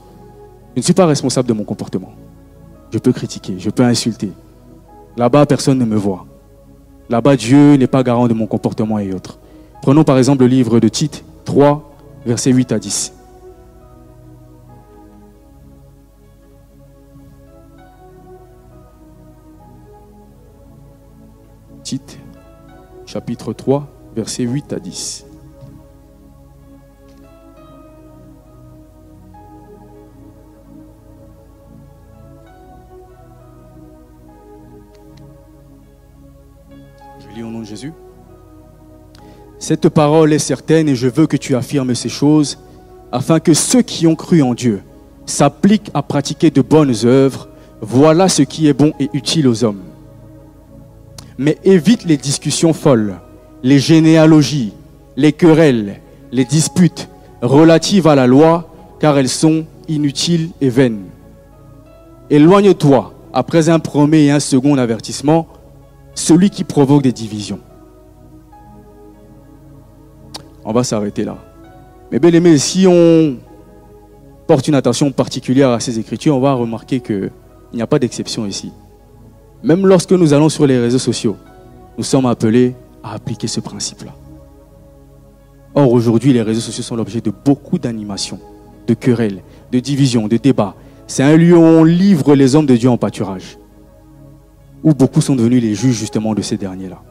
je 0.75 0.81
ne 0.81 0.83
suis 0.83 0.95
pas 0.95 1.07
responsable 1.07 1.49
de 1.49 1.53
mon 1.53 1.65
comportement. 1.65 2.13
Je 2.93 2.99
peux 2.99 3.13
critiquer, 3.13 3.57
je 3.59 3.71
peux 3.71 3.83
insulter, 3.83 4.33
Là-bas, 5.17 5.47
personne 5.47 5.79
ne 5.79 5.87
me 5.87 5.97
voit. 5.97 6.27
Là-bas, 7.09 7.37
Dieu 7.37 7.77
n'est 7.77 7.87
pas 7.87 8.03
garant 8.03 8.29
de 8.29 8.35
mon 8.35 8.47
comportement 8.47 8.99
et 8.99 9.15
autres. 9.15 9.39
Prenons 9.81 10.05
par 10.05 10.19
exemple 10.19 10.43
le 10.43 10.49
livre 10.49 10.79
de 10.79 10.89
Tite 10.89 11.25
3, 11.47 11.91
versets 12.27 12.53
8 12.53 12.73
à 12.73 12.79
10. 12.79 13.15
Tite, 21.83 22.19
chapitre 23.07 23.55
3, 23.55 23.89
versets 24.15 24.43
8 24.43 24.73
à 24.75 24.81
10. 24.81 25.25
Au 37.43 37.51
nom 37.51 37.61
de 37.61 37.67
Jésus. 37.67 37.93
Cette 39.59 39.89
parole 39.89 40.33
est 40.33 40.39
certaine 40.39 40.89
et 40.89 40.95
je 40.95 41.09
veux 41.09 41.27
que 41.27 41.37
tu 41.37 41.57
affirmes 41.57 41.95
ces 41.95 42.09
choses 42.09 42.59
afin 43.13 43.41
que 43.41 43.55
ceux 43.55 43.83
qui 43.83 44.07
ont 44.07 44.17
cru 44.17 44.43
en 44.43 44.55
Dieu 44.55 44.83
s'appliquent 45.25 45.91
à 45.95 46.03
pratiquer 46.03 46.51
de 46.51 46.63
bonnes 46.63 46.95
œuvres. 47.05 47.49
Voilà 47.81 48.29
ce 48.29 48.43
qui 48.43 48.69
est 48.69 48.73
bon 48.73 48.93
et 49.01 49.09
utile 49.13 49.49
aux 49.49 49.65
hommes 49.65 49.83
mais 51.39 51.59
évite 51.65 52.05
les 52.05 52.17
discussions 52.17 52.73
folles, 52.73 53.17
les 53.63 53.79
généalogies, 53.79 54.73
les 55.17 55.33
querelles, 55.33 56.01
les 56.33 56.45
disputes 56.45 57.09
relatives 57.43 58.07
à 58.07 58.15
la 58.15 58.27
loi, 58.27 58.71
car 59.01 59.19
elles 59.19 59.29
sont 59.29 59.65
inutiles 59.89 60.51
et 60.61 60.71
vaines. 60.71 61.05
Éloigne-toi, 62.31 63.13
après 63.33 63.69
un 63.69 63.79
premier 63.79 64.25
et 64.25 64.31
un 64.31 64.41
second 64.41 64.79
avertissement, 64.79 65.47
celui 66.17 66.51
qui 66.51 66.65
provoque 66.65 67.03
des 67.03 67.13
divisions. 67.13 67.61
On 70.65 70.73
va 70.73 70.83
s'arrêter 70.83 71.23
là. 71.23 71.37
Mais 72.11 72.19
bien 72.19 72.33
aimé, 72.33 72.59
si 72.59 72.87
on 72.89 73.37
porte 74.49 74.67
une 74.67 74.75
attention 74.75 75.13
particulière 75.13 75.71
à 75.71 75.79
ces 75.79 76.01
écritures, 76.01 76.37
on 76.37 76.41
va 76.41 76.55
remarquer 76.55 77.01
qu'il 77.01 77.31
n'y 77.73 77.83
a 77.83 77.87
pas 77.87 78.01
d'exception 78.01 78.47
ici. 78.47 78.73
Même 79.63 79.87
lorsque 79.87 80.13
nous 80.13 80.33
allons 80.33 80.49
sur 80.49 80.67
les 80.67 80.79
réseaux 80.79 80.99
sociaux, 80.99 81.37
nous 81.99 82.05
sommes 82.05 82.27
appelés 82.27 82.75
à 83.03 83.15
appliquer 83.15 83.47
ce 83.47 83.61
principe-là. 83.61 84.13
Or, 85.75 85.93
aujourd'hui, 85.93 86.33
les 86.33 86.43
réseaux 86.43 86.61
sociaux 86.61 86.83
sont 86.83 86.97
l'objet 86.97 87.21
de 87.21 87.31
beaucoup 87.45 87.79
d'animations, 87.79 88.41
de 88.87 88.95
querelles, 88.95 89.43
de 89.71 89.79
divisions, 89.79 90.27
de 90.27 90.39
débats. 90.39 90.75
C'est 91.07 91.23
un 91.23 91.37
lieu 91.37 91.57
où 91.57 91.63
on 91.63 91.85
livre 91.85 92.35
les 92.35 92.57
hommes 92.57 92.67
de 92.67 92.77
Dieu 92.77 92.89
en 92.89 92.97
pâturage, 92.97 93.59
où 94.87 94.95
beaucoup 94.95 95.21
sont 95.21 95.37
devenus 95.37 95.63
les 95.63 95.75
juges 95.75 95.97
justement 95.97 96.33
de 96.33 96.41
ces 96.41 96.57
derniers-là. 96.57 97.03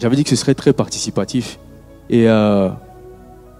J'avais 0.00 0.16
dit 0.16 0.24
que 0.24 0.30
ce 0.30 0.36
serait 0.36 0.54
très 0.54 0.74
participatif 0.74 1.58
et 2.10 2.28
euh, 2.28 2.68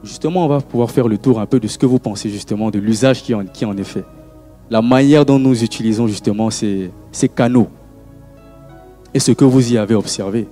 justement, 0.02 0.44
on 0.44 0.48
va 0.48 0.60
pouvoir 0.60 0.90
faire 0.90 1.08
le 1.08 1.16
tour 1.16 1.40
un 1.40 1.46
peu 1.46 1.60
de 1.60 1.68
ce 1.68 1.78
que 1.78 1.86
vous 1.86 1.98
pensez 1.98 2.28
justement 2.28 2.70
de 2.70 2.78
l'usage 2.78 3.22
qui 3.22 3.32
en, 3.32 3.46
qui 3.46 3.64
en 3.64 3.76
est 3.76 3.84
fait 3.84 4.04
la 4.70 4.82
manière 4.82 5.24
dont 5.24 5.38
nous 5.38 5.62
utilisons 5.62 6.06
justement 6.06 6.50
ces, 6.50 6.90
canaux 7.34 7.68
et 9.12 9.20
ce 9.20 9.32
que 9.32 9.44
vous 9.44 9.72
y 9.72 9.78
avez 9.78 9.94
observé. 9.94 10.48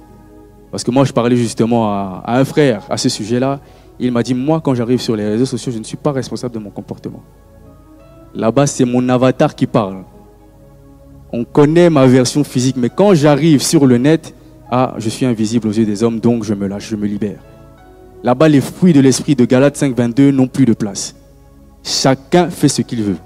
Parce 0.70 0.84
que 0.84 0.90
moi, 0.90 1.04
je 1.04 1.12
parlais 1.12 1.36
justement 1.36 1.90
à, 1.92 2.22
un 2.26 2.44
frère 2.44 2.84
à 2.88 2.96
ce 2.96 3.08
sujet-là. 3.08 3.60
Il 3.98 4.12
m'a 4.12 4.22
dit, 4.22 4.34
moi, 4.34 4.60
quand 4.60 4.74
j'arrive 4.74 5.00
sur 5.00 5.16
les 5.16 5.26
réseaux 5.26 5.46
sociaux, 5.46 5.72
je 5.72 5.78
ne 5.78 5.84
suis 5.84 5.96
pas 5.96 6.12
responsable 6.12 6.54
de 6.54 6.60
mon 6.60 6.70
comportement. 6.70 7.22
Là-bas, 8.34 8.66
c'est 8.66 8.84
mon 8.84 9.06
avatar 9.08 9.54
qui 9.54 9.66
parle. 9.66 10.04
On 11.32 11.44
connaît 11.44 11.88
ma 11.88 12.06
version 12.06 12.44
physique, 12.44 12.76
mais 12.76 12.90
quand 12.90 13.14
j'arrive 13.14 13.62
sur 13.62 13.86
le 13.86 13.96
net, 13.96 14.34
ah, 14.70 14.94
je 14.98 15.08
suis 15.08 15.24
invisible 15.24 15.68
aux 15.68 15.72
yeux 15.72 15.86
des 15.86 16.02
hommes, 16.02 16.20
donc 16.20 16.44
je 16.44 16.54
me 16.54 16.66
lâche, 16.66 16.88
je 16.90 16.96
me 16.96 17.06
libère. 17.06 17.40
Là-bas, 18.22 18.48
les 18.48 18.60
fruits 18.60 18.92
de 18.92 19.00
l'esprit 19.00 19.34
de 19.34 19.44
Galates 19.44 19.76
5, 19.76 19.96
22 19.96 20.30
n'ont 20.30 20.46
plus 20.46 20.64
de 20.64 20.74
place. 20.74 21.14
Chacun 21.82 22.50
fait 22.50 22.68
ce 22.68 22.82
qu'il 22.82 23.02
veut. 23.02 23.16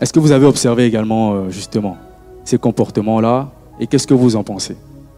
Est-ce 0.00 0.12
que 0.12 0.20
vous 0.20 0.32
avez 0.32 0.46
observé 0.46 0.84
également 0.84 1.34
euh, 1.34 1.50
justement 1.50 1.96
ces 2.44 2.58
comportements-là? 2.58 3.50
Et 3.80 3.86
qu'est-ce 3.86 4.06
que 4.06 4.14
vous 4.14 4.36
en 4.36 4.44
pensez 4.44 4.76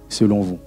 selon 0.08 0.40
vous? 0.40 0.58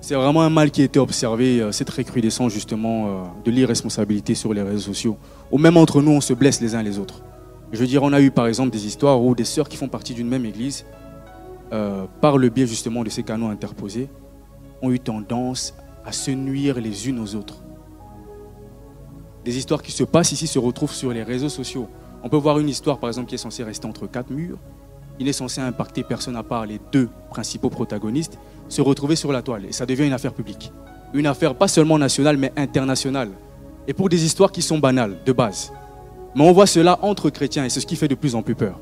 C'est 0.00 0.14
vraiment 0.14 0.42
un 0.42 0.50
mal 0.50 0.70
qui 0.70 0.82
a 0.82 0.84
été 0.84 0.98
observé, 0.98 1.60
euh, 1.60 1.70
cette 1.70 1.90
recrudescence 1.90 2.52
justement 2.52 3.06
euh, 3.06 3.10
de 3.44 3.50
l'irresponsabilité 3.50 4.34
sur 4.34 4.52
les 4.52 4.62
réseaux 4.62 4.92
sociaux, 4.92 5.16
ou 5.50 5.58
même 5.58 5.76
entre 5.76 6.02
nous 6.02 6.10
on 6.10 6.20
se 6.20 6.32
blesse 6.34 6.60
les 6.60 6.74
uns 6.74 6.82
les 6.82 6.98
autres. 6.98 7.22
Je 7.72 7.78
veux 7.78 7.86
dire, 7.86 8.02
on 8.02 8.12
a 8.12 8.20
eu 8.20 8.30
par 8.30 8.46
exemple 8.46 8.70
des 8.70 8.86
histoires 8.86 9.20
où 9.22 9.34
des 9.34 9.44
sœurs 9.44 9.68
qui 9.68 9.76
font 9.76 9.88
partie 9.88 10.14
d'une 10.14 10.28
même 10.28 10.44
église, 10.44 10.84
par 12.20 12.36
le 12.36 12.48
biais 12.50 12.66
justement 12.66 13.02
de 13.02 13.08
ces 13.08 13.22
canaux 13.22 13.48
interposés, 13.48 14.10
ont 14.82 14.90
eu 14.90 15.00
tendance 15.00 15.74
à 16.04 16.12
se 16.12 16.30
nuire 16.30 16.80
les 16.80 17.08
unes 17.08 17.18
aux 17.18 17.34
autres 17.34 17.62
des 19.44 19.58
histoires 19.58 19.82
qui 19.82 19.92
se 19.92 20.04
passent 20.04 20.32
ici 20.32 20.46
se 20.46 20.58
retrouvent 20.58 20.94
sur 20.94 21.12
les 21.12 21.22
réseaux 21.22 21.48
sociaux. 21.48 21.88
On 22.22 22.28
peut 22.28 22.36
voir 22.36 22.58
une 22.58 22.68
histoire, 22.68 22.98
par 22.98 23.10
exemple, 23.10 23.28
qui 23.28 23.34
est 23.34 23.38
censée 23.38 23.64
rester 23.64 23.86
entre 23.86 24.06
quatre 24.06 24.30
murs. 24.30 24.58
Il 25.18 25.28
est 25.28 25.32
censé 25.32 25.60
impacter 25.60 26.04
personne 26.04 26.36
à 26.36 26.42
part 26.42 26.66
les 26.66 26.80
deux 26.92 27.08
principaux 27.30 27.70
protagonistes, 27.70 28.38
se 28.68 28.80
retrouver 28.80 29.16
sur 29.16 29.32
la 29.32 29.42
toile. 29.42 29.66
Et 29.66 29.72
ça 29.72 29.86
devient 29.86 30.06
une 30.06 30.12
affaire 30.12 30.32
publique. 30.32 30.72
Une 31.12 31.26
affaire 31.26 31.54
pas 31.54 31.68
seulement 31.68 31.98
nationale, 31.98 32.36
mais 32.36 32.52
internationale. 32.56 33.30
Et 33.88 33.92
pour 33.92 34.08
des 34.08 34.24
histoires 34.24 34.52
qui 34.52 34.62
sont 34.62 34.78
banales, 34.78 35.18
de 35.26 35.32
base. 35.32 35.72
Mais 36.34 36.42
on 36.42 36.52
voit 36.52 36.66
cela 36.66 36.98
entre 37.02 37.30
chrétiens 37.30 37.64
et 37.64 37.68
c'est 37.68 37.80
ce 37.80 37.86
qui 37.86 37.96
fait 37.96 38.08
de 38.08 38.14
plus 38.14 38.34
en 38.34 38.42
plus 38.42 38.54
peur. 38.54 38.78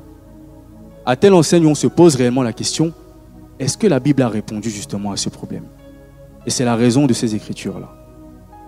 À 1.05 1.15
telle 1.15 1.33
enseigne, 1.33 1.65
on 1.65 1.75
se 1.75 1.87
pose 1.87 2.15
réellement 2.15 2.43
la 2.43 2.53
question, 2.53 2.93
est-ce 3.59 3.77
que 3.77 3.87
la 3.87 3.99
Bible 3.99 4.21
a 4.21 4.29
répondu 4.29 4.69
justement 4.69 5.11
à 5.11 5.17
ce 5.17 5.29
problème? 5.29 5.65
Et 6.45 6.49
c'est 6.49 6.65
la 6.65 6.75
raison 6.75 7.05
de 7.05 7.13
ces 7.13 7.35
écritures-là 7.35 7.89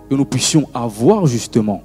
que 0.08 0.14
nous 0.14 0.24
puissions 0.24 0.68
avoir 0.74 1.26
justement 1.26 1.82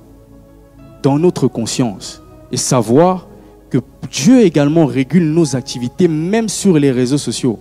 dans 1.02 1.18
notre 1.18 1.48
conscience 1.48 2.22
et 2.52 2.58
savoir 2.58 3.28
que 3.70 3.78
Dieu 4.12 4.42
également 4.42 4.86
régule 4.86 5.32
nos 5.32 5.56
activités, 5.56 6.08
même 6.08 6.50
sur 6.50 6.78
les 6.78 6.92
réseaux 6.92 7.18
sociaux. 7.18 7.60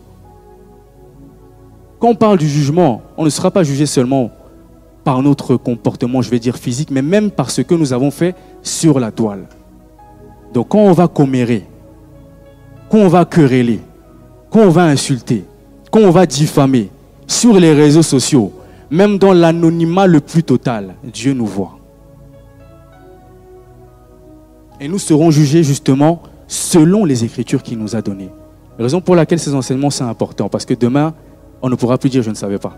Quand 1.98 2.08
on 2.08 2.14
parle 2.14 2.38
du 2.38 2.48
jugement, 2.48 3.02
on 3.16 3.24
ne 3.24 3.30
sera 3.30 3.50
pas 3.50 3.62
jugé 3.62 3.86
seulement 3.86 4.30
par 5.04 5.22
notre 5.22 5.56
comportement, 5.56 6.22
je 6.22 6.30
vais 6.30 6.38
dire 6.38 6.56
physique, 6.56 6.90
mais 6.90 7.02
même 7.02 7.30
par 7.30 7.50
ce 7.50 7.62
que 7.62 7.74
nous 7.74 7.92
avons 7.92 8.10
fait 8.10 8.34
sur 8.62 8.98
la 9.00 9.10
toile. 9.10 9.46
Donc 10.52 10.68
quand 10.68 10.78
on 10.78 10.92
va 10.92 11.08
commérer, 11.08 11.64
quand 12.90 12.98
on 12.98 13.08
va 13.08 13.24
quereller, 13.24 13.80
quand 14.50 14.60
on 14.60 14.70
va 14.70 14.84
insulter, 14.84 15.44
quand 15.90 16.00
on 16.00 16.10
va 16.10 16.26
diffamer 16.26 16.90
sur 17.26 17.58
les 17.58 17.72
réseaux 17.72 18.02
sociaux, 18.02 18.52
même 18.90 19.18
dans 19.18 19.32
l'anonymat 19.32 20.06
le 20.06 20.20
plus 20.20 20.42
total, 20.42 20.94
Dieu 21.04 21.34
nous 21.34 21.46
voit. 21.46 21.78
Et 24.80 24.88
nous 24.88 24.98
serons 24.98 25.30
jugés 25.30 25.62
justement 25.62 26.22
selon 26.46 27.04
les 27.04 27.24
écritures 27.24 27.62
qu'il 27.62 27.78
nous 27.78 27.94
a 27.96 28.00
données. 28.00 28.30
Raison 28.78 29.00
pour 29.00 29.16
laquelle 29.16 29.40
ces 29.40 29.54
enseignements 29.54 29.90
sont 29.90 30.06
importants, 30.06 30.48
parce 30.48 30.64
que 30.64 30.74
demain, 30.74 31.12
on 31.60 31.68
ne 31.68 31.74
pourra 31.74 31.98
plus 31.98 32.08
dire 32.08 32.22
je 32.22 32.30
ne 32.30 32.36
savais 32.36 32.58
pas. 32.58 32.76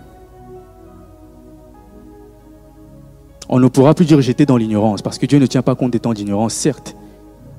On 3.50 3.60
ne 3.60 3.68
pourra 3.68 3.92
plus 3.92 4.06
dire 4.06 4.18
j'étais 4.22 4.46
dans 4.46 4.56
l'ignorance, 4.56 5.02
parce 5.02 5.18
que 5.18 5.26
Dieu 5.26 5.38
ne 5.38 5.44
tient 5.44 5.60
pas 5.60 5.74
compte 5.74 5.90
des 5.90 6.00
temps 6.00 6.14
d'ignorance, 6.14 6.54
certes. 6.54 6.96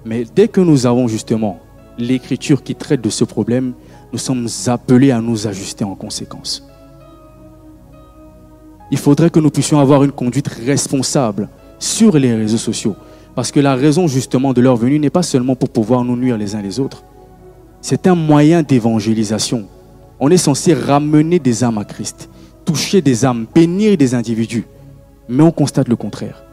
Mais 0.06 0.26
dès 0.36 0.48
que 0.48 0.62
nous 0.62 0.88
avons 0.88 1.08
justement 1.08 1.60
l'écriture 2.00 2.64
qui 2.64 2.74
traite 2.74 3.02
de 3.02 3.12
ce 3.12 3.24
problème, 3.24 3.74
nous 4.12 4.18
sommes 4.18 4.48
appelés 4.66 5.12
à 5.12 5.22
nous 5.22 5.46
ajuster 5.46 5.84
en 5.84 5.94
conséquence 5.94 6.66
il 8.92 8.98
faudrait 8.98 9.30
que 9.30 9.40
nous 9.40 9.50
puissions 9.50 9.80
avoir 9.80 10.04
une 10.04 10.12
conduite 10.12 10.50
responsable 10.50 11.48
sur 11.80 12.18
les 12.18 12.36
réseaux 12.36 12.58
sociaux. 12.58 12.96
Parce 13.34 13.52
que 13.52 13.62
la 13.62 13.76
raison 13.76 14.08
justement 14.08 14.52
de 14.52 14.60
leur 14.60 14.76
venue 14.76 15.00
n'est 15.00 15.10
pas 15.10 15.24
seulement 15.24 15.56
pour 15.56 15.70
pouvoir 15.70 16.04
nous 16.04 16.18
nuire 16.18 16.38
les 16.38 16.56
uns 16.56 16.62
les 16.62 16.80
autres. 16.82 17.04
C'est 17.80 18.06
un 18.06 18.16
moyen 18.16 18.62
d'évangélisation. 18.62 19.66
On 20.20 20.30
est 20.30 20.38
censé 20.38 20.74
ramener 20.74 21.40
des 21.40 21.64
âmes 21.64 21.78
à 21.78 21.86
Christ, 21.86 22.30
toucher 22.66 23.02
des 23.02 23.24
âmes, 23.24 23.48
bénir 23.56 23.96
des 23.96 24.14
individus. 24.14 24.66
Mais 25.32 25.44
on 25.44 25.52
constate 25.54 25.88
le 25.88 25.96
contraire. 25.96 26.44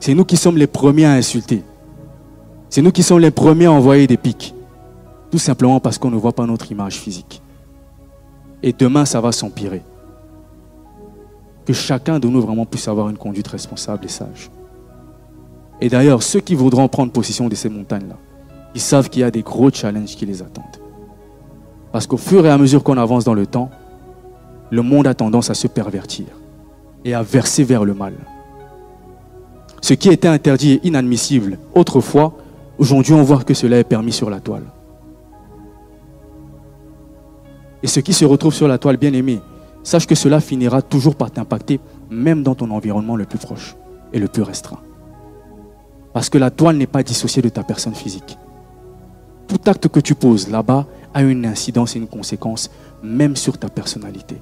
C'est 0.00 0.14
nous 0.14 0.24
qui 0.24 0.38
sommes 0.38 0.56
les 0.56 0.66
premiers 0.66 1.04
à 1.04 1.12
insulter. 1.12 1.62
C'est 2.70 2.80
nous 2.80 2.90
qui 2.90 3.02
sommes 3.02 3.18
les 3.18 3.30
premiers 3.30 3.66
à 3.66 3.72
envoyer 3.72 4.06
des 4.06 4.16
pics. 4.16 4.54
Tout 5.30 5.36
simplement 5.36 5.78
parce 5.78 5.98
qu'on 5.98 6.10
ne 6.10 6.16
voit 6.16 6.32
pas 6.32 6.46
notre 6.46 6.72
image 6.72 6.94
physique. 6.94 7.42
Et 8.62 8.72
demain, 8.72 9.04
ça 9.04 9.20
va 9.20 9.30
s'empirer 9.30 9.82
que 11.66 11.74
chacun 11.74 12.18
de 12.18 12.26
nous 12.28 12.40
vraiment 12.40 12.64
puisse 12.64 12.88
avoir 12.88 13.10
une 13.10 13.18
conduite 13.18 13.48
responsable 13.48 14.06
et 14.06 14.08
sage. 14.08 14.50
Et 15.82 15.90
d'ailleurs, 15.90 16.22
ceux 16.22 16.40
qui 16.40 16.54
voudront 16.54 16.88
prendre 16.88 17.12
possession 17.12 17.50
de 17.50 17.54
ces 17.54 17.68
montagnes-là, 17.68 18.16
ils 18.74 18.80
savent 18.80 19.10
qu'il 19.10 19.20
y 19.20 19.24
a 19.24 19.30
des 19.30 19.42
gros 19.42 19.70
challenges 19.70 20.16
qui 20.16 20.24
les 20.24 20.40
attendent. 20.40 20.80
Parce 21.92 22.06
qu'au 22.06 22.16
fur 22.16 22.46
et 22.46 22.50
à 22.50 22.56
mesure 22.56 22.82
qu'on 22.82 22.96
avance 22.96 23.24
dans 23.24 23.34
le 23.34 23.46
temps, 23.46 23.68
le 24.70 24.80
monde 24.80 25.06
a 25.06 25.12
tendance 25.12 25.50
à 25.50 25.54
se 25.54 25.66
pervertir 25.66 26.24
et 27.04 27.14
à 27.14 27.22
verser 27.22 27.64
vers 27.64 27.84
le 27.84 27.94
mal. 27.94 28.14
Ce 29.80 29.94
qui 29.94 30.08
était 30.08 30.28
interdit 30.28 30.72
et 30.72 30.86
inadmissible 30.86 31.58
autrefois 31.74 32.34
Aujourd'hui, 32.78 33.12
on 33.12 33.22
voit 33.22 33.44
que 33.44 33.54
cela 33.54 33.78
est 33.78 33.84
permis 33.84 34.12
sur 34.12 34.30
la 34.30 34.40
toile. 34.40 34.64
Et 37.82 37.86
ce 37.86 38.00
qui 38.00 38.12
se 38.12 38.24
retrouve 38.24 38.54
sur 38.54 38.66
la 38.66 38.78
toile, 38.78 38.96
bien 38.96 39.12
aimé, 39.12 39.40
sache 39.82 40.06
que 40.06 40.14
cela 40.14 40.40
finira 40.40 40.82
toujours 40.82 41.14
par 41.14 41.30
t'impacter, 41.30 41.80
même 42.10 42.42
dans 42.42 42.54
ton 42.54 42.70
environnement 42.70 43.16
le 43.16 43.24
plus 43.24 43.38
proche 43.38 43.76
et 44.12 44.18
le 44.18 44.28
plus 44.28 44.42
restreint. 44.42 44.80
Parce 46.12 46.28
que 46.28 46.38
la 46.38 46.50
toile 46.50 46.76
n'est 46.76 46.86
pas 46.86 47.02
dissociée 47.02 47.42
de 47.42 47.48
ta 47.48 47.62
personne 47.62 47.94
physique. 47.94 48.38
Tout 49.48 49.60
acte 49.66 49.88
que 49.88 50.00
tu 50.00 50.14
poses 50.14 50.48
là-bas 50.48 50.86
a 51.14 51.22
une 51.22 51.46
incidence 51.46 51.94
et 51.94 51.98
une 51.98 52.08
conséquence, 52.08 52.70
même 53.02 53.36
sur 53.36 53.58
ta 53.58 53.68
personnalité, 53.68 54.36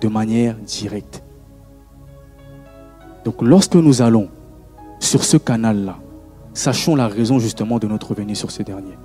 de 0.00 0.08
manière 0.08 0.56
directe. 0.56 1.22
Donc 3.24 3.42
lorsque 3.42 3.76
nous 3.76 4.02
allons 4.02 4.28
sur 5.00 5.24
ce 5.24 5.36
canal-là, 5.36 5.98
sachons 6.54 6.96
la 6.96 7.08
raison 7.08 7.38
justement 7.38 7.78
de 7.78 7.86
notre 7.86 8.14
venue 8.14 8.34
sur 8.34 8.50
ce 8.50 8.62
dernier. 8.62 8.98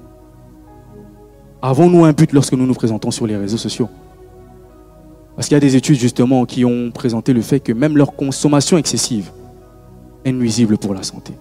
Avons-nous 1.62 2.06
un 2.06 2.14
but 2.14 2.32
lorsque 2.34 2.54
nous 2.54 2.66
nous 2.66 2.74
présentons 2.74 3.12
sur 3.12 3.26
les 3.28 3.36
réseaux 3.36 3.58
sociaux? 3.58 3.90
Parce 5.36 5.48
qu'il 5.48 5.56
y 5.56 5.58
a 5.58 5.62
des 5.62 5.76
études 5.76 5.98
justement 5.98 6.46
qui 6.46 6.66
ont 6.66 6.92
présenté 6.92 7.34
le 7.34 7.42
fait 7.42 7.60
que 7.60 7.72
même 7.72 7.98
leur 7.98 8.16
consommation 8.16 8.78
excessive 8.78 9.32
est 10.26 10.32
nuisible 10.32 10.78
pour 10.78 10.94
la 10.94 11.04
santé. 11.04 11.34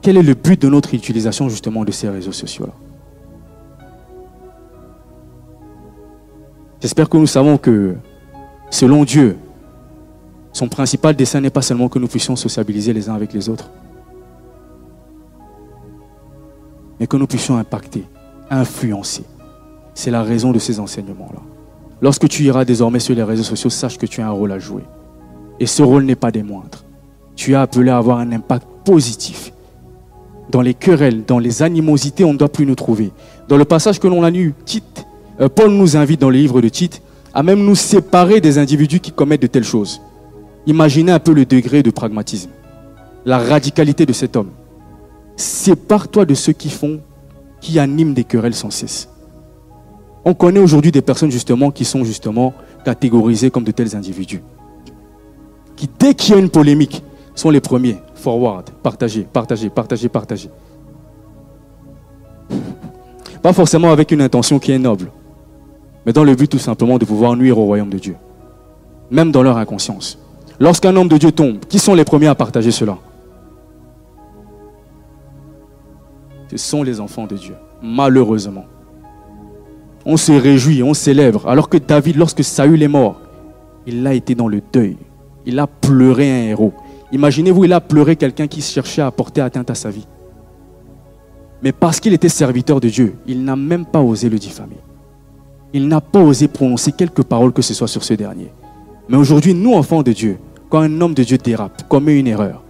Quel 0.00 0.16
est 0.16 0.22
le 0.22 0.34
but 0.34 0.60
de 0.60 0.68
notre 0.68 0.94
utilisation 0.94 1.48
justement 1.48 1.84
de 1.84 1.92
ces 1.92 2.08
réseaux 2.08 2.32
sociaux-là? 2.32 2.72
J'espère 6.80 7.08
que 7.08 7.16
nous 7.16 7.28
savons 7.28 7.58
que, 7.58 7.94
selon 8.70 9.04
Dieu, 9.04 9.36
son 10.52 10.68
principal 10.68 11.16
dessein 11.16 11.40
n'est 11.40 11.50
pas 11.50 11.62
seulement 11.62 11.88
que 11.88 11.98
nous 11.98 12.08
puissions 12.08 12.36
sociabiliser 12.36 12.92
les 12.92 13.08
uns 13.08 13.14
avec 13.14 13.32
les 13.32 13.48
autres, 13.48 13.70
mais 17.00 17.06
que 17.06 17.16
nous 17.16 17.26
puissions 17.26 17.56
impacter, 17.56 18.04
influencer. 18.50 19.24
C'est 19.94 20.10
la 20.10 20.22
raison 20.22 20.52
de 20.52 20.58
ces 20.58 20.78
enseignements-là. 20.78 21.40
Lorsque 22.00 22.28
tu 22.28 22.44
iras 22.44 22.64
désormais 22.64 22.98
sur 22.98 23.14
les 23.14 23.22
réseaux 23.22 23.42
sociaux, 23.42 23.70
sache 23.70 23.96
que 23.96 24.06
tu 24.06 24.20
as 24.20 24.26
un 24.26 24.30
rôle 24.30 24.52
à 24.52 24.58
jouer. 24.58 24.82
Et 25.58 25.66
ce 25.66 25.82
rôle 25.82 26.04
n'est 26.04 26.16
pas 26.16 26.30
des 26.30 26.42
moindres. 26.42 26.84
Tu 27.36 27.52
es 27.52 27.54
appelé 27.54 27.90
à 27.90 27.96
avoir 27.96 28.18
un 28.18 28.32
impact 28.32 28.66
positif. 28.84 29.52
Dans 30.50 30.60
les 30.60 30.74
querelles, 30.74 31.24
dans 31.24 31.38
les 31.38 31.62
animosités, 31.62 32.24
on 32.24 32.34
ne 32.34 32.38
doit 32.38 32.50
plus 32.50 32.66
nous 32.66 32.74
trouver. 32.74 33.10
Dans 33.48 33.56
le 33.56 33.64
passage 33.64 33.98
que 33.98 34.08
l'on 34.08 34.22
a 34.22 34.30
lu, 34.30 34.54
Tite, 34.64 35.06
euh, 35.40 35.48
Paul 35.48 35.70
nous 35.70 35.96
invite 35.96 36.20
dans 36.20 36.30
le 36.30 36.36
livre 36.36 36.60
de 36.60 36.68
Tite 36.68 37.00
à 37.32 37.42
même 37.42 37.64
nous 37.64 37.74
séparer 37.74 38.40
des 38.40 38.58
individus 38.58 39.00
qui 39.00 39.12
commettent 39.12 39.42
de 39.42 39.46
telles 39.46 39.64
choses. 39.64 40.00
Imaginez 40.66 41.12
un 41.12 41.18
peu 41.18 41.32
le 41.32 41.44
degré 41.44 41.82
de 41.82 41.90
pragmatisme, 41.90 42.50
la 43.24 43.38
radicalité 43.38 44.06
de 44.06 44.12
cet 44.12 44.36
homme. 44.36 44.50
Sépare-toi 45.36 46.24
de 46.24 46.34
ceux 46.34 46.52
qui 46.52 46.70
font, 46.70 47.00
qui 47.60 47.78
animent 47.78 48.14
des 48.14 48.24
querelles 48.24 48.54
sans 48.54 48.70
cesse. 48.70 49.08
On 50.24 50.34
connaît 50.34 50.60
aujourd'hui 50.60 50.92
des 50.92 51.02
personnes 51.02 51.32
justement 51.32 51.72
qui 51.72 51.84
sont 51.84 52.04
justement 52.04 52.54
catégorisées 52.84 53.50
comme 53.50 53.64
de 53.64 53.72
tels 53.72 53.96
individus. 53.96 54.42
Qui, 55.74 55.88
dès 55.98 56.14
qu'il 56.14 56.34
y 56.34 56.38
a 56.38 56.40
une 56.40 56.50
polémique, 56.50 57.02
sont 57.34 57.50
les 57.50 57.60
premiers. 57.60 57.96
Forward, 58.14 58.70
partager, 58.82 59.22
partager, 59.22 59.68
partager, 59.68 60.08
partager. 60.08 60.50
Pas 63.42 63.52
forcément 63.52 63.90
avec 63.90 64.12
une 64.12 64.20
intention 64.20 64.60
qui 64.60 64.70
est 64.70 64.78
noble, 64.78 65.10
mais 66.06 66.12
dans 66.12 66.22
le 66.22 66.36
but 66.36 66.48
tout 66.48 66.60
simplement 66.60 66.98
de 66.98 67.04
pouvoir 67.04 67.34
nuire 67.34 67.58
au 67.58 67.64
royaume 67.64 67.90
de 67.90 67.98
Dieu. 67.98 68.16
Même 69.10 69.32
dans 69.32 69.42
leur 69.42 69.56
inconscience. 69.56 70.21
Lorsqu'un 70.62 70.94
homme 70.94 71.08
de 71.08 71.16
Dieu 71.16 71.32
tombe, 71.32 71.58
qui 71.68 71.80
sont 71.80 71.92
les 71.92 72.04
premiers 72.04 72.28
à 72.28 72.36
partager 72.36 72.70
cela? 72.70 72.96
Ce 76.52 76.56
sont 76.56 76.84
les 76.84 77.00
enfants 77.00 77.26
de 77.26 77.34
Dieu, 77.34 77.56
malheureusement. 77.82 78.66
On 80.06 80.16
se 80.16 80.30
réjouit, 80.30 80.84
on 80.84 80.94
célèbre, 80.94 81.48
alors 81.48 81.68
que 81.68 81.78
David, 81.78 82.14
lorsque 82.14 82.44
Saül 82.44 82.80
est 82.80 82.86
mort, 82.86 83.20
il 83.88 84.06
a 84.06 84.14
été 84.14 84.36
dans 84.36 84.46
le 84.46 84.62
deuil. 84.72 84.98
Il 85.46 85.58
a 85.58 85.66
pleuré 85.66 86.30
un 86.30 86.44
héros. 86.50 86.72
Imaginez-vous, 87.10 87.64
il 87.64 87.72
a 87.72 87.80
pleuré 87.80 88.14
quelqu'un 88.14 88.46
qui 88.46 88.60
cherchait 88.60 89.02
à 89.02 89.10
porter 89.10 89.40
atteinte 89.40 89.68
à 89.68 89.74
sa 89.74 89.90
vie. 89.90 90.06
Mais 91.60 91.72
parce 91.72 91.98
qu'il 91.98 92.12
était 92.12 92.28
serviteur 92.28 92.78
de 92.78 92.88
Dieu, 92.88 93.16
il 93.26 93.42
n'a 93.42 93.56
même 93.56 93.84
pas 93.84 94.00
osé 94.00 94.28
le 94.28 94.38
diffamer. 94.38 94.78
Il 95.72 95.88
n'a 95.88 96.00
pas 96.00 96.20
osé 96.20 96.46
prononcer 96.46 96.92
quelques 96.92 97.24
paroles 97.24 97.52
que 97.52 97.62
ce 97.62 97.74
soit 97.74 97.88
sur 97.88 98.04
ce 98.04 98.14
dernier. 98.14 98.52
Mais 99.08 99.16
aujourd'hui, 99.16 99.54
nous, 99.54 99.74
enfants 99.74 100.04
de 100.04 100.12
Dieu, 100.12 100.38
quand 100.72 100.80
un 100.80 101.00
homme 101.02 101.12
de 101.12 101.22
Dieu 101.22 101.36
dérape, 101.36 101.86
commet 101.86 102.18
une 102.18 102.26
erreur, 102.26 102.62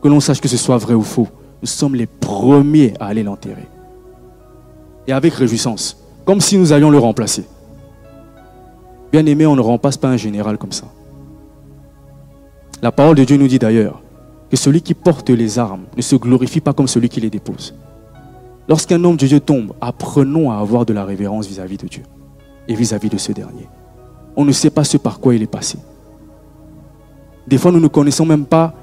que 0.00 0.08
l'on 0.08 0.20
sache 0.20 0.40
que 0.40 0.48
ce 0.48 0.56
soit 0.56 0.78
vrai 0.78 0.94
ou 0.94 1.02
faux, 1.02 1.28
nous 1.60 1.68
sommes 1.68 1.94
les 1.94 2.06
premiers 2.06 2.94
à 2.98 3.08
aller 3.08 3.22
l'enterrer. 3.22 3.68
Et 5.06 5.12
avec 5.12 5.34
réjouissance, 5.34 6.02
comme 6.24 6.40
si 6.40 6.56
nous 6.56 6.72
allions 6.72 6.88
le 6.88 6.96
remplacer. 6.96 7.44
Bien 9.12 9.26
aimé, 9.26 9.44
on 9.44 9.54
ne 9.54 9.60
remplace 9.60 9.98
pas 9.98 10.08
un 10.08 10.16
général 10.16 10.56
comme 10.56 10.72
ça. 10.72 10.86
La 12.80 12.90
parole 12.90 13.16
de 13.16 13.24
Dieu 13.24 13.36
nous 13.36 13.48
dit 13.48 13.58
d'ailleurs 13.58 14.00
que 14.50 14.56
celui 14.56 14.80
qui 14.80 14.94
porte 14.94 15.28
les 15.28 15.58
armes 15.58 15.84
ne 15.94 16.00
se 16.00 16.16
glorifie 16.16 16.62
pas 16.62 16.72
comme 16.72 16.88
celui 16.88 17.10
qui 17.10 17.20
les 17.20 17.28
dépose. 17.28 17.74
Lorsqu'un 18.66 19.04
homme 19.04 19.16
de 19.18 19.26
Dieu 19.26 19.40
tombe, 19.40 19.74
apprenons 19.82 20.50
à 20.50 20.56
avoir 20.56 20.86
de 20.86 20.94
la 20.94 21.04
révérence 21.04 21.48
vis-à-vis 21.48 21.76
de 21.76 21.86
Dieu 21.86 22.04
et 22.66 22.74
vis-à-vis 22.74 23.10
de 23.10 23.18
ce 23.18 23.32
dernier. 23.32 23.68
On 24.36 24.46
ne 24.46 24.52
sait 24.52 24.70
pas 24.70 24.84
ce 24.84 24.96
par 24.96 25.20
quoi 25.20 25.34
il 25.34 25.42
est 25.42 25.46
passé. 25.46 25.76
Des 27.46 27.58
fois, 27.58 27.72
nous 27.72 27.80
ne 27.80 27.88
connaissons 27.88 28.26
même 28.26 28.46
pas 28.46 28.74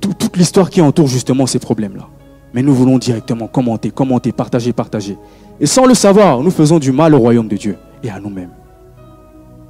toute 0.00 0.36
l'histoire 0.36 0.70
qui 0.70 0.80
entoure 0.80 1.08
justement 1.08 1.46
ces 1.46 1.58
problèmes-là. 1.58 2.08
Mais 2.52 2.62
nous 2.62 2.74
voulons 2.74 2.98
directement 2.98 3.48
commenter, 3.48 3.90
commenter, 3.90 4.30
partager, 4.30 4.72
partager. 4.72 5.18
Et 5.58 5.66
sans 5.66 5.86
le 5.86 5.94
savoir, 5.94 6.40
nous 6.40 6.52
faisons 6.52 6.78
du 6.78 6.92
mal 6.92 7.14
au 7.14 7.18
royaume 7.18 7.48
de 7.48 7.56
Dieu 7.56 7.76
et 8.02 8.10
à 8.10 8.20
nous-mêmes. 8.20 8.52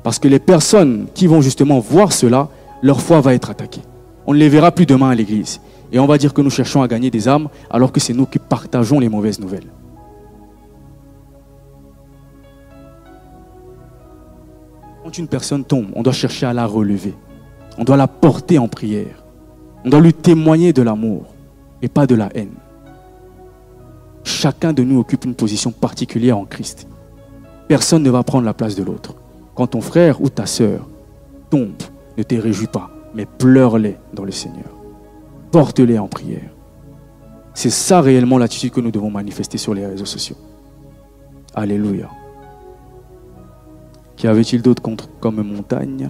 Parce 0.03 0.19
que 0.19 0.29
les 0.29 0.39
personnes 0.39 1.07
qui 1.15 1.27
vont 1.27 1.41
justement 1.41 1.81
voir 1.81 2.13
cela 2.13 2.49
leur 2.83 3.01
foi 3.01 3.23
va 3.23 3.33
être 3.33 3.49
attaquée. 3.49 3.81
On 4.27 4.35
ne 4.35 4.39
les 4.39 4.51
verra 4.51 4.71
plus 4.71 4.85
demain 4.85 5.11
à 5.11 5.15
l'église. 5.15 5.61
Et 5.93 5.99
on 5.99 6.07
va 6.07 6.19
dire 6.19 6.35
que 6.35 6.43
nous 6.43 6.51
cherchons 6.51 6.83
à 6.83 6.89
gagner 6.89 7.11
des 7.11 7.27
âmes 7.27 7.49
alors 7.71 7.91
que 7.91 8.01
c'est 8.01 8.13
nous 8.13 8.27
qui 8.27 8.39
partageons 8.39 8.99
les 9.01 9.09
mauvaises 9.09 9.41
nouvelles. 9.41 9.71
Quand 15.03 15.17
une 15.17 15.29
personne 15.29 15.65
tombe, 15.65 15.87
on 15.95 16.03
doit 16.03 16.13
chercher 16.13 16.47
à 16.47 16.53
la 16.53 16.67
relever. 16.67 17.15
On 17.79 17.85
doit 17.85 17.97
la 17.97 18.09
porter 18.09 18.59
en 18.59 18.69
prière. 18.69 19.25
On 19.85 19.91
doit 19.91 20.01
lui 20.01 20.15
témoigner 20.15 20.73
de 20.73 20.83
l'amour 20.83 21.35
et 21.83 21.89
pas 21.89 22.07
de 22.07 22.15
la 22.15 22.29
haine. 22.35 22.55
Chacun 24.23 24.73
de 24.73 24.83
nous 24.83 25.01
occupe 25.01 25.25
une 25.25 25.35
position 25.35 25.71
particulière 25.71 26.39
en 26.39 26.47
Christ. 26.47 26.89
Personne 27.69 28.03
ne 28.03 28.11
va 28.11 28.23
prendre 28.23 28.45
la 28.45 28.55
place 28.55 28.75
de 28.75 28.83
l'autre. 28.83 29.15
Quand 29.55 29.69
ton 29.69 29.81
frère 29.81 30.23
ou 30.23 30.29
ta 30.29 30.47
sœur 30.47 30.89
tombe, 31.51 31.83
ne 32.17 32.23
te 32.23 32.35
réjouis 32.35 32.67
pas, 32.67 32.91
mais 33.15 33.27
pleure-les 33.27 33.97
dans 34.13 34.25
le 34.25 34.33
Seigneur. 34.33 34.71
Porte-les 35.51 35.99
en 35.99 36.09
prière. 36.09 36.51
C'est 37.53 37.71
ça 37.71 38.01
réellement 38.01 38.39
l'attitude 38.39 38.73
que 38.73 38.81
nous 38.81 38.91
devons 38.91 39.11
manifester 39.11 39.59
sur 39.59 39.75
les 39.75 39.87
réseaux 39.87 40.05
sociaux. 40.05 40.37
Alléluia. 41.55 42.09
Qu'y 44.17 44.27
avait-il 44.27 44.63
d'autre 44.63 44.83
comme 45.21 45.43
montagne? 45.43 46.09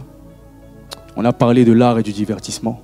On 1.17 1.25
a 1.25 1.33
parlé 1.33 1.65
de 1.65 1.73
l'art 1.73 1.99
et 1.99 2.03
du 2.03 2.13
divertissement. 2.13 2.81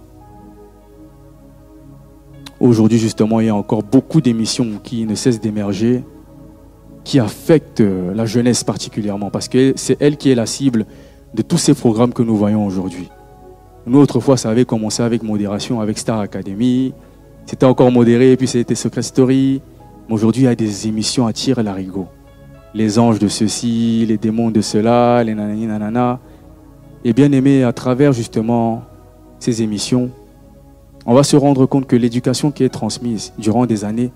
Aujourd'hui, 2.61 2.99
justement, 2.99 3.41
il 3.41 3.47
y 3.47 3.49
a 3.49 3.55
encore 3.55 3.83
beaucoup 3.83 4.21
d'émissions 4.21 4.79
qui 4.83 5.07
ne 5.07 5.15
cessent 5.15 5.41
d'émerger, 5.41 6.05
qui 7.05 7.19
affectent 7.19 7.81
la 7.81 8.27
jeunesse 8.27 8.63
particulièrement, 8.65 9.31
parce 9.31 9.49
que 9.49 9.73
c'est 9.77 9.97
elle 10.01 10.17
qui 10.17 10.31
est 10.31 10.35
la 10.35 10.47
cible 10.47 10.85
de 11.35 11.43
tous 11.43 11.59
ces 11.59 11.75
programmes 11.75 12.13
que 12.13 12.23
nous 12.23 12.37
voyons 12.37 12.67
aujourd'hui. 12.67 13.09
Nous, 13.87 13.99
autrefois, 13.99 14.37
ça 14.37 14.51
avait 14.51 14.67
commencé 14.67 15.03
avec 15.03 15.23
modération, 15.23 15.81
avec 15.81 15.99
Star 15.99 16.21
Academy. 16.21 16.93
C'était 17.47 17.67
encore 17.67 17.91
modéré, 17.91 18.37
puis 18.37 18.47
c'était 18.47 18.75
Secret 18.75 19.03
Story. 19.03 19.63
Mais 20.07 20.15
aujourd'hui, 20.15 20.43
il 20.43 20.47
y 20.47 20.49
a 20.49 20.55
des 20.55 20.87
émissions 20.87 21.27
à 21.27 21.33
tirer 21.33 21.63
l'arigot. 21.63 22.07
Les 22.75 22.99
anges 22.99 23.19
de 23.19 23.27
ceci, 23.27 24.05
les 24.07 24.19
démons 24.19 24.51
de 24.51 24.61
cela, 24.61 25.25
les 25.25 25.35
nanani 25.35 25.67
nanana. 25.67 26.21
Et 27.05 27.13
bien 27.13 27.33
aimé, 27.33 27.65
à 27.65 27.73
travers 27.73 28.13
justement 28.13 28.83
ces 29.39 29.63
émissions, 29.63 30.11
on 31.07 31.15
va 31.15 31.23
se 31.23 31.37
rendre 31.37 31.67
compte 31.67 31.87
que 31.87 31.97
l'éducation 31.97 32.51
qui 32.51 32.65
est 32.65 32.69
transmise 32.69 33.33
durant 33.39 33.67
des 33.67 33.85
années 33.85 34.13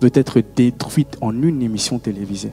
peut 0.00 0.12
être 0.14 0.42
détruite 0.54 1.16
en 1.20 1.42
une 1.42 1.62
émission 1.62 1.98
télévisée 1.98 2.52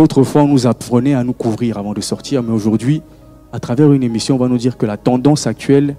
autrefois, 0.00 0.42
on 0.42 0.48
nous 0.48 0.66
apprenait 0.66 1.14
à 1.14 1.24
nous 1.24 1.32
couvrir 1.32 1.78
avant 1.78 1.92
de 1.92 2.00
sortir, 2.00 2.42
mais 2.42 2.52
aujourd'hui, 2.52 3.02
à 3.52 3.60
travers 3.60 3.92
une 3.92 4.02
émission, 4.02 4.36
on 4.36 4.38
va 4.38 4.48
nous 4.48 4.58
dire 4.58 4.76
que 4.76 4.86
la 4.86 4.96
tendance 4.96 5.46
actuelle, 5.46 5.96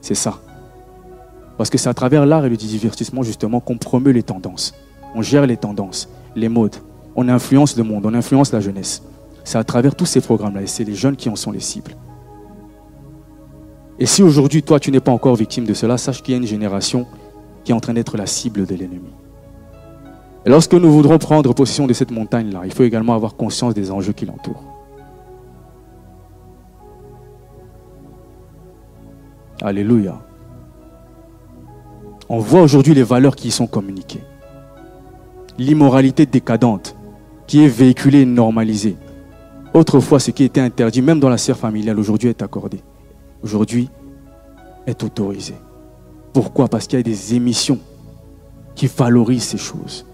c'est 0.00 0.14
ça. 0.14 0.38
Parce 1.56 1.68
que 1.68 1.78
c'est 1.78 1.88
à 1.88 1.94
travers 1.94 2.24
l'art 2.24 2.44
et 2.46 2.48
le 2.48 2.56
divertissement, 2.56 3.22
justement, 3.22 3.60
qu'on 3.60 3.76
promeut 3.76 4.12
les 4.12 4.22
tendances. 4.22 4.74
On 5.14 5.22
gère 5.22 5.46
les 5.46 5.56
tendances, 5.56 6.08
les 6.34 6.48
modes. 6.48 6.76
On 7.16 7.28
influence 7.28 7.76
le 7.76 7.82
monde, 7.82 8.06
on 8.06 8.14
influence 8.14 8.52
la 8.52 8.60
jeunesse. 8.60 9.02
C'est 9.44 9.58
à 9.58 9.64
travers 9.64 9.94
tous 9.94 10.06
ces 10.06 10.20
programmes-là, 10.20 10.62
et 10.62 10.66
c'est 10.66 10.84
les 10.84 10.94
jeunes 10.94 11.16
qui 11.16 11.28
en 11.28 11.36
sont 11.36 11.50
les 11.50 11.60
cibles. 11.60 11.96
Et 13.98 14.06
si 14.06 14.22
aujourd'hui, 14.22 14.62
toi, 14.62 14.80
tu 14.80 14.90
n'es 14.90 15.00
pas 15.00 15.12
encore 15.12 15.36
victime 15.36 15.66
de 15.66 15.74
cela, 15.74 15.98
sache 15.98 16.22
qu'il 16.22 16.32
y 16.32 16.34
a 16.34 16.40
une 16.40 16.46
génération 16.46 17.06
qui 17.64 17.72
est 17.72 17.74
en 17.74 17.80
train 17.80 17.92
d'être 17.92 18.16
la 18.16 18.26
cible 18.26 18.66
de 18.66 18.74
l'ennemi. 18.74 19.12
Et 20.46 20.48
lorsque 20.48 20.72
nous 20.72 20.90
voudrons 20.90 21.18
prendre 21.18 21.52
possession 21.54 21.86
de 21.86 21.92
cette 21.92 22.10
montagne-là, 22.10 22.62
il 22.64 22.72
faut 22.72 22.84
également 22.84 23.14
avoir 23.14 23.36
conscience 23.36 23.74
des 23.74 23.90
enjeux 23.90 24.14
qui 24.14 24.24
l'entourent. 24.24 24.64
Alléluia. 29.60 30.18
On 32.30 32.38
voit 32.38 32.62
aujourd'hui 32.62 32.94
les 32.94 33.02
valeurs 33.02 33.36
qui 33.36 33.48
y 33.48 33.50
sont 33.50 33.66
communiquées. 33.66 34.22
L'immoralité 35.58 36.24
décadente 36.24 36.96
qui 37.46 37.62
est 37.64 37.68
véhiculée 37.68 38.20
et 38.20 38.26
normalisée. 38.26 38.96
Autrefois, 39.72 40.18
ce 40.18 40.30
qui 40.30 40.44
était 40.44 40.60
interdit, 40.60 41.00
même 41.00 41.20
dans 41.20 41.28
la 41.28 41.38
sphère 41.38 41.56
familiale, 41.56 41.98
aujourd'hui 41.98 42.28
est 42.28 42.42
accordé. 42.42 42.80
Aujourd'hui, 43.42 43.88
est 44.86 45.02
autorisé. 45.02 45.54
Pourquoi? 46.32 46.68
Parce 46.68 46.86
qu'il 46.86 46.98
y 46.98 47.00
a 47.00 47.02
des 47.02 47.34
émissions 47.34 47.78
qui 48.74 48.86
valorisent 48.86 49.44
ces 49.44 49.58
choses. 49.58 50.06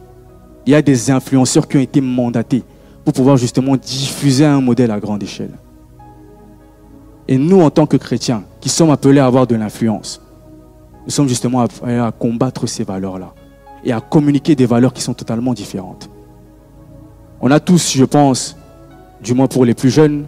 Il 0.67 0.73
y 0.73 0.75
a 0.75 0.83
des 0.83 1.11
influenceurs 1.11 1.69
qui 1.69 1.77
ont 1.77 1.81
été 1.81 2.01
mandatés 2.01 2.65
pour 3.05 3.15
pouvoir 3.15 3.37
justement 3.37 3.77
diffuser 3.77 4.45
un 4.45 4.61
modèle 4.61 4.91
à 4.91 4.99
grande 4.99 5.23
échelle. 5.23 5.53
Et 7.29 7.39
nous, 7.39 7.61
en 7.61 7.71
tant 7.71 7.87
que 7.87 7.97
chrétiens, 7.97 8.45
qui 8.61 8.69
sommes 8.69 8.91
appelés 8.91 9.21
à 9.21 9.27
avoir 9.27 9.47
de 9.47 9.55
l'influence, 9.55 10.21
nous 11.05 11.11
sommes 11.11 11.29
justement 11.29 11.61
appelés 11.61 11.99
à 11.99 12.13
combattre 12.13 12.67
ces 12.67 12.85
valeurs-là 12.85 13.33
et 13.85 13.93
à 13.93 14.01
communiquer 14.01 14.57
des 14.57 14.67
valeurs 14.67 14.93
qui 14.93 15.03
sont 15.03 15.15
totalement 15.15 15.55
différentes. 15.55 16.11
On 17.41 17.51
a 17.51 17.61
tous, 17.61 17.93
je 17.97 18.05
pense, 18.05 18.57
du 19.23 19.35
moins 19.35 19.47
pour 19.47 19.65
les 19.65 19.75
plus 19.75 19.91
jeunes, 19.91 20.27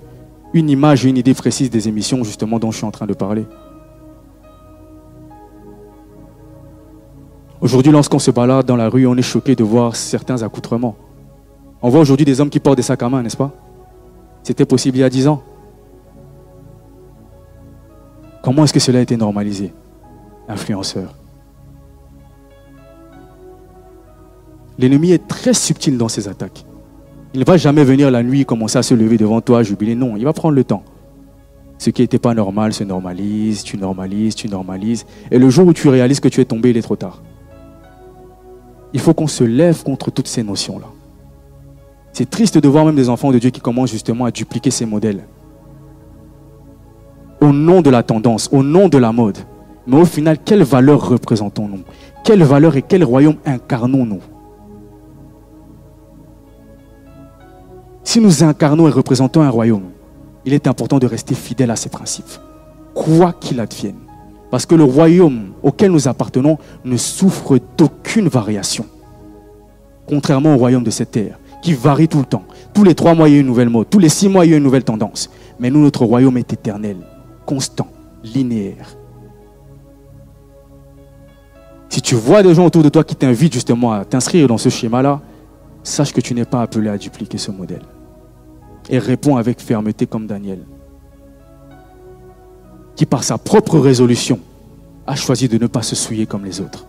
une 0.53 0.71
image 0.71 1.05
et 1.05 1.09
une 1.09 1.17
idée 1.17 1.35
précise 1.35 1.71
des 1.71 1.89
émissions 1.89 2.25
justement 2.25 2.59
dont 2.59 2.71
je 2.71 2.79
suis 2.79 2.87
en 2.87 2.91
train 2.91 3.07
de 3.07 3.15
parler. 3.15 3.47
Aujourd'hui, 7.61 7.91
lorsqu'on 7.91 8.21
se 8.21 8.31
balade 8.31 8.67
dans 8.67 8.77
la 8.77 8.89
rue, 8.89 9.07
on 9.07 9.17
est 9.17 9.23
choqué 9.23 9.57
de 9.57 9.65
voir 9.65 9.97
certains 9.97 10.43
accoutrements. 10.43 10.97
On 11.83 11.89
voit 11.89 12.01
aujourd'hui 12.01 12.25
des 12.25 12.41
hommes 12.41 12.51
qui 12.51 12.61
portent 12.61 12.77
des 12.77 12.83
sacs 12.83 13.03
à 13.03 13.09
main, 13.09 13.23
n'est-ce 13.23 13.37
pas? 13.37 13.51
C'était 14.43 14.65
possible 14.65 14.97
il 14.97 15.01
y 15.01 15.05
a 15.05 15.11
dix 15.11 15.27
ans. 15.27 15.43
Comment 18.43 18.65
est-ce 18.65 18.73
que 18.73 18.81
cela 18.81 19.01
a 19.01 19.03
été 19.03 19.17
normalisé 19.17 19.73
Influenceur? 20.49 21.15
L'ennemi 24.79 25.11
est 25.11 25.27
très 25.27 25.53
subtil 25.53 25.99
dans 25.99 26.09
ses 26.09 26.29
attaques. 26.29 26.65
Il 27.35 27.41
ne 27.41 27.45
va 27.45 27.57
jamais 27.57 27.85
venir 27.85 28.11
la 28.11 28.23
nuit 28.23 28.45
commencer 28.45 28.79
à 28.79 28.83
se 28.83 28.95
lever 28.95 29.19
devant 29.19 29.41
toi, 29.41 29.63
jubiler. 29.63 29.95
Non, 29.95 30.17
il 30.17 30.25
va 30.25 30.33
prendre 30.33 30.55
le 30.55 30.65
temps. 30.65 30.83
Ce 31.77 31.91
qui 31.91 32.03
n'était 32.03 32.19
pas 32.19 32.35
normal 32.35 32.73
se 32.73 32.85
normalise, 32.85 33.63
tu 33.63 33.77
normalises, 33.77 34.35
tu 34.35 34.49
normalises. 34.49 35.07
Et 35.31 35.39
le 35.39 35.49
jour 35.51 35.67
où 35.67 35.73
tu 35.73 35.89
réalises 35.89 36.21
que 36.21 36.29
tu 36.29 36.41
es 36.41 36.45
tombé, 36.45 36.71
il 36.71 36.77
est 36.77 36.83
trop 36.83 36.97
tard. 36.97 37.23
Il 38.93 39.01
faut 39.01 39.15
qu'on 39.15 39.27
se 39.27 39.45
lève 39.45 39.83
contre 39.85 40.11
toutes 40.11 40.27
ces 40.27 40.43
notions-là. 40.43 40.87
C'est 42.13 42.29
triste 42.29 42.59
de 42.59 42.67
voir 42.67 42.87
même 42.87 42.97
des 42.97 43.11
enfants 43.11 43.31
de 43.31 43.39
Dieu 43.39 43.51
qui 43.51 43.61
commencent 43.61 43.93
justement 43.93 44.25
à 44.25 44.31
dupliquer 44.31 44.71
ces 44.71 44.87
modèles. 44.87 45.25
Au 47.41 47.53
nom 47.53 47.83
de 47.83 47.91
la 47.91 48.03
tendance, 48.03 48.49
au 48.51 48.63
nom 48.63 48.89
de 48.89 48.99
la 48.99 49.13
mode. 49.13 49.39
Mais 49.87 50.01
au 50.01 50.05
final, 50.05 50.39
quelle 50.45 50.65
valeur 50.65 51.09
représentons-nous? 51.09 51.83
Quelle 52.25 52.43
valeur 52.43 52.77
et 52.77 52.83
quel 52.83 53.05
royaume 53.05 53.37
incarnons-nous? 53.47 54.21
Si 58.09 58.23
nous 58.23 58.43
incarnons 58.43 58.89
et 58.89 58.91
représentons 58.91 59.43
un 59.43 59.51
royaume, 59.51 59.91
il 60.47 60.55
est 60.55 60.67
important 60.67 60.99
de 60.99 61.07
rester 61.07 61.35
fidèle 61.35 61.71
à 61.71 61.77
ces 61.77 61.91
principes, 61.91 62.41
quoi 62.95 63.35
qu'il 63.35 63.61
advienne. 63.61 63.99
Parce 64.51 64.65
que 64.65 64.75
le 64.75 64.85
royaume 64.85 65.49
auquel 65.63 65.93
nous 65.93 66.09
appartenons 66.09 66.57
ne 66.87 66.97
souffre 66.97 67.59
d'aucune 67.77 68.29
variation. 68.29 68.87
Contrairement 70.07 70.55
au 70.55 70.57
royaume 70.57 70.85
de 70.85 70.91
cette 70.91 71.11
terre, 71.11 71.39
qui 71.61 71.75
varie 71.75 72.09
tout 72.09 72.21
le 72.21 72.25
temps. 72.25 72.45
Tous 72.73 72.83
les 72.83 72.95
trois 72.95 73.13
mois, 73.13 73.29
il 73.29 73.35
y 73.35 73.37
a 73.37 73.41
une 73.41 73.47
nouvelle 73.47 73.69
mode. 73.69 73.91
Tous 73.91 73.99
les 73.99 74.09
six 74.09 74.31
mois, 74.31 74.47
il 74.47 74.53
y 74.53 74.55
a 74.55 74.57
une 74.57 74.63
nouvelle 74.63 74.85
tendance. 74.85 75.29
Mais 75.61 75.69
nous, 75.69 75.83
notre 75.83 76.07
royaume 76.07 76.39
est 76.39 76.51
éternel, 76.51 76.97
constant, 77.45 77.89
linéaire. 78.25 78.97
Si 81.91 82.01
tu 82.01 82.15
vois 82.15 82.43
des 82.43 82.55
gens 82.55 82.65
autour 82.65 82.83
de 82.83 82.89
toi 82.89 83.05
qui 83.05 83.17
t'invitent 83.17 83.53
justement 83.53 83.93
à 83.93 84.07
t'inscrire 84.07 84.49
dans 84.49 84.57
ce 84.57 84.71
schéma-là, 84.71 85.21
sache 85.83 86.15
que 86.15 86.23
tu 86.23 86.33
n'es 86.33 86.47
pas 86.47 86.63
appelé 86.63 86.89
à 86.89 86.97
dupliquer 86.97 87.37
ce 87.37 87.51
modèle 87.51 87.83
et 88.89 88.99
répond 88.99 89.37
avec 89.37 89.61
fermeté 89.61 90.07
comme 90.07 90.27
Daniel, 90.27 90.61
qui 92.97 93.07
par 93.07 93.25
sa 93.25 93.39
propre 93.39 93.79
résolution 93.79 94.41
a 95.07 95.15
choisi 95.15 95.49
de 95.49 95.59
ne 95.59 95.67
pas 95.67 95.83
se 95.83 95.95
souiller 95.95 96.27
comme 96.27 96.45
les 96.45 96.61
autres. 96.61 96.87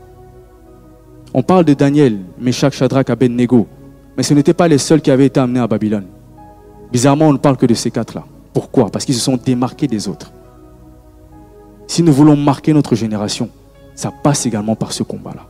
On 1.33 1.43
parle 1.43 1.65
de 1.65 1.73
Daniel, 1.73 2.19
Meshach, 2.39 2.73
Shadrach, 2.73 3.09
Abednego, 3.09 3.67
mais 4.17 4.23
ce 4.23 4.33
n'étaient 4.33 4.53
pas 4.53 4.67
les 4.67 4.77
seuls 4.77 5.01
qui 5.01 5.11
avaient 5.11 5.27
été 5.27 5.39
amenés 5.39 5.59
à 5.59 5.67
Babylone. 5.67 6.07
Bizarrement, 6.91 7.27
on 7.27 7.33
ne 7.33 7.37
parle 7.37 7.57
que 7.57 7.65
de 7.65 7.73
ces 7.73 7.91
quatre-là. 7.91 8.25
Pourquoi? 8.51 8.89
Parce 8.89 9.05
qu'ils 9.05 9.15
se 9.15 9.21
sont 9.21 9.37
démarqués 9.37 9.87
des 9.87 10.07
autres. 10.07 10.31
Si 11.87 12.03
nous 12.03 12.13
voulons 12.13 12.35
marquer 12.35 12.73
notre 12.73 12.95
génération, 12.95 13.49
ça 13.95 14.11
passe 14.11 14.45
également 14.45 14.75
par 14.75 14.91
ce 14.91 15.03
combat-là. 15.03 15.47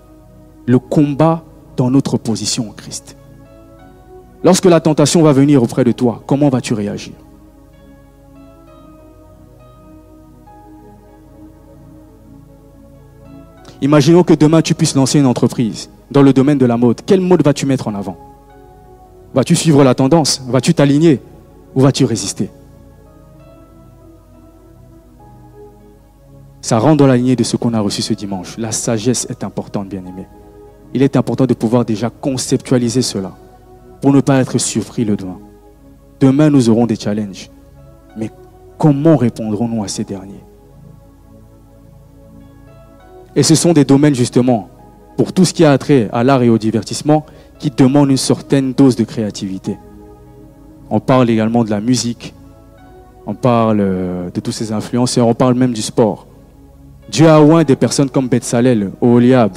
Le 0.66 0.80
combat 0.80 1.44
dans 1.78 1.90
notre 1.90 2.18
position 2.18 2.70
en 2.70 2.74
Christ. 2.74 3.16
Lorsque 4.44 4.66
la 4.66 4.80
tentation 4.80 5.22
va 5.22 5.34
venir 5.34 5.62
auprès 5.62 5.84
de 5.84 5.92
toi, 5.92 6.24
comment 6.26 6.50
vas-tu 6.50 6.74
réagir? 6.74 7.14
Imaginons 13.82 14.24
que 14.24 14.34
demain 14.34 14.62
tu 14.62 14.74
puisses 14.76 14.96
lancer 14.96 15.20
une 15.20 15.26
entreprise 15.26 15.90
dans 16.12 16.22
le 16.22 16.34
domaine 16.34 16.58
de 16.58 16.66
la 16.66 16.78
mode. 16.78 17.02
Quel 17.06 17.22
mode 17.22 17.44
vas-tu 17.44 17.66
mettre 17.66 17.88
en 17.88 17.96
avant? 17.96 18.18
Vas-tu 19.34 19.56
suivre 19.56 19.84
la 19.84 19.96
tendance? 19.96 20.42
Vas-tu 20.48 20.74
t'aligner? 20.74 21.22
Ou 21.76 21.82
vas-tu 21.82 22.04
résister? 22.04 22.50
Ça 26.62 26.78
rentre 26.78 26.98
dans 26.98 27.08
la 27.08 27.16
lignée 27.16 27.36
de 27.36 27.44
ce 27.44 27.56
qu'on 27.56 27.74
a 27.74 27.80
reçu 27.80 28.02
ce 28.02 28.14
dimanche. 28.14 28.58
La 28.58 28.72
sagesse 28.72 29.28
est 29.30 29.44
importante, 29.44 29.88
bien 29.88 30.06
aimé. 30.06 30.28
Il 30.94 31.04
est 31.04 31.16
important 31.16 31.46
de 31.46 31.54
pouvoir 31.54 31.86
déjà 31.86 32.10
conceptualiser 32.10 33.02
cela 33.02 33.34
pour 34.02 34.14
ne 34.14 34.22
pas 34.22 34.40
être 34.40 34.58
surpris 34.58 35.06
le 35.06 35.16
demain. 35.16 35.40
Demain, 36.20 36.50
nous 36.50 36.70
aurons 36.70 36.86
des 36.86 36.96
challenges. 36.96 37.50
Mais 38.18 38.30
comment 38.78 39.18
répondrons-nous 39.18 39.84
à 39.84 39.88
ces 39.88 40.04
derniers? 40.04 40.44
Et 43.36 43.44
ce 43.44 43.56
sont 43.56 43.74
des 43.74 43.86
domaines, 43.86 44.16
justement, 44.16 44.70
pour 45.16 45.34
tout 45.34 45.46
ce 45.46 45.54
qui 45.54 45.66
a 45.66 45.78
trait 45.78 46.10
à 46.12 46.24
l'art 46.24 46.44
et 46.44 46.50
au 46.50 46.58
divertissement, 46.58 47.26
qui 47.60 47.70
demandent 47.70 48.10
une 48.10 48.18
certaine 48.18 48.74
dose 48.74 48.96
de 48.96 49.04
créativité. 49.04 49.78
On 50.90 51.00
parle 51.00 51.30
également 51.30 51.64
de 51.64 51.70
la 51.70 51.82
musique, 51.82 52.34
on 53.28 53.36
parle 53.36 53.80
euh, 53.82 54.30
de 54.32 54.40
tous 54.40 54.52
ces 54.52 54.72
influenceurs, 54.72 55.28
on 55.28 55.36
parle 55.36 55.54
même 55.54 55.74
du 55.74 55.82
sport. 55.82 56.26
Dieu 57.10 57.28
a 57.28 57.42
oint 57.42 57.64
des 57.64 57.76
personnes 57.76 58.10
comme 58.10 58.28
Betsalel, 58.28 58.92
Oliab, 59.02 59.52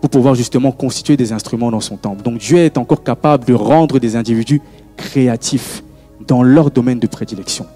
pour 0.00 0.10
pouvoir 0.10 0.34
justement 0.34 0.72
constituer 0.72 1.16
des 1.16 1.32
instruments 1.32 1.70
dans 1.70 1.80
son 1.80 1.96
temple. 1.96 2.22
Donc 2.22 2.38
Dieu 2.38 2.58
est 2.58 2.78
encore 2.78 3.02
capable 3.02 3.44
de 3.44 3.54
rendre 3.54 3.98
des 3.98 4.16
individus 4.16 4.62
créatifs 4.96 5.82
dans 6.26 6.42
leur 6.42 6.70
domaine 6.70 6.98
de 6.98 7.06
prédilection. 7.06 7.66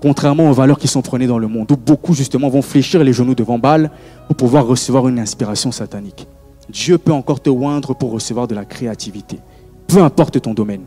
Contrairement 0.00 0.50
aux 0.50 0.54
valeurs 0.54 0.78
qui 0.78 0.88
sont 0.88 1.02
prônées 1.02 1.26
dans 1.26 1.38
le 1.38 1.48
monde, 1.48 1.70
où 1.72 1.76
beaucoup 1.76 2.14
justement 2.14 2.48
vont 2.48 2.62
fléchir 2.62 3.02
les 3.02 3.12
genoux 3.12 3.34
devant 3.34 3.58
Baal 3.58 3.90
pour 4.26 4.36
pouvoir 4.36 4.66
recevoir 4.66 5.08
une 5.08 5.18
inspiration 5.18 5.72
satanique. 5.72 6.26
Dieu 6.68 6.98
peut 6.98 7.12
encore 7.12 7.40
te 7.40 7.50
oindre 7.50 7.94
pour 7.94 8.12
recevoir 8.12 8.46
de 8.46 8.54
la 8.54 8.64
créativité. 8.64 9.38
Peu 9.86 10.02
importe 10.02 10.40
ton 10.40 10.54
domaine, 10.54 10.82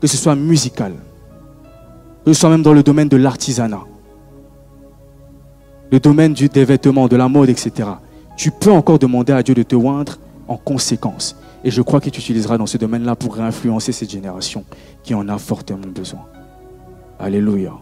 que 0.00 0.06
ce 0.06 0.16
soit 0.16 0.36
musical, 0.36 0.92
que 2.24 2.32
ce 2.32 2.40
soit 2.40 2.50
même 2.50 2.62
dans 2.62 2.72
le 2.72 2.82
domaine 2.82 3.08
de 3.08 3.16
l'artisanat, 3.16 3.82
le 5.90 6.00
domaine 6.00 6.32
du, 6.32 6.48
des 6.48 6.64
vêtements, 6.64 7.08
de 7.08 7.16
la 7.16 7.28
mode, 7.28 7.50
etc 7.50 7.88
tu 8.36 8.50
peux 8.50 8.70
encore 8.70 8.98
demander 8.98 9.32
à 9.32 9.42
Dieu 9.42 9.54
de 9.54 9.62
te 9.62 9.74
oindre 9.74 10.18
en 10.46 10.56
conséquence. 10.56 11.36
Et 11.64 11.70
je 11.70 11.82
crois 11.82 12.00
que 12.00 12.10
tu 12.10 12.32
dans 12.58 12.66
ce 12.66 12.78
domaine-là 12.78 13.16
pour 13.16 13.40
influencer 13.40 13.92
cette 13.92 14.10
génération 14.10 14.64
qui 15.02 15.14
en 15.14 15.28
a 15.28 15.38
fortement 15.38 15.88
besoin. 15.92 16.20
Alléluia. 17.18 17.72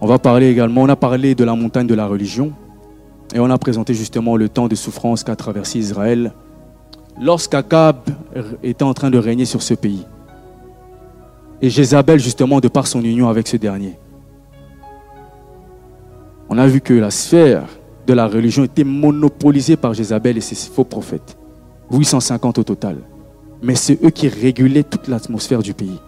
On 0.00 0.06
va 0.06 0.18
parler 0.18 0.50
également, 0.50 0.82
on 0.82 0.88
a 0.88 0.96
parlé 0.96 1.34
de 1.34 1.44
la 1.44 1.54
montagne 1.54 1.86
de 1.86 1.94
la 1.94 2.06
religion 2.06 2.52
et 3.32 3.38
on 3.38 3.48
a 3.48 3.56
présenté 3.56 3.94
justement 3.94 4.36
le 4.36 4.48
temps 4.48 4.66
de 4.66 4.74
souffrance 4.74 5.22
qu'a 5.22 5.36
traversé 5.36 5.78
Israël 5.78 6.32
lorsqu'Akab 7.20 7.96
était 8.62 8.82
en 8.82 8.94
train 8.94 9.10
de 9.10 9.18
régner 9.18 9.44
sur 9.44 9.62
ce 9.62 9.74
pays. 9.74 10.04
Et 11.62 11.70
Jézabel, 11.70 12.18
justement, 12.18 12.58
de 12.58 12.66
par 12.66 12.88
son 12.88 13.02
union 13.02 13.28
avec 13.28 13.46
ce 13.46 13.56
dernier 13.56 13.96
on 16.52 16.58
a 16.58 16.66
vu 16.66 16.82
que 16.82 16.92
la 16.92 17.10
sphère 17.10 17.64
de 18.06 18.12
la 18.12 18.26
religion 18.26 18.62
était 18.64 18.84
monopolisée 18.84 19.76
par 19.76 19.94
Jézabel 19.94 20.36
et 20.36 20.42
ses 20.42 20.54
faux 20.54 20.84
prophètes. 20.84 21.38
850 21.90 22.58
au 22.58 22.62
total. 22.62 22.98
Mais 23.62 23.74
c'est 23.74 23.98
eux 24.04 24.10
qui 24.10 24.28
régulaient 24.28 24.82
toute 24.82 25.08
l'atmosphère 25.08 25.62
du 25.62 25.72
pays. 25.72 25.98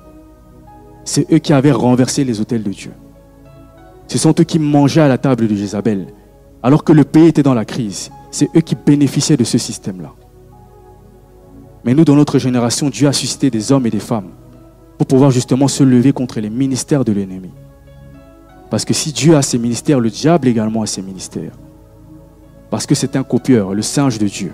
C'est 1.07 1.33
eux 1.33 1.39
qui 1.39 1.55
avaient 1.55 1.73
renversé 1.73 2.25
les 2.25 2.43
hôtels 2.43 2.63
de 2.63 2.73
Dieu. 2.73 2.93
Ce 4.07 4.19
sont 4.19 4.35
eux 4.39 4.45
qui 4.45 4.59
mangeaient 4.59 5.01
à 5.01 5.09
la 5.09 5.17
table 5.17 5.49
de 5.49 5.55
Jézabel. 5.55 6.09
Alors 6.63 6.85
que 6.85 6.93
le 6.93 7.05
pays 7.05 7.29
était 7.29 7.43
dans 7.43 7.55
la 7.55 7.65
crise, 7.65 8.11
c'est 8.31 8.51
eux 8.55 8.61
qui 8.61 8.75
bénéficiaient 8.75 9.39
de 9.39 9.45
ce 9.45 9.57
système-là. 9.57 10.13
Mais 11.87 11.95
nous, 11.95 12.05
dans 12.05 12.17
notre 12.17 12.39
génération, 12.39 12.91
Dieu 12.91 13.09
a 13.09 13.15
suscité 13.15 13.49
des 13.49 13.73
hommes 13.73 13.87
et 13.87 13.91
des 13.91 13.99
femmes 13.99 14.33
pour 14.99 15.07
pouvoir 15.07 15.31
justement 15.31 15.69
se 15.69 15.85
lever 15.85 16.13
contre 16.13 16.39
les 16.39 16.51
ministères 16.51 17.07
de 17.07 17.13
l'ennemi. 17.13 17.51
Parce 18.75 18.85
que 18.85 18.93
si 18.93 19.13
Dieu 19.13 19.37
a 19.37 19.43
ses 19.43 19.57
ministères, 19.57 20.01
le 20.01 20.11
diable 20.11 20.49
également 20.49 20.83
a 20.83 20.87
ses 20.87 21.01
ministères. 21.01 21.53
Parce 22.71 22.87
que 22.87 22.97
c'est 22.97 23.15
un 23.15 23.23
copieur, 23.23 23.73
le 23.73 23.83
singe 23.83 24.19
de 24.19 24.27
Dieu. 24.27 24.53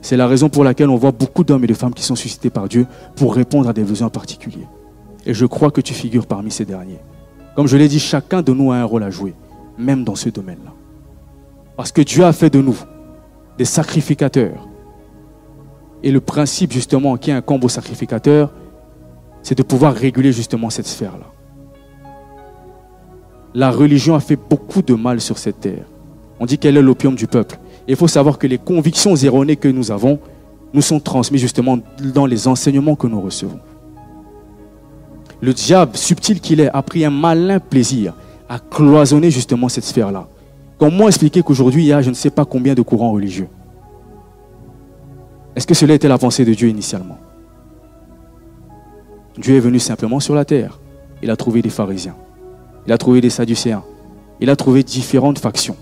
C'est 0.00 0.16
la 0.16 0.28
raison 0.28 0.48
pour 0.48 0.62
laquelle 0.62 0.90
on 0.90 0.96
voit 0.96 1.10
beaucoup 1.10 1.42
d'hommes 1.42 1.64
et 1.64 1.66
de 1.66 1.74
femmes 1.74 1.92
qui 1.92 2.04
sont 2.04 2.14
suscités 2.14 2.50
par 2.50 2.68
Dieu 2.68 2.86
pour 3.16 3.34
répondre 3.34 3.68
à 3.68 3.72
des 3.72 3.82
besoins 3.82 4.10
particuliers. 4.10 4.68
Et 5.24 5.34
je 5.34 5.44
crois 5.44 5.72
que 5.72 5.80
tu 5.80 5.92
figures 5.92 6.24
parmi 6.24 6.52
ces 6.52 6.64
derniers. 6.64 7.00
Comme 7.56 7.66
je 7.66 7.76
l'ai 7.76 7.88
dit, 7.88 7.98
chacun 7.98 8.42
de 8.42 8.52
nous 8.52 8.70
a 8.70 8.76
un 8.76 8.84
rôle 8.84 9.02
à 9.02 9.10
jouer, 9.10 9.34
même 9.76 10.04
dans 10.04 10.14
ce 10.14 10.28
domaine-là. 10.28 10.70
Parce 11.76 11.90
que 11.90 12.02
Dieu 12.02 12.24
a 12.24 12.32
fait 12.32 12.50
de 12.50 12.60
nous 12.60 12.78
des 13.58 13.64
sacrificateurs. 13.64 14.68
Et 16.04 16.12
le 16.12 16.20
principe 16.20 16.72
justement 16.72 17.16
qui 17.16 17.32
est 17.32 17.34
un 17.34 17.42
combo 17.42 17.68
sacrificateur, 17.68 18.52
c'est 19.42 19.58
de 19.58 19.64
pouvoir 19.64 19.94
réguler 19.94 20.30
justement 20.30 20.70
cette 20.70 20.86
sphère-là. 20.86 21.32
La 23.56 23.70
religion 23.70 24.14
a 24.14 24.20
fait 24.20 24.36
beaucoup 24.36 24.82
de 24.82 24.92
mal 24.92 25.18
sur 25.18 25.38
cette 25.38 25.60
terre. 25.60 25.86
On 26.38 26.44
dit 26.44 26.58
qu'elle 26.58 26.76
est 26.76 26.82
l'opium 26.82 27.14
du 27.14 27.26
peuple. 27.26 27.58
Il 27.88 27.96
faut 27.96 28.06
savoir 28.06 28.36
que 28.36 28.46
les 28.46 28.58
convictions 28.58 29.16
erronées 29.16 29.56
que 29.56 29.66
nous 29.66 29.90
avons 29.90 30.18
nous 30.74 30.82
sont 30.82 31.00
transmises 31.00 31.40
justement 31.40 31.78
dans 32.12 32.26
les 32.26 32.48
enseignements 32.48 32.96
que 32.96 33.06
nous 33.06 33.18
recevons. 33.18 33.58
Le 35.40 35.54
diable, 35.54 35.96
subtil 35.96 36.42
qu'il 36.42 36.60
est, 36.60 36.68
a 36.68 36.82
pris 36.82 37.06
un 37.06 37.10
malin 37.10 37.58
plaisir 37.58 38.12
à 38.46 38.58
cloisonner 38.58 39.30
justement 39.30 39.70
cette 39.70 39.84
sphère-là. 39.84 40.28
Comment 40.76 41.08
expliquer 41.08 41.42
qu'aujourd'hui 41.42 41.84
il 41.84 41.86
y 41.86 41.92
a 41.94 42.02
je 42.02 42.10
ne 42.10 42.14
sais 42.14 42.28
pas 42.28 42.44
combien 42.44 42.74
de 42.74 42.82
courants 42.82 43.12
religieux 43.12 43.48
Est-ce 45.54 45.66
que 45.66 45.72
cela 45.72 45.94
était 45.94 46.08
la 46.08 46.18
pensée 46.18 46.44
de 46.44 46.52
Dieu 46.52 46.68
initialement? 46.68 47.16
Dieu 49.38 49.56
est 49.56 49.60
venu 49.60 49.78
simplement 49.78 50.20
sur 50.20 50.34
la 50.34 50.44
terre. 50.44 50.78
Il 51.22 51.30
a 51.30 51.36
trouvé 51.36 51.62
des 51.62 51.70
pharisiens. 51.70 52.16
Il 52.86 52.92
a 52.92 52.98
trouvé 52.98 53.20
des 53.20 53.30
sadducéens. 53.30 53.82
Il 54.40 54.50
a 54.50 54.56
trouvé 54.56 54.82
différentes 54.82 55.38
factions. 55.38 55.76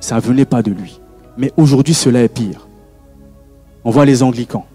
Ça 0.00 0.16
ne 0.16 0.20
venait 0.20 0.44
pas 0.44 0.62
de 0.62 0.70
lui. 0.70 1.00
Mais 1.36 1.52
aujourd'hui, 1.56 1.94
cela 1.94 2.22
est 2.22 2.28
pire. 2.28 2.66
On 3.84 3.90
voit 3.90 4.04
les 4.04 4.22
anglicans, 4.22 4.66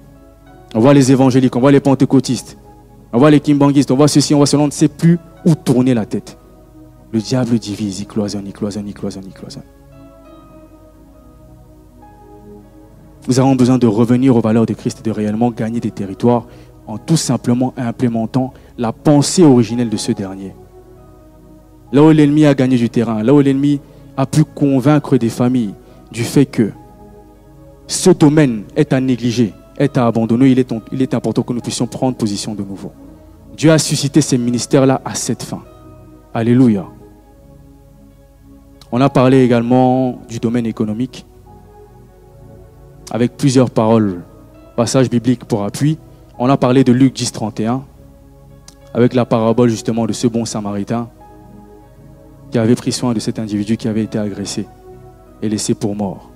on 0.74 0.80
voit 0.80 0.94
les 0.94 1.12
évangéliques, 1.12 1.56
on 1.56 1.60
voit 1.60 1.72
les 1.72 1.82
pentecôtistes, 1.82 2.58
on 3.12 3.20
voit 3.20 3.30
les 3.30 3.42
kimbanguistes, 3.42 3.92
on 3.92 3.96
voit 3.96 4.08
ceci, 4.08 4.34
on 4.34 4.38
voit 4.38 4.48
cela, 4.48 4.64
on 4.64 4.68
ne 4.68 4.72
sait 4.72 4.88
plus 4.88 5.20
où 5.46 5.56
tourner 5.56 5.94
la 5.94 6.06
tête. 6.06 6.38
Le 7.12 7.20
diable 7.20 7.60
divise, 7.60 8.00
il 8.00 8.08
cloisonne, 8.08 8.48
il 8.48 8.54
cloisonne, 8.54 8.88
il 8.88 8.94
cloisonne, 8.94 9.26
il 9.28 9.34
cloisonne. 9.34 9.64
Nous 13.28 13.40
avons 13.40 13.56
besoin 13.56 13.78
de 13.78 13.88
revenir 13.88 14.36
aux 14.36 14.42
valeurs 14.42 14.66
de 14.66 14.74
Christ 14.74 15.00
et 15.02 15.04
de 15.04 15.12
réellement 15.12 15.52
gagner 15.52 15.80
des 15.80 15.92
territoires 15.92 16.48
en 16.88 16.98
tout 16.98 17.18
simplement 17.18 17.74
implémentant 17.78 18.54
la 18.78 18.92
pensée 18.92 19.44
originelle 19.44 19.90
de 19.90 19.98
ce 19.98 20.12
dernier. 20.12 20.56
Là 21.94 22.02
où 22.02 22.10
l'ennemi 22.10 22.46
a 22.48 22.56
gagné 22.56 22.76
du 22.76 22.90
terrain, 22.90 23.22
là 23.22 23.36
où 23.36 23.40
l'ennemi 23.40 23.80
a 24.18 24.26
pu 24.26 24.44
convaincre 24.44 25.18
des 25.18 25.30
familles 25.30 25.76
du 26.12 26.24
fait 26.24 26.48
que 26.48 26.72
ce 27.86 28.10
domaine 28.10 28.64
est 28.76 28.94
à 28.94 29.00
négliger, 29.00 29.54
est 29.78 29.96
à 29.96 30.08
abandonner, 30.08 30.50
il 30.50 30.58
est, 31.02 31.14
important 31.14 31.44
que 31.44 31.54
nous 31.54 31.62
puissions 31.62 31.86
prendre 31.86 32.18
position 32.18 32.56
de 32.56 32.64
nouveau. 32.64 32.92
Dieu 33.56 33.72
a 33.72 33.78
suscité 33.78 34.22
ces 34.22 34.40
ministères-là 34.40 35.02
à 35.06 35.14
cette 35.14 35.44
fin. 35.44 35.62
Alléluia. 36.34 36.88
On 38.92 39.00
a 39.00 39.10
parlé 39.10 39.44
également 39.44 40.20
du 40.28 40.40
domaine 40.40 40.66
économique 40.66 41.28
avec 43.12 43.38
plusieurs 43.38 43.70
paroles, 43.70 44.24
passages 44.76 45.12
bibliques 45.12 45.46
pour 45.46 45.64
appui. 45.64 46.00
On 46.40 46.50
a 46.50 46.58
parlé 46.58 46.84
de 46.84 46.92
Luc 46.92 47.14
10, 47.14 47.32
31 47.34 47.84
avec 48.96 49.14
la 49.14 49.26
parabole 49.26 49.70
justement 49.70 50.08
de 50.08 50.14
ce 50.14 50.26
bon 50.26 50.46
samaritain 50.46 51.10
qui 52.54 52.60
avait 52.60 52.76
pris 52.76 52.92
soin 52.92 53.16
de 53.16 53.20
cet 53.20 53.40
individu 53.40 53.78
qui 53.78 53.88
avait 53.88 54.04
été 54.04 54.20
agressé 54.20 54.68
et 55.42 55.50
laissé 55.50 55.74
pour 55.74 55.96
mort. 55.96 56.30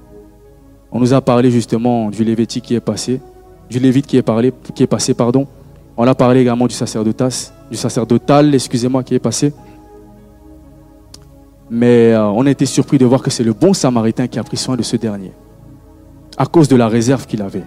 On 0.91 0.99
nous 0.99 1.13
a 1.13 1.21
parlé 1.21 1.51
justement 1.51 2.09
du 2.09 2.23
Lévitique 2.23 2.63
qui 2.63 2.73
est 2.73 2.79
passé, 2.79 3.21
du 3.69 3.77
Lévite 3.77 4.07
qui 4.07 4.17
est, 4.17 4.87
passé, 4.87 5.13
pardon. 5.13 5.45
On 5.95 6.07
a 6.07 6.15
parlé 6.15 6.41
également 6.41 6.65
du 6.65 6.73
sacerdotas, 6.73 7.53
du 7.69 7.77
sacerdotal, 7.77 8.55
excusez-moi, 8.55 9.03
qui 9.03 9.13
est 9.13 9.19
passé. 9.19 9.53
Mais 11.69 12.13
euh, 12.13 12.25
on 12.25 12.47
a 12.47 12.49
été 12.49 12.65
surpris 12.65 12.97
de 12.97 13.05
voir 13.05 13.21
que 13.21 13.29
c'est 13.29 13.43
le 13.43 13.53
bon 13.53 13.75
samaritain 13.75 14.25
qui 14.25 14.39
a 14.39 14.43
pris 14.43 14.57
soin 14.57 14.75
de 14.75 14.81
ce 14.81 14.97
dernier, 14.97 15.33
à 16.35 16.47
cause 16.47 16.67
de 16.67 16.75
la 16.75 16.87
réserve 16.87 17.27
qu'il 17.27 17.43
avait. 17.43 17.65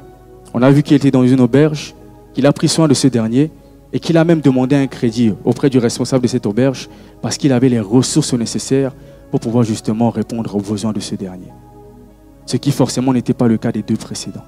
On 0.54 0.62
a 0.62 0.72
vu 0.72 0.82
qu'il 0.82 0.96
était 0.96 1.12
dans 1.12 1.22
une 1.22 1.40
auberge, 1.40 1.94
qu'il 2.34 2.48
a 2.48 2.52
pris 2.52 2.66
soin 2.66 2.88
de 2.88 2.94
ce 2.94 3.06
dernier, 3.06 3.52
et 3.92 4.00
qu'il 4.00 4.16
a 4.16 4.24
même 4.24 4.40
demandé 4.40 4.76
un 4.76 4.86
crédit 4.86 5.32
auprès 5.44 5.70
du 5.70 5.78
responsable 5.78 6.22
de 6.22 6.28
cette 6.28 6.46
auberge 6.46 6.88
parce 7.22 7.36
qu'il 7.36 7.52
avait 7.52 7.68
les 7.68 7.80
ressources 7.80 8.34
nécessaires 8.34 8.92
pour 9.30 9.40
pouvoir 9.40 9.64
justement 9.64 10.10
répondre 10.10 10.54
aux 10.54 10.60
besoins 10.60 10.92
de 10.92 11.00
ce 11.00 11.14
dernier. 11.14 11.48
Ce 12.46 12.56
qui 12.56 12.72
forcément 12.72 13.12
n'était 13.12 13.34
pas 13.34 13.48
le 13.48 13.58
cas 13.58 13.72
des 13.72 13.82
deux 13.82 13.96
précédents. 13.96 14.44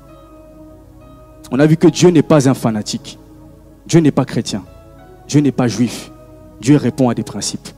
On 1.50 1.58
a 1.58 1.66
vu 1.66 1.76
que 1.76 1.88
Dieu 1.88 2.10
n'est 2.10 2.22
pas 2.22 2.48
un 2.48 2.54
fanatique. 2.54 3.18
Dieu 3.86 4.00
n'est 4.00 4.10
pas 4.10 4.24
chrétien. 4.24 4.64
Dieu 5.28 5.40
n'est 5.40 5.52
pas 5.52 5.68
juif. 5.68 6.10
Dieu 6.60 6.76
répond 6.76 7.08
à 7.08 7.14
des 7.14 7.22
principes. 7.22 7.68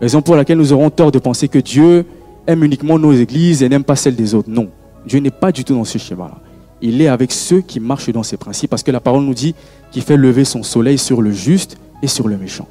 Raison 0.00 0.22
pour 0.22 0.36
laquelle 0.36 0.58
nous 0.58 0.72
aurons 0.72 0.90
tort 0.90 1.12
de 1.12 1.18
penser 1.18 1.48
que 1.48 1.58
Dieu 1.58 2.06
aime 2.46 2.64
uniquement 2.64 2.98
nos 2.98 3.12
églises 3.12 3.62
et 3.62 3.68
n'aime 3.68 3.84
pas 3.84 3.96
celles 3.96 4.16
des 4.16 4.34
autres. 4.34 4.48
Non, 4.48 4.68
Dieu 5.06 5.20
n'est 5.20 5.30
pas 5.30 5.52
du 5.52 5.64
tout 5.64 5.74
dans 5.74 5.84
ce 5.84 5.98
schéma-là. 5.98 6.38
Il 6.82 7.02
est 7.02 7.08
avec 7.08 7.32
ceux 7.32 7.60
qui 7.60 7.80
marchent 7.80 8.10
dans 8.10 8.22
ses 8.22 8.36
principes 8.36 8.70
parce 8.70 8.82
que 8.82 8.90
la 8.90 9.00
parole 9.00 9.22
nous 9.22 9.34
dit 9.34 9.54
qu'il 9.90 10.02
fait 10.02 10.16
lever 10.16 10.44
son 10.44 10.62
soleil 10.62 10.98
sur 10.98 11.20
le 11.20 11.30
juste 11.30 11.76
et 12.02 12.06
sur 12.06 12.28
le 12.28 12.36
méchant. 12.36 12.66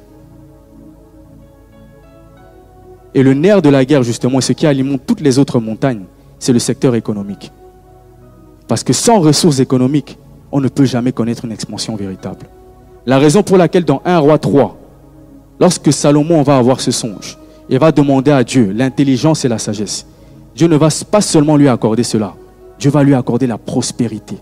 Et 3.14 3.22
le 3.22 3.34
nerf 3.34 3.62
de 3.62 3.68
la 3.68 3.84
guerre, 3.84 4.02
justement, 4.02 4.40
ce 4.40 4.52
qui 4.52 4.66
alimente 4.66 5.02
toutes 5.06 5.20
les 5.20 5.38
autres 5.38 5.58
montagnes, 5.58 6.04
c'est 6.38 6.52
le 6.52 6.58
secteur 6.58 6.94
économique. 6.94 7.52
Parce 8.68 8.84
que 8.84 8.92
sans 8.92 9.20
ressources 9.20 9.58
économiques, 9.58 10.16
on 10.52 10.60
ne 10.60 10.68
peut 10.68 10.84
jamais 10.84 11.12
connaître 11.12 11.44
une 11.44 11.52
expansion 11.52 11.96
véritable. 11.96 12.46
La 13.06 13.18
raison 13.18 13.42
pour 13.42 13.56
laquelle 13.56 13.84
dans 13.84 14.02
1 14.04 14.18
roi 14.18 14.38
3, 14.38 14.76
lorsque 15.58 15.92
Salomon 15.92 16.42
va 16.42 16.56
avoir 16.56 16.80
ce 16.80 16.90
songe, 16.90 17.38
il 17.68 17.78
va 17.78 17.92
demander 17.92 18.30
à 18.30 18.44
Dieu 18.44 18.72
l'intelligence 18.72 19.44
et 19.44 19.48
la 19.48 19.58
sagesse. 19.58 20.06
Dieu 20.54 20.68
ne 20.68 20.76
va 20.76 20.88
pas 21.10 21.20
seulement 21.20 21.56
lui 21.56 21.68
accorder 21.68 22.02
cela, 22.02 22.34
Dieu 22.80 22.90
va 22.90 23.04
lui 23.04 23.14
accorder 23.14 23.46
la 23.46 23.58
prospérité. 23.58 24.38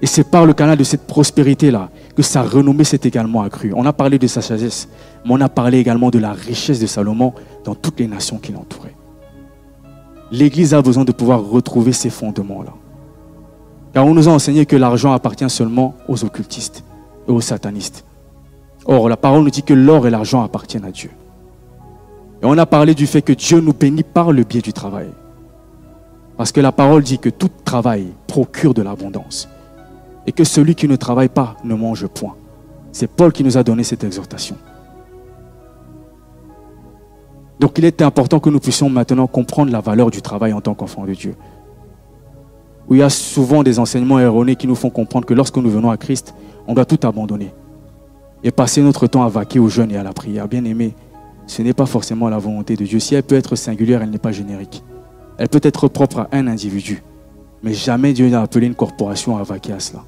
Et 0.00 0.06
c'est 0.06 0.24
par 0.24 0.46
le 0.46 0.54
canal 0.54 0.78
de 0.78 0.82
cette 0.82 1.06
prospérité-là 1.06 1.90
que 2.16 2.22
sa 2.22 2.42
renommée 2.42 2.84
s'est 2.84 3.00
également 3.04 3.42
accrue. 3.42 3.72
On 3.76 3.84
a 3.84 3.92
parlé 3.92 4.18
de 4.18 4.26
sa 4.26 4.40
sagesse, 4.40 4.88
mais 5.24 5.32
on 5.34 5.40
a 5.42 5.50
parlé 5.50 5.78
également 5.78 6.10
de 6.10 6.18
la 6.18 6.32
richesse 6.32 6.80
de 6.80 6.86
Salomon 6.86 7.34
dans 7.64 7.74
toutes 7.74 8.00
les 8.00 8.08
nations 8.08 8.38
qui 8.38 8.50
l'entouraient. 8.50 8.96
L'Église 10.32 10.72
a 10.74 10.80
besoin 10.80 11.04
de 11.04 11.12
pouvoir 11.12 11.44
retrouver 11.44 11.92
ces 11.92 12.10
fondements-là. 12.10 12.72
Car 13.92 14.06
on 14.06 14.14
nous 14.14 14.28
a 14.28 14.32
enseigné 14.32 14.64
que 14.64 14.74
l'argent 14.74 15.12
appartient 15.12 15.50
seulement 15.50 15.94
aux 16.08 16.24
occultistes 16.24 16.82
et 17.28 17.30
aux 17.30 17.42
satanistes. 17.42 18.06
Or, 18.86 19.10
la 19.10 19.18
parole 19.18 19.44
nous 19.44 19.50
dit 19.50 19.62
que 19.62 19.74
l'or 19.74 20.06
et 20.06 20.10
l'argent 20.10 20.42
appartiennent 20.42 20.86
à 20.86 20.90
Dieu. 20.90 21.10
Et 22.42 22.46
on 22.46 22.56
a 22.56 22.66
parlé 22.66 22.94
du 22.94 23.06
fait 23.06 23.22
que 23.22 23.34
Dieu 23.34 23.60
nous 23.60 23.74
bénit 23.74 24.02
par 24.02 24.32
le 24.32 24.42
biais 24.42 24.62
du 24.62 24.72
travail. 24.72 25.10
Parce 26.42 26.50
que 26.50 26.60
la 26.60 26.72
parole 26.72 27.04
dit 27.04 27.20
que 27.20 27.28
tout 27.28 27.50
travail 27.64 28.08
procure 28.26 28.74
de 28.74 28.82
l'abondance 28.82 29.48
et 30.26 30.32
que 30.32 30.42
celui 30.42 30.74
qui 30.74 30.88
ne 30.88 30.96
travaille 30.96 31.28
pas 31.28 31.56
ne 31.62 31.72
mange 31.72 32.08
point. 32.08 32.34
C'est 32.90 33.06
Paul 33.06 33.32
qui 33.32 33.44
nous 33.44 33.56
a 33.56 33.62
donné 33.62 33.84
cette 33.84 34.02
exhortation. 34.02 34.56
Donc 37.60 37.78
il 37.78 37.84
est 37.84 38.02
important 38.02 38.40
que 38.40 38.50
nous 38.50 38.58
puissions 38.58 38.90
maintenant 38.90 39.28
comprendre 39.28 39.70
la 39.70 39.78
valeur 39.78 40.10
du 40.10 40.20
travail 40.20 40.52
en 40.52 40.60
tant 40.60 40.74
qu'enfant 40.74 41.04
de 41.04 41.14
Dieu. 41.14 41.36
Il 42.90 42.96
y 42.96 43.02
a 43.02 43.08
souvent 43.08 43.62
des 43.62 43.78
enseignements 43.78 44.18
erronés 44.18 44.56
qui 44.56 44.66
nous 44.66 44.74
font 44.74 44.90
comprendre 44.90 45.26
que 45.26 45.34
lorsque 45.34 45.58
nous 45.58 45.70
venons 45.70 45.92
à 45.92 45.96
Christ, 45.96 46.34
on 46.66 46.74
doit 46.74 46.86
tout 46.86 47.06
abandonner 47.06 47.54
et 48.42 48.50
passer 48.50 48.82
notre 48.82 49.06
temps 49.06 49.22
à 49.22 49.28
vaquer 49.28 49.60
au 49.60 49.68
jeûne 49.68 49.92
et 49.92 49.96
à 49.96 50.02
la 50.02 50.12
prière. 50.12 50.48
Bien 50.48 50.64
aimé, 50.64 50.96
ce 51.46 51.62
n'est 51.62 51.72
pas 51.72 51.86
forcément 51.86 52.28
la 52.28 52.38
volonté 52.38 52.74
de 52.74 52.84
Dieu. 52.84 52.98
Si 52.98 53.14
elle 53.14 53.22
peut 53.22 53.36
être 53.36 53.54
singulière, 53.54 54.02
elle 54.02 54.10
n'est 54.10 54.18
pas 54.18 54.32
générique. 54.32 54.82
Elle 55.38 55.48
peut 55.48 55.60
être 55.62 55.88
propre 55.88 56.20
à 56.20 56.28
un 56.32 56.46
individu. 56.46 57.02
Mais 57.62 57.74
jamais 57.74 58.12
Dieu 58.12 58.28
n'a 58.28 58.42
appelé 58.42 58.66
une 58.66 58.74
corporation 58.74 59.36
à 59.36 59.42
vaquer 59.42 59.72
à 59.72 59.80
cela. 59.80 60.04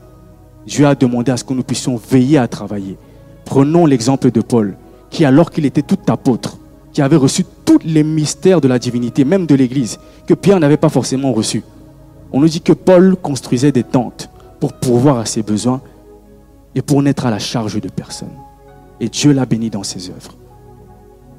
Dieu 0.67 0.87
a 0.87 0.95
demandé 0.95 1.31
à 1.31 1.37
ce 1.37 1.45
que 1.45 1.55
nous 1.55 1.63
puissions 1.63 1.97
veiller 1.97 2.39
à 2.39 2.49
travailler. 2.49 2.97
Prenons 3.45 3.87
l'exemple 3.87 4.31
de 4.31 4.41
Paul, 4.41 4.77
qui 5.11 5.25
alors 5.25 5.51
qu'il 5.51 5.67
était 5.67 5.83
tout 5.83 5.99
apôtre, 6.09 6.59
qui 6.93 7.03
avait 7.03 7.17
reçu 7.17 7.45
tous 7.65 7.79
les 7.85 8.03
mystères 8.03 8.61
de 8.61 8.69
la 8.69 8.79
divinité, 8.79 9.25
même 9.25 9.47
de 9.47 9.55
l'Église, 9.55 9.99
que 10.27 10.35
Pierre 10.35 10.61
n'avait 10.61 10.77
pas 10.77 10.89
forcément 10.89 11.33
reçu. 11.33 11.63
On 12.33 12.41
nous 12.41 12.49
dit 12.49 12.61
que 12.61 12.73
Paul 12.73 13.17
construisait 13.17 13.73
des 13.73 13.85
tentes 13.85 14.31
pour 14.59 14.73
pourvoir 14.73 15.19
à 15.19 15.27
ses 15.27 15.43
besoins 15.43 15.81
et 16.75 16.83
pour 16.83 17.03
n'être 17.03 17.27
à 17.27 17.31
la 17.31 17.39
charge 17.39 17.81
de 17.81 17.89
personne. 17.89 18.31
et 19.01 19.09
Dieu 19.09 19.33
l'a 19.33 19.45
béni 19.45 19.71
dans 19.71 19.83
ses 19.83 20.09
œuvres. 20.09 20.35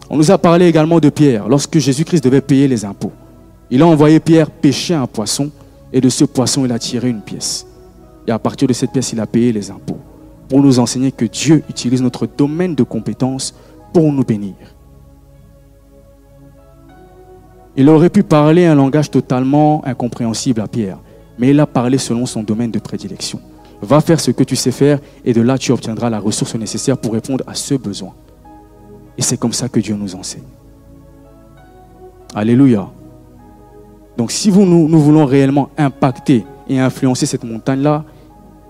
On 0.09 0.17
nous 0.17 0.29
a 0.29 0.37
parlé 0.37 0.67
également 0.67 0.99
de 0.99 1.09
Pierre, 1.09 1.47
lorsque 1.47 1.79
Jésus-Christ 1.79 2.23
devait 2.23 2.41
payer 2.41 2.67
les 2.67 2.85
impôts. 2.85 3.13
Il 3.69 3.81
a 3.81 3.87
envoyé 3.87 4.19
Pierre 4.19 4.49
pêcher 4.49 4.93
un 4.93 5.07
poisson, 5.07 5.49
et 5.91 6.01
de 6.01 6.09
ce 6.09 6.25
poisson, 6.25 6.65
il 6.65 6.71
a 6.71 6.79
tiré 6.79 7.09
une 7.09 7.21
pièce. 7.21 7.65
Et 8.27 8.31
à 8.31 8.39
partir 8.39 8.67
de 8.67 8.73
cette 8.73 8.91
pièce, 8.91 9.13
il 9.13 9.19
a 9.19 9.25
payé 9.25 9.51
les 9.51 9.71
impôts, 9.71 9.99
pour 10.49 10.61
nous 10.61 10.79
enseigner 10.79 11.11
que 11.11 11.25
Dieu 11.25 11.63
utilise 11.69 12.01
notre 12.01 12.27
domaine 12.27 12.75
de 12.75 12.83
compétences 12.83 13.55
pour 13.93 14.11
nous 14.11 14.23
bénir. 14.23 14.55
Il 17.77 17.89
aurait 17.89 18.09
pu 18.09 18.23
parler 18.23 18.65
un 18.65 18.75
langage 18.75 19.11
totalement 19.11 19.85
incompréhensible 19.85 20.61
à 20.61 20.67
Pierre, 20.67 20.97
mais 21.37 21.49
il 21.49 21.59
a 21.59 21.65
parlé 21.65 21.97
selon 21.97 22.25
son 22.25 22.41
domaine 22.41 22.71
de 22.71 22.79
prédilection. 22.79 23.41
Va 23.81 23.99
faire 23.99 24.21
ce 24.21 24.31
que 24.31 24.43
tu 24.43 24.55
sais 24.55 24.71
faire 24.71 24.99
et 25.25 25.33
de 25.33 25.41
là 25.41 25.57
tu 25.57 25.73
obtiendras 25.73 26.09
la 26.09 26.19
ressource 26.19 26.55
nécessaire 26.55 26.97
pour 26.97 27.13
répondre 27.13 27.43
à 27.45 27.53
ce 27.53 27.75
besoin. 27.75 28.13
Et 29.17 29.21
c'est 29.21 29.37
comme 29.37 29.51
ça 29.51 29.67
que 29.67 29.79
Dieu 29.81 29.95
nous 29.95 30.15
enseigne. 30.15 30.43
Alléluia. 32.33 32.89
Donc 34.17 34.31
si 34.31 34.51
nous, 34.51 34.87
nous 34.87 34.99
voulons 34.99 35.25
réellement 35.25 35.69
impacter 35.77 36.45
et 36.67 36.79
influencer 36.79 37.25
cette 37.25 37.43
montagne-là, 37.43 38.03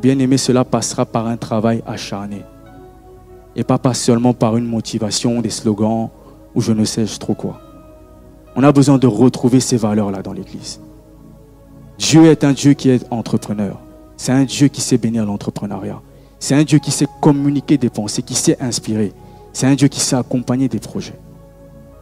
bien 0.02 0.18
aimé, 0.20 0.38
cela 0.38 0.64
passera 0.64 1.06
par 1.06 1.28
un 1.28 1.38
travail 1.38 1.84
acharné. 1.86 2.42
Et 3.56 3.64
pas, 3.64 3.78
pas 3.78 3.94
seulement 3.94 4.34
par 4.34 4.58
une 4.58 4.66
motivation, 4.66 5.42
des 5.42 5.50
slogans 5.50 6.10
ou 6.54 6.62
je 6.62 6.72
ne 6.72 6.84
sais 6.84 7.06
trop 7.20 7.36
quoi. 7.36 7.62
On 8.56 8.64
a 8.64 8.72
besoin 8.72 8.98
de 8.98 9.08
retrouver 9.08 9.60
ces 9.60 9.78
valeurs-là 9.78 10.22
dans 10.22 10.34
l'Église. 10.34 10.80
Dieu 11.98 12.26
est 12.26 12.44
un 12.44 12.54
Dieu 12.54 12.74
qui 12.74 12.90
est 12.90 13.06
entrepreneur. 13.12 13.80
C'est 14.18 14.32
un 14.32 14.44
Dieu 14.44 14.68
qui 14.68 14.82
sait 14.82 14.98
bénir 14.98 15.26
l'entrepreneuriat. 15.26 16.02
C'est 16.40 16.56
un 16.56 16.64
Dieu 16.64 16.80
qui 16.80 16.92
sait 16.92 17.08
communiquer 17.22 17.78
des 17.78 17.90
pensées, 17.90 18.22
qui 18.22 18.36
sait 18.36 18.58
inspirer. 18.62 19.14
C'est 19.54 19.68
un 19.68 19.76
Dieu 19.76 19.88
qui 19.88 20.00
sait 20.00 20.16
accompagner 20.16 20.68
des 20.68 20.80
projets. 20.80 21.20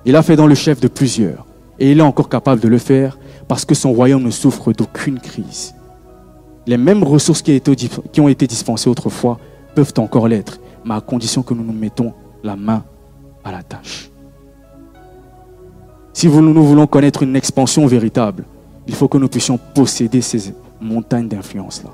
Il 0.05 0.15
a 0.15 0.23
fait 0.23 0.35
dans 0.35 0.47
le 0.47 0.55
chef 0.55 0.79
de 0.79 0.87
plusieurs. 0.87 1.45
Et 1.79 1.91
il 1.91 1.99
est 1.99 2.03
encore 2.03 2.29
capable 2.29 2.61
de 2.61 2.67
le 2.67 2.77
faire 2.77 3.17
parce 3.47 3.65
que 3.65 3.75
son 3.75 3.93
royaume 3.93 4.23
ne 4.23 4.31
souffre 4.31 4.71
d'aucune 4.73 5.19
crise. 5.19 5.73
Les 6.65 6.77
mêmes 6.77 7.03
ressources 7.03 7.41
qui 7.41 8.21
ont 8.21 8.27
été 8.27 8.47
dispensées 8.47 8.89
autrefois 8.89 9.37
peuvent 9.75 9.93
encore 9.97 10.27
l'être, 10.27 10.59
mais 10.85 10.93
à 10.95 11.01
condition 11.01 11.43
que 11.43 11.53
nous 11.53 11.63
nous 11.63 11.73
mettons 11.73 12.13
la 12.43 12.55
main 12.55 12.83
à 13.43 13.51
la 13.51 13.63
tâche. 13.63 14.09
Si 16.13 16.27
nous 16.27 16.63
voulons 16.63 16.87
connaître 16.87 17.23
une 17.23 17.35
expansion 17.35 17.85
véritable, 17.85 18.45
il 18.87 18.93
faut 18.93 19.07
que 19.07 19.17
nous 19.17 19.27
puissions 19.27 19.59
posséder 19.73 20.21
ces 20.21 20.53
montagnes 20.79 21.27
d'influence-là. 21.27 21.89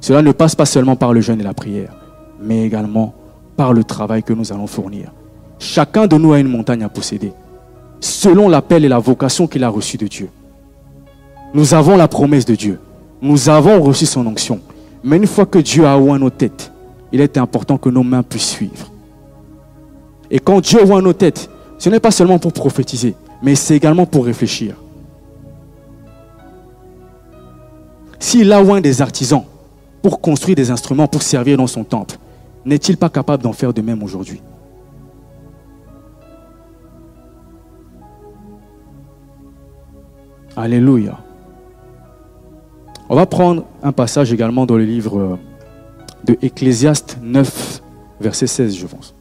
Cela 0.00 0.22
ne 0.22 0.32
passe 0.32 0.54
pas 0.54 0.66
seulement 0.66 0.96
par 0.96 1.12
le 1.12 1.20
jeûne 1.20 1.40
et 1.40 1.44
la 1.44 1.54
prière, 1.54 1.94
mais 2.40 2.64
également 2.64 3.14
par 3.56 3.72
le 3.72 3.84
travail 3.84 4.22
que 4.22 4.32
nous 4.32 4.52
allons 4.52 4.66
fournir. 4.66 5.12
Chacun 5.58 6.06
de 6.06 6.16
nous 6.16 6.32
a 6.32 6.40
une 6.40 6.48
montagne 6.48 6.82
à 6.82 6.88
posséder, 6.88 7.32
selon 8.00 8.48
l'appel 8.48 8.84
et 8.84 8.88
la 8.88 8.98
vocation 8.98 9.46
qu'il 9.46 9.64
a 9.64 9.68
reçue 9.68 9.96
de 9.96 10.06
Dieu. 10.08 10.28
Nous 11.54 11.74
avons 11.74 11.96
la 11.96 12.08
promesse 12.08 12.44
de 12.44 12.54
Dieu. 12.54 12.80
Nous 13.20 13.48
avons 13.48 13.80
reçu 13.82 14.06
son 14.06 14.26
onction. 14.26 14.60
Mais 15.04 15.16
une 15.16 15.26
fois 15.26 15.46
que 15.46 15.58
Dieu 15.58 15.86
a 15.86 15.98
oint 15.98 16.18
nos 16.18 16.30
têtes, 16.30 16.72
il 17.12 17.20
est 17.20 17.36
important 17.36 17.76
que 17.76 17.90
nos 17.90 18.02
mains 18.02 18.22
puissent 18.22 18.48
suivre. 18.50 18.90
Et 20.30 20.38
quand 20.38 20.60
Dieu 20.60 20.80
oint 20.90 21.02
nos 21.02 21.12
têtes, 21.12 21.50
ce 21.78 21.90
n'est 21.90 22.00
pas 22.00 22.10
seulement 22.10 22.38
pour 22.38 22.52
prophétiser, 22.52 23.14
mais 23.42 23.54
c'est 23.54 23.76
également 23.76 24.06
pour 24.06 24.24
réfléchir. 24.24 24.76
S'il 28.18 28.52
a 28.52 28.62
oint 28.62 28.80
des 28.80 29.02
artisans 29.02 29.44
pour 30.00 30.20
construire 30.20 30.56
des 30.56 30.70
instruments, 30.70 31.06
pour 31.06 31.22
servir 31.22 31.58
dans 31.58 31.66
son 31.66 31.84
temple, 31.84 32.16
n'est-il 32.64 32.96
pas 32.96 33.10
capable 33.10 33.42
d'en 33.42 33.52
faire 33.52 33.74
de 33.74 33.82
même 33.82 34.02
aujourd'hui? 34.02 34.40
Alléluia. 40.56 41.18
On 43.08 43.16
va 43.16 43.26
prendre 43.26 43.64
un 43.82 43.92
passage 43.92 44.32
également 44.32 44.64
dans 44.64 44.76
le 44.76 44.84
livre 44.84 45.38
de 46.24 46.36
Ecclésiaste 46.40 47.18
9, 47.22 47.82
verset 48.20 48.46
16, 48.46 48.76
je 48.76 48.86
pense. 48.86 49.14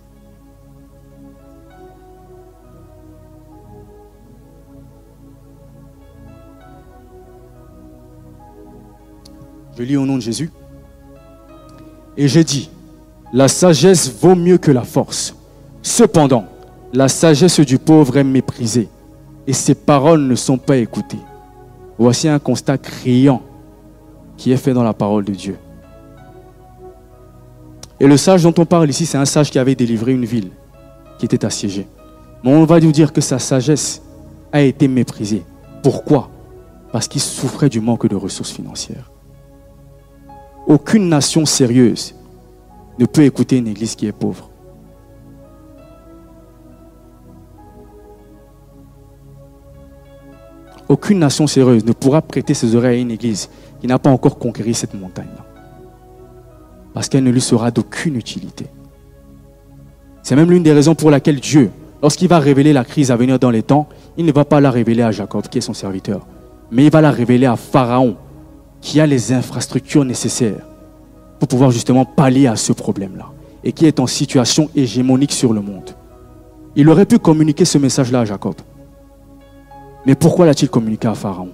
Je 9.77 9.83
lis 9.83 9.97
au 9.97 10.05
nom 10.05 10.15
de 10.15 10.21
Jésus. 10.21 10.51
Et 12.17 12.27
j'ai 12.27 12.43
dit, 12.43 12.69
la 13.33 13.47
sagesse 13.47 14.11
vaut 14.21 14.35
mieux 14.35 14.57
que 14.57 14.69
la 14.71 14.83
force. 14.83 15.35
Cependant, 15.81 16.45
la 16.93 17.07
sagesse 17.07 17.59
du 17.61 17.79
pauvre 17.79 18.17
est 18.17 18.23
méprisée 18.23 18.89
et 19.47 19.53
ses 19.53 19.75
paroles 19.75 20.21
ne 20.21 20.35
sont 20.35 20.57
pas 20.57 20.77
écoutées. 20.77 21.19
Voici 21.97 22.27
un 22.27 22.39
constat 22.39 22.77
criant 22.77 23.41
qui 24.41 24.51
est 24.51 24.57
fait 24.57 24.73
dans 24.73 24.81
la 24.81 24.93
parole 24.93 25.23
de 25.23 25.33
Dieu. 25.33 25.55
Et 27.99 28.07
le 28.07 28.17
sage 28.17 28.41
dont 28.41 28.55
on 28.57 28.65
parle 28.65 28.89
ici, 28.89 29.05
c'est 29.05 29.19
un 29.19 29.25
sage 29.25 29.51
qui 29.51 29.59
avait 29.59 29.75
délivré 29.75 30.13
une 30.13 30.25
ville 30.25 30.49
qui 31.19 31.25
était 31.25 31.45
assiégée. 31.45 31.85
Mais 32.43 32.51
on 32.51 32.65
va 32.65 32.79
nous 32.79 32.91
dire 32.91 33.13
que 33.13 33.21
sa 33.21 33.37
sagesse 33.37 34.01
a 34.51 34.61
été 34.61 34.87
méprisée. 34.87 35.43
Pourquoi? 35.83 36.31
Parce 36.91 37.07
qu'il 37.07 37.21
souffrait 37.21 37.69
du 37.69 37.81
manque 37.81 38.07
de 38.07 38.15
ressources 38.15 38.49
financières. 38.49 39.11
Aucune 40.65 41.07
nation 41.07 41.45
sérieuse 41.45 42.15
ne 42.97 43.05
peut 43.05 43.23
écouter 43.23 43.57
une 43.57 43.67
église 43.67 43.95
qui 43.95 44.07
est 44.07 44.11
pauvre. 44.11 44.49
Aucune 50.91 51.19
nation 51.19 51.47
sérieuse 51.47 51.85
ne 51.85 51.93
pourra 51.93 52.21
prêter 52.21 52.53
ses 52.53 52.75
oreilles 52.75 52.97
à 52.97 53.01
une 53.01 53.11
église 53.11 53.49
qui 53.79 53.87
n'a 53.87 53.97
pas 53.97 54.09
encore 54.09 54.37
conquéri 54.37 54.73
cette 54.73 54.93
montagne-là. 54.93 55.45
Parce 56.93 57.07
qu'elle 57.07 57.23
ne 57.23 57.31
lui 57.31 57.39
sera 57.39 57.71
d'aucune 57.71 58.17
utilité. 58.17 58.65
C'est 60.21 60.35
même 60.35 60.51
l'une 60.51 60.63
des 60.63 60.73
raisons 60.73 60.93
pour 60.93 61.09
laquelle 61.09 61.39
Dieu, 61.39 61.71
lorsqu'il 62.01 62.27
va 62.27 62.39
révéler 62.39 62.73
la 62.73 62.83
crise 62.83 63.09
à 63.09 63.15
venir 63.15 63.39
dans 63.39 63.51
les 63.51 63.63
temps, 63.63 63.87
il 64.17 64.25
ne 64.25 64.33
va 64.33 64.43
pas 64.43 64.59
la 64.59 64.69
révéler 64.69 65.01
à 65.01 65.11
Jacob, 65.11 65.47
qui 65.47 65.59
est 65.59 65.61
son 65.61 65.73
serviteur, 65.73 66.27
mais 66.71 66.83
il 66.83 66.91
va 66.91 66.99
la 66.99 67.11
révéler 67.11 67.45
à 67.45 67.55
Pharaon, 67.55 68.17
qui 68.81 68.99
a 68.99 69.07
les 69.07 69.31
infrastructures 69.31 70.03
nécessaires 70.03 70.67
pour 71.39 71.47
pouvoir 71.47 71.71
justement 71.71 72.03
pallier 72.03 72.47
à 72.47 72.57
ce 72.57 72.73
problème-là 72.73 73.27
et 73.63 73.71
qui 73.71 73.85
est 73.85 74.01
en 74.01 74.07
situation 74.07 74.69
hégémonique 74.75 75.31
sur 75.31 75.53
le 75.53 75.61
monde. 75.61 75.95
Il 76.75 76.89
aurait 76.89 77.05
pu 77.05 77.17
communiquer 77.17 77.63
ce 77.63 77.77
message-là 77.77 78.19
à 78.19 78.25
Jacob. 78.25 78.55
Mais 80.05 80.15
pourquoi 80.15 80.45
l'a-t-il 80.45 80.69
communiqué 80.69 81.07
à 81.07 81.15
Pharaon? 81.15 81.49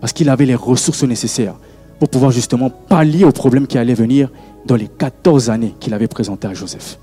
Parce 0.00 0.12
qu'il 0.12 0.28
avait 0.28 0.46
les 0.46 0.54
ressources 0.54 1.04
nécessaires 1.04 1.54
pour 1.98 2.08
pouvoir 2.08 2.32
justement 2.32 2.70
pallier 2.70 3.24
au 3.24 3.32
problème 3.32 3.66
qui 3.66 3.78
allait 3.78 3.94
venir 3.94 4.30
dans 4.66 4.74
les 4.76 4.88
14 4.88 5.50
années 5.50 5.74
qu'il 5.78 5.94
avait 5.94 6.08
présenté 6.08 6.48
à 6.48 6.54
Joseph. 6.54 6.98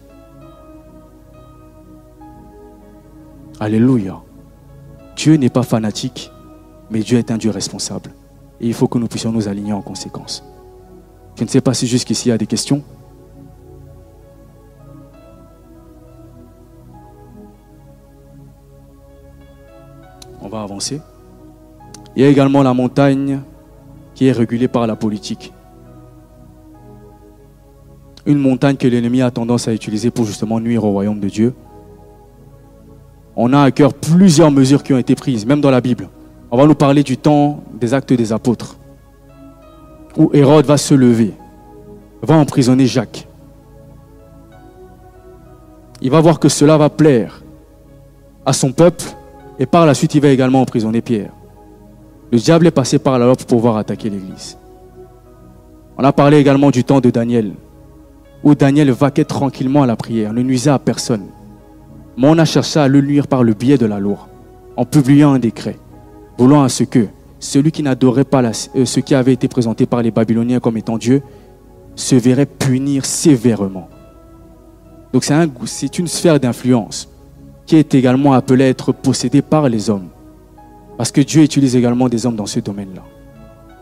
Alléluia. 3.60 4.22
Dieu 5.16 5.36
n'est 5.36 5.50
pas 5.50 5.64
fanatique, 5.64 6.32
mais 6.90 7.00
Dieu 7.00 7.18
est 7.18 7.32
un 7.32 7.38
Dieu 7.38 7.52
responsable. 7.52 8.12
Et 8.62 8.68
il 8.68 8.74
faut 8.74 8.88
que 8.88 8.98
nous 8.98 9.08
puissions 9.08 9.32
nous 9.32 9.48
aligner 9.48 9.74
en 9.74 9.82
conséquence. 9.82 10.44
Je 11.36 11.44
ne 11.44 11.50
sais 11.50 11.62
pas 11.62 11.74
si 11.74 11.88
jusqu'ici 11.88 12.28
il 12.28 12.32
y 12.32 12.34
a 12.34 12.38
des 12.38 12.48
questions. 12.48 12.84
On 20.42 20.48
va 20.48 20.62
avancer. 20.62 21.02
Il 22.16 22.24
y 22.24 22.26
a 22.26 22.30
également 22.30 22.64
la 22.64 22.74
montagne 22.74 23.42
qui 24.14 24.28
est 24.28 24.32
régulée 24.32 24.68
par 24.68 24.88
la 24.88 24.96
politique. 24.96 25.54
Une 28.26 28.38
montagne 28.38 28.76
que 28.76 28.88
l'ennemi 28.88 29.22
a 29.22 29.32
tendance 29.32 29.68
à 29.68 29.74
utiliser 29.74 30.12
pour 30.12 30.26
justement 30.26 30.60
nuire 30.60 30.84
au 30.84 30.92
royaume 30.92 31.20
de 31.20 31.30
Dieu. 31.30 31.54
On 33.36 33.54
a 33.54 33.62
à 33.62 33.72
cœur 33.72 33.94
plusieurs 33.94 34.52
mesures 34.52 34.84
qui 34.84 34.94
ont 34.94 34.98
été 34.98 35.16
prises, 35.16 35.46
même 35.46 35.62
dans 35.62 35.72
la 35.72 35.82
Bible. 35.82 36.10
On 36.52 36.58
va 36.58 36.66
nous 36.66 36.76
parler 36.76 37.04
du 37.04 37.16
temps 37.16 37.64
des 37.74 37.94
actes 37.94 38.12
des 38.12 38.34
apôtres, 38.34 38.78
où 40.18 40.30
Hérode 40.34 40.66
va 40.66 40.78
se 40.78 40.94
lever, 40.94 41.34
va 42.22 42.36
emprisonner 42.36 42.86
Jacques. 42.86 43.28
Il 46.02 46.12
va 46.12 46.20
voir 46.22 46.40
que 46.40 46.50
cela 46.50 46.78
va 46.78 46.90
plaire 46.90 47.44
à 48.46 48.54
son 48.54 48.72
peuple, 48.72 49.06
et 49.60 49.66
par 49.66 49.86
la 49.86 49.94
suite, 49.94 50.16
il 50.16 50.22
va 50.22 50.30
également 50.30 50.62
emprisonner 50.62 51.02
Pierre. 51.02 51.32
Le 52.32 52.38
diable 52.38 52.68
est 52.68 52.72
passé 52.72 52.98
par 52.98 53.20
là 53.20 53.36
pour 53.36 53.46
pouvoir 53.46 53.78
attaquer 53.78 54.10
l'Église. 54.10 54.58
On 55.98 56.04
a 56.04 56.14
parlé 56.14 56.38
également 56.38 56.72
du 56.72 56.84
temps 56.84 57.02
de 57.02 57.10
Daniel, 57.10 57.52
où 58.44 58.56
Daniel 58.56 58.90
vaquait 58.92 59.26
tranquillement 59.26 59.84
à 59.84 59.88
la 59.88 59.98
prière, 59.98 60.32
ne 60.32 60.42
nuisait 60.42 60.70
à 60.70 60.80
personne. 60.80 61.26
Mais 62.18 62.28
on 62.28 62.38
a 62.38 62.46
cherché 62.46 62.80
à 62.80 62.88
le 62.88 63.02
nuire 63.02 63.28
par 63.28 63.44
le 63.44 63.54
biais 63.54 63.78
de 63.78 63.86
la 63.86 64.00
loi, 64.00 64.30
en 64.78 64.86
publiant 64.86 65.34
un 65.34 65.40
décret 65.40 65.78
voulant 66.40 66.64
à 66.64 66.70
ce 66.70 66.86
que 66.86 67.08
celui 67.40 67.72
qui 67.72 67.84
n'adorait 67.84 68.24
pas 68.24 68.42
euh, 68.42 68.86
ce 68.86 69.00
qui 69.02 69.14
avait 69.14 69.34
été 69.34 69.48
présenté 69.48 69.86
par 69.86 70.02
les 70.02 70.10
Babyloniens 70.12 70.60
comme 70.60 70.78
étant 70.78 70.98
Dieu 70.98 71.22
se 71.96 72.16
verrait 72.16 72.46
punir 72.46 73.06
sévèrement. 73.06 73.90
Donc 75.12 75.26
c'est 75.66 76.00
une 76.00 76.08
sphère 76.08 76.40
d'influence 76.40 77.10
qui 77.70 77.76
est 77.76 77.94
également 77.94 78.34
appelée 78.34 78.64
à 78.64 78.68
être 78.68 78.92
possédée 78.92 79.44
par 79.44 79.70
les 79.70 79.92
hommes. 79.92 80.08
Parce 80.98 81.12
que 81.12 81.22
Dieu 81.22 81.44
utilise 81.44 81.76
également 81.76 82.10
des 82.10 82.26
hommes 82.26 82.36
dans 82.36 82.48
ce 82.48 82.60
domaine-là. 82.60 83.04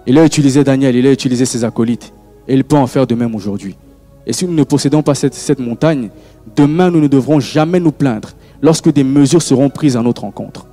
Il 0.06 0.20
a 0.20 0.26
utilisé 0.26 0.62
Daniel, 0.66 0.94
il 0.94 1.08
a 1.08 1.12
utilisé 1.14 1.46
ses 1.46 1.64
acolytes. 1.64 2.14
Et 2.50 2.54
il 2.54 2.66
peut 2.66 2.76
en 2.76 2.86
faire 2.86 3.08
de 3.08 3.16
même 3.16 3.34
aujourd'hui. 3.34 3.78
Et 4.26 4.34
si 4.34 4.46
nous 4.46 4.54
ne 4.54 4.66
possédons 4.66 5.04
pas 5.04 5.16
cette, 5.16 5.60
montagne, 5.60 6.10
demain 6.54 6.92
nous 6.92 7.00
ne 7.00 7.08
devrons 7.08 7.40
jamais 7.40 7.80
nous 7.80 7.94
plaindre 7.94 8.32
lorsque 8.62 8.92
des 8.92 9.06
mesures 9.06 9.42
seront 9.42 9.70
prises 9.70 9.96
à 9.96 10.02
notre 10.02 10.26
encontre. 10.26 10.68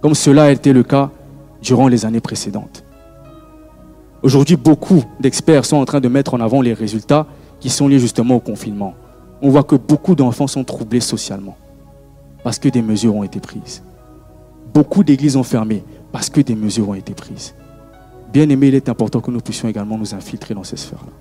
Comme 0.00 0.14
cela 0.14 0.44
a 0.44 0.50
été 0.52 0.72
le 0.72 0.84
cas 0.84 1.10
durant 1.60 1.88
les 1.88 2.06
années 2.06 2.20
précédentes. 2.20 2.84
Aujourd'hui, 4.22 4.54
beaucoup 4.54 5.02
d'experts 5.18 5.64
sont 5.64 5.78
en 5.78 5.84
train 5.84 6.00
de 6.00 6.08
mettre 6.08 6.34
en 6.34 6.40
avant 6.40 6.62
les 6.62 6.72
résultats 6.72 7.26
qui 7.58 7.68
sont 7.68 7.88
liés 7.88 7.98
justement 7.98 8.36
au 8.36 8.40
confinement. 8.40 8.94
On 9.42 9.48
voit 9.48 9.64
que 9.64 9.74
beaucoup 9.74 10.14
d'enfants 10.14 10.46
sont 10.46 10.62
troublés 10.62 11.00
socialement 11.00 11.56
parce 12.44 12.60
que 12.60 12.68
des 12.68 12.82
mesures 12.82 13.16
ont 13.16 13.24
été 13.24 13.40
prises. 13.40 13.82
Beaucoup 14.72 15.02
d'églises 15.02 15.36
ont 15.36 15.42
fermé 15.42 15.82
parce 16.12 16.30
que 16.30 16.40
des 16.40 16.54
mesures 16.54 16.90
ont 16.90 16.94
été 16.94 17.14
prises. 17.14 17.54
Bien 18.32 18.48
aimé, 18.48 18.68
il 18.68 18.74
est 18.74 18.88
important 18.88 19.20
que 19.20 19.30
nous 19.30 19.40
puissions 19.40 19.68
également 19.68 19.98
nous 19.98 20.14
infiltrer 20.14 20.54
dans 20.54 20.62
ces 20.62 20.76
sphères-là. 20.76 21.12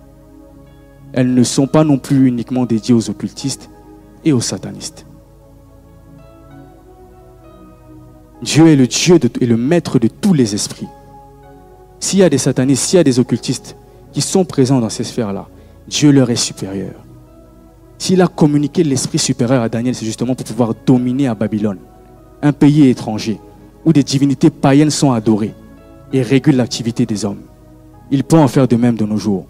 Elles 1.14 1.34
ne 1.34 1.44
sont 1.44 1.68
pas 1.68 1.84
non 1.84 1.98
plus 1.98 2.28
uniquement 2.28 2.66
dédiées 2.66 2.94
aux 2.94 3.10
occultistes 3.10 3.70
et 4.26 4.34
aux 4.34 4.42
satanistes. 4.42 5.06
Dieu 8.42 8.68
est 8.68 8.76
le 8.76 8.88
Dieu 8.88 9.20
et 9.40 9.46
le 9.46 9.56
maître 9.56 10.00
de 10.00 10.10
tous 10.10 10.34
les 10.34 10.54
esprits. 10.54 10.88
S'il 12.00 12.20
y 12.20 12.24
a 12.24 12.30
des 12.30 12.38
satanistes, 12.38 12.84
s'il 12.84 12.98
y 12.98 13.00
a 13.00 13.04
des 13.04 13.20
occultistes 13.20 13.78
qui 14.12 14.22
sont 14.22 14.44
présents 14.44 14.82
dans 14.82 14.90
ces 14.90 15.06
sphères-là, 15.06 15.48
Dieu 15.88 16.12
leur 16.12 16.30
est 16.30 16.36
supérieur. 16.36 17.03
S'il 18.04 18.22
a 18.22 18.28
communiqué 18.28 18.84
l'esprit 18.84 19.18
supérieur 19.18 19.64
à 19.64 19.70
Daniel, 19.70 19.96
c'est 19.96 20.06
justement 20.06 20.36
pour 20.36 20.46
pouvoir 20.46 20.74
dominer 20.86 21.30
à 21.30 21.36
Babylone, 21.36 21.78
un 22.42 22.52
pays 22.52 22.90
étranger 22.90 23.40
où 23.86 23.94
des 23.94 24.04
divinités 24.04 24.50
païennes 24.50 24.90
sont 24.90 25.14
adorées 25.14 25.54
et 26.12 26.22
régule 26.22 26.58
l'activité 26.58 27.06
des 27.06 27.24
hommes. 27.24 27.40
Il 28.12 28.26
peut 28.26 28.38
en 28.38 28.50
faire 28.50 28.68
de 28.68 28.76
même 28.76 28.98
de 28.98 29.06
nos 29.06 29.16
jours, 29.16 29.46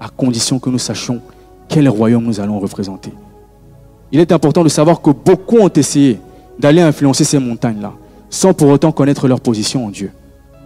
à 0.00 0.08
condition 0.08 0.58
que 0.58 0.70
nous 0.70 0.78
sachions 0.78 1.20
quel 1.68 1.86
royaume 1.86 2.24
nous 2.24 2.40
allons 2.40 2.58
représenter. 2.58 3.12
Il 4.10 4.20
est 4.20 4.32
important 4.32 4.64
de 4.64 4.70
savoir 4.70 5.02
que 5.02 5.10
beaucoup 5.10 5.58
ont 5.58 5.68
essayé 5.68 6.18
d'aller 6.58 6.80
influencer 6.80 7.24
ces 7.24 7.38
montagnes-là, 7.38 7.92
sans 8.30 8.54
pour 8.54 8.68
autant 8.68 8.90
connaître 8.90 9.28
leur 9.28 9.42
position 9.42 9.84
en 9.84 9.90
Dieu, 9.90 10.12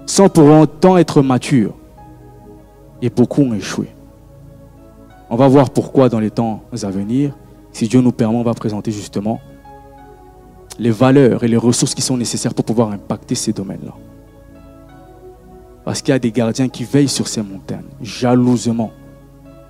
sans 0.07 0.28
pour 0.28 0.49
autant 0.49 0.97
être 0.97 1.22
matures. 1.22 1.74
Et 3.03 3.11
beaucoup 3.11 3.43
ont 3.43 3.53
échoué. 3.53 3.88
On 5.32 5.36
va 5.36 5.48
voir 5.48 5.70
pourquoi 5.70 6.10
dans 6.10 6.20
les 6.20 6.30
temps 6.30 6.62
à 6.82 6.90
venir, 6.90 7.34
si 7.72 7.88
Dieu 7.88 8.02
nous 8.02 8.12
permet, 8.12 8.36
on 8.36 8.42
va 8.42 8.52
présenter 8.52 8.92
justement 8.92 9.40
les 10.78 10.90
valeurs 10.90 11.42
et 11.42 11.48
les 11.48 11.56
ressources 11.56 11.94
qui 11.94 12.02
sont 12.02 12.18
nécessaires 12.18 12.52
pour 12.52 12.66
pouvoir 12.66 12.90
impacter 12.90 13.34
ces 13.34 13.54
domaines-là. 13.54 13.94
Parce 15.86 16.02
qu'il 16.02 16.12
y 16.12 16.14
a 16.14 16.18
des 16.18 16.32
gardiens 16.32 16.68
qui 16.68 16.84
veillent 16.84 17.08
sur 17.08 17.28
ces 17.28 17.40
montagnes, 17.40 17.88
jalousement, 18.02 18.90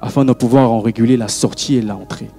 afin 0.01 0.25
de 0.25 0.33
pouvoir 0.33 0.73
en 0.73 0.81
réguler 0.81 1.17
la 1.17 1.29
sortie 1.29 1.77
et 1.77 1.81
l'entrée. 1.81 2.31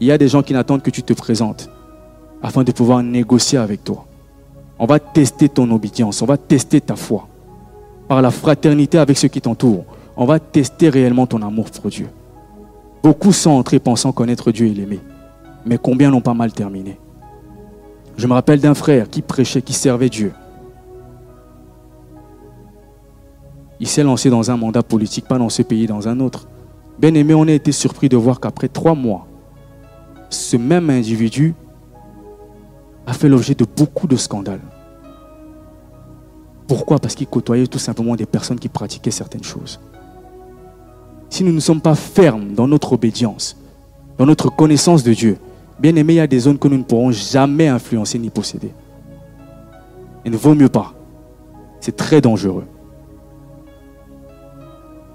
Il 0.00 0.08
y 0.08 0.10
a 0.10 0.18
des 0.18 0.26
gens 0.26 0.42
qui 0.42 0.54
n'attendent 0.54 0.82
que 0.82 0.90
tu 0.90 1.04
te 1.04 1.12
présentes, 1.12 1.70
afin 2.42 2.64
de 2.64 2.72
pouvoir 2.72 3.00
négocier 3.04 3.58
avec 3.58 3.84
toi. 3.84 4.06
On 4.76 4.86
va 4.86 4.98
tester 4.98 5.48
ton 5.48 5.70
obédience, 5.70 6.20
on 6.20 6.26
va 6.26 6.36
tester 6.36 6.80
ta 6.80 6.96
foi. 6.96 7.28
Par 8.08 8.22
la 8.22 8.32
fraternité 8.32 8.98
avec 8.98 9.16
ceux 9.16 9.28
qui 9.28 9.40
t'entourent, 9.40 9.84
on 10.18 10.26
va 10.26 10.38
tester 10.38 10.90
réellement 10.90 11.26
ton 11.26 11.40
amour 11.40 11.70
pour 11.70 11.88
Dieu. 11.90 12.10
Beaucoup 13.02 13.32
sont 13.32 13.52
entrés 13.52 13.78
pensant 13.78 14.12
connaître 14.12 14.52
Dieu 14.52 14.66
et 14.66 14.74
l'aimer, 14.74 15.00
mais 15.64 15.78
combien 15.78 16.10
n'ont 16.10 16.20
pas 16.20 16.34
mal 16.34 16.52
terminé 16.52 16.98
Je 18.18 18.26
me 18.26 18.34
rappelle 18.34 18.60
d'un 18.60 18.74
frère 18.74 19.08
qui 19.08 19.22
prêchait, 19.22 19.62
qui 19.62 19.72
servait 19.72 20.10
Dieu, 20.10 20.32
Il 23.80 23.86
s'est 23.86 24.02
lancé 24.02 24.28
dans 24.28 24.50
un 24.50 24.56
mandat 24.56 24.82
politique, 24.82 25.26
pas 25.26 25.38
dans 25.38 25.48
ce 25.48 25.62
pays, 25.62 25.86
dans 25.86 26.08
un 26.08 26.18
autre. 26.20 26.48
Bien 26.98 27.14
aimé, 27.14 27.34
on 27.34 27.46
a 27.46 27.52
été 27.52 27.70
surpris 27.70 28.08
de 28.08 28.16
voir 28.16 28.40
qu'après 28.40 28.68
trois 28.68 28.94
mois, 28.94 29.26
ce 30.30 30.56
même 30.56 30.90
individu 30.90 31.54
a 33.06 33.12
fait 33.12 33.28
l'objet 33.28 33.54
de 33.54 33.64
beaucoup 33.64 34.08
de 34.08 34.16
scandales. 34.16 34.60
Pourquoi? 36.66 36.98
Parce 36.98 37.14
qu'il 37.14 37.28
côtoyait 37.28 37.66
tout 37.66 37.78
simplement 37.78 38.16
des 38.16 38.26
personnes 38.26 38.58
qui 38.58 38.68
pratiquaient 38.68 39.10
certaines 39.10 39.44
choses. 39.44 39.80
Si 41.30 41.44
nous 41.44 41.52
ne 41.52 41.60
sommes 41.60 41.80
pas 41.80 41.94
fermes 41.94 42.54
dans 42.54 42.66
notre 42.66 42.92
obédience, 42.92 43.56
dans 44.16 44.26
notre 44.26 44.50
connaissance 44.50 45.02
de 45.02 45.12
Dieu, 45.12 45.38
bien 45.78 45.94
aimé, 45.96 46.14
il 46.14 46.16
y 46.16 46.20
a 46.20 46.26
des 46.26 46.40
zones 46.40 46.58
que 46.58 46.68
nous 46.68 46.78
ne 46.78 46.82
pourrons 46.82 47.12
jamais 47.12 47.68
influencer 47.68 48.18
ni 48.18 48.30
posséder. 48.30 48.72
Il 50.24 50.32
ne 50.32 50.36
vaut 50.36 50.54
mieux 50.54 50.68
pas. 50.68 50.94
C'est 51.80 51.96
très 51.96 52.20
dangereux. 52.20 52.64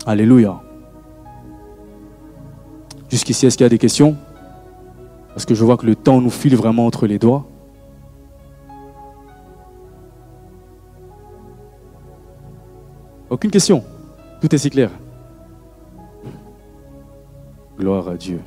Alléluia. 0.06 0.62
Jusqu'ici, 3.10 3.46
est-ce 3.46 3.58
qu'il 3.58 3.66
y 3.66 3.68
a 3.68 3.70
des 3.70 3.78
questions? 3.78 4.16
Parce 5.30 5.46
que 5.46 5.56
je 5.56 5.64
vois 5.64 5.78
que 5.78 5.86
le 5.86 5.96
temps 5.96 6.22
nous 6.22 6.30
file 6.30 6.56
vraiment 6.56 6.86
entre 6.86 7.08
les 7.08 7.20
doigts. 7.20 7.46
Aucune 13.30 13.52
question 13.52 13.84
Tout 14.42 14.54
est 14.54 14.58
si 14.60 14.70
clair 14.70 14.92
Gloire 17.84 18.08
à 18.08 18.16
Dieu. 18.16 18.40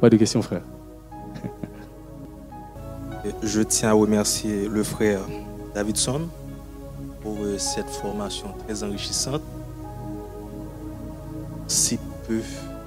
Pas 0.00 0.10
de 0.10 0.16
questions, 0.16 0.42
frère. 0.42 0.62
Je 3.40 3.62
tiens 3.62 3.90
à 3.90 3.92
remercier 3.92 4.66
le 4.66 4.82
frère 4.82 5.20
Davidson 5.76 6.22
pour 7.20 7.36
euh, 7.40 7.56
cette 7.56 7.88
formation 7.88 8.48
très 8.66 8.82
enrichissante 8.82 9.42
si 11.68 12.00
peu 12.26 12.40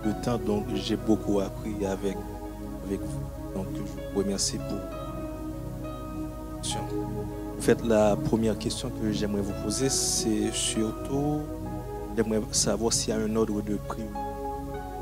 de 0.05 0.11
temps, 0.25 0.37
donc 0.37 0.65
j'ai 0.73 0.97
beaucoup 0.97 1.39
appris 1.39 1.85
avec, 1.85 2.17
avec 2.85 2.99
vous. 2.99 3.23
Donc 3.55 3.67
je 3.73 3.79
vous 3.79 4.19
remercie 4.19 4.57
pour 4.57 4.77
en 7.57 7.61
fait, 7.61 7.81
la 7.85 8.17
première 8.17 8.57
question 8.57 8.89
que 8.89 9.09
j'aimerais 9.13 9.41
vous 9.41 9.63
poser, 9.63 9.87
c'est 9.87 10.51
surtout, 10.51 11.39
j'aimerais 12.17 12.41
savoir 12.51 12.91
s'il 12.91 13.13
y 13.13 13.17
a 13.17 13.21
un 13.21 13.33
ordre 13.37 13.61
de 13.61 13.77
prix 13.87 14.03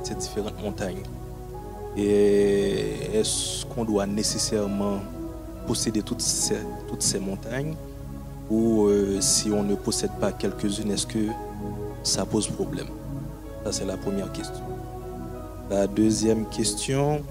ces 0.04 0.16
différentes 0.16 0.62
montagnes. 0.62 1.04
Et 1.97 2.95
est-ce 3.14 3.66
qu'on 3.66 3.84
doit 3.84 4.06
nécessairement 4.06 4.99
posséder 5.68 6.02
toutes 6.02 6.22
ces, 6.22 7.20
montagnes? 7.20 7.76
Ou 8.49 8.86
euh, 8.86 9.20
si 9.22 9.52
on 9.52 9.64
ne 9.64 9.76
possède 9.76 10.12
pas 10.20 10.32
quelques-unes, 10.32 10.91
est-ce 10.91 11.08
que 11.08 11.28
ça 12.04 12.26
pose 12.26 12.47
problème? 12.47 12.88
Ça, 13.64 13.72
c'est 13.72 13.86
la 13.86 13.97
première 13.97 14.32
question. 14.32 14.64
La 15.70 15.88
deuxième 15.88 16.45
question, 16.45 17.22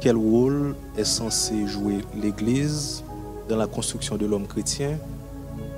quel 0.00 0.16
rôle 0.16 0.74
est 0.96 1.04
censé 1.04 1.66
jouer 1.66 1.98
l'Église 2.14 3.02
dans 3.48 3.56
la 3.56 3.66
construction 3.66 4.16
de 4.16 4.26
l'homme 4.26 4.46
chrétien 4.46 4.98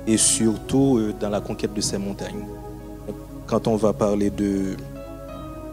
et 0.05 0.17
surtout 0.17 0.97
euh, 0.97 1.13
dans 1.19 1.29
la 1.29 1.41
conquête 1.41 1.73
de 1.73 1.81
ces 1.81 1.97
montagnes? 1.97 2.45
Quand 3.47 3.67
on 3.67 3.75
va 3.75 3.93
parler 3.93 4.29
de 4.29 4.75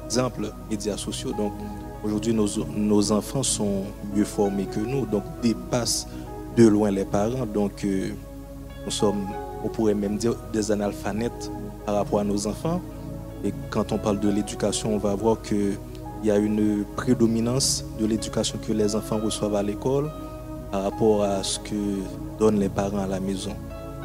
exemple 0.07 0.53
médias 0.71 0.97
sociaux, 0.97 1.33
donc 1.37 1.53
aujourd'hui 2.05 2.33
nos, 2.33 2.47
nos, 2.77 3.13
enfants 3.13 3.43
sont 3.43 3.83
mieux 4.15 4.25
formés 4.25 4.67
que 4.67 4.81
nous, 4.81 5.05
donc 5.05 5.25
dépassent 5.43 6.07
de 6.57 6.67
loin 6.67 6.91
les 6.91 7.05
parents, 7.05 7.45
donc 7.45 7.85
euh, 7.85 8.11
nous 8.85 8.91
sommes, 8.91 9.27
on 9.65 9.69
pourrait 9.69 9.95
même 9.95 10.17
dire, 10.17 10.35
des 10.53 10.71
analphabètes 10.71 11.51
par 11.85 11.97
rapport 11.97 12.21
à 12.21 12.25
nos 12.25 12.47
enfants. 12.47 12.81
Et 13.45 13.53
quand 13.71 13.93
on 13.93 13.99
parle 13.99 14.21
de 14.21 14.29
l'éducation, 14.31 14.95
on 14.95 14.99
va 14.99 15.15
voir 15.15 15.43
qu'il 15.43 15.77
y 16.25 16.31
a 16.31 16.37
une 16.37 16.85
prédominance 16.97 17.85
de 18.01 18.07
l'éducation 18.07 18.59
que 18.65 18.73
les 18.73 18.95
enfants 18.95 19.19
reçoivent 19.23 19.57
à 19.57 19.63
l'école 19.63 20.11
par 20.71 20.85
rapport 20.85 21.25
à 21.25 21.43
ce 21.43 21.59
que 21.59 21.75
donnent 22.39 22.61
les 22.61 22.69
parents 22.69 23.03
à 23.03 23.07
la 23.07 23.21
maison. 23.21 23.53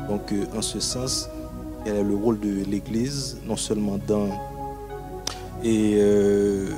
Donc, 0.09 0.31
euh, 0.31 0.45
en 0.57 0.61
ce 0.61 0.79
sens, 0.79 1.29
quel 1.85 1.95
est 1.95 2.03
le 2.03 2.15
rôle 2.15 2.39
de 2.39 2.63
l'Église, 2.69 3.37
non 3.47 3.55
seulement 3.55 3.97
dans, 4.07 4.29
et, 5.63 5.95
euh, 5.97 6.69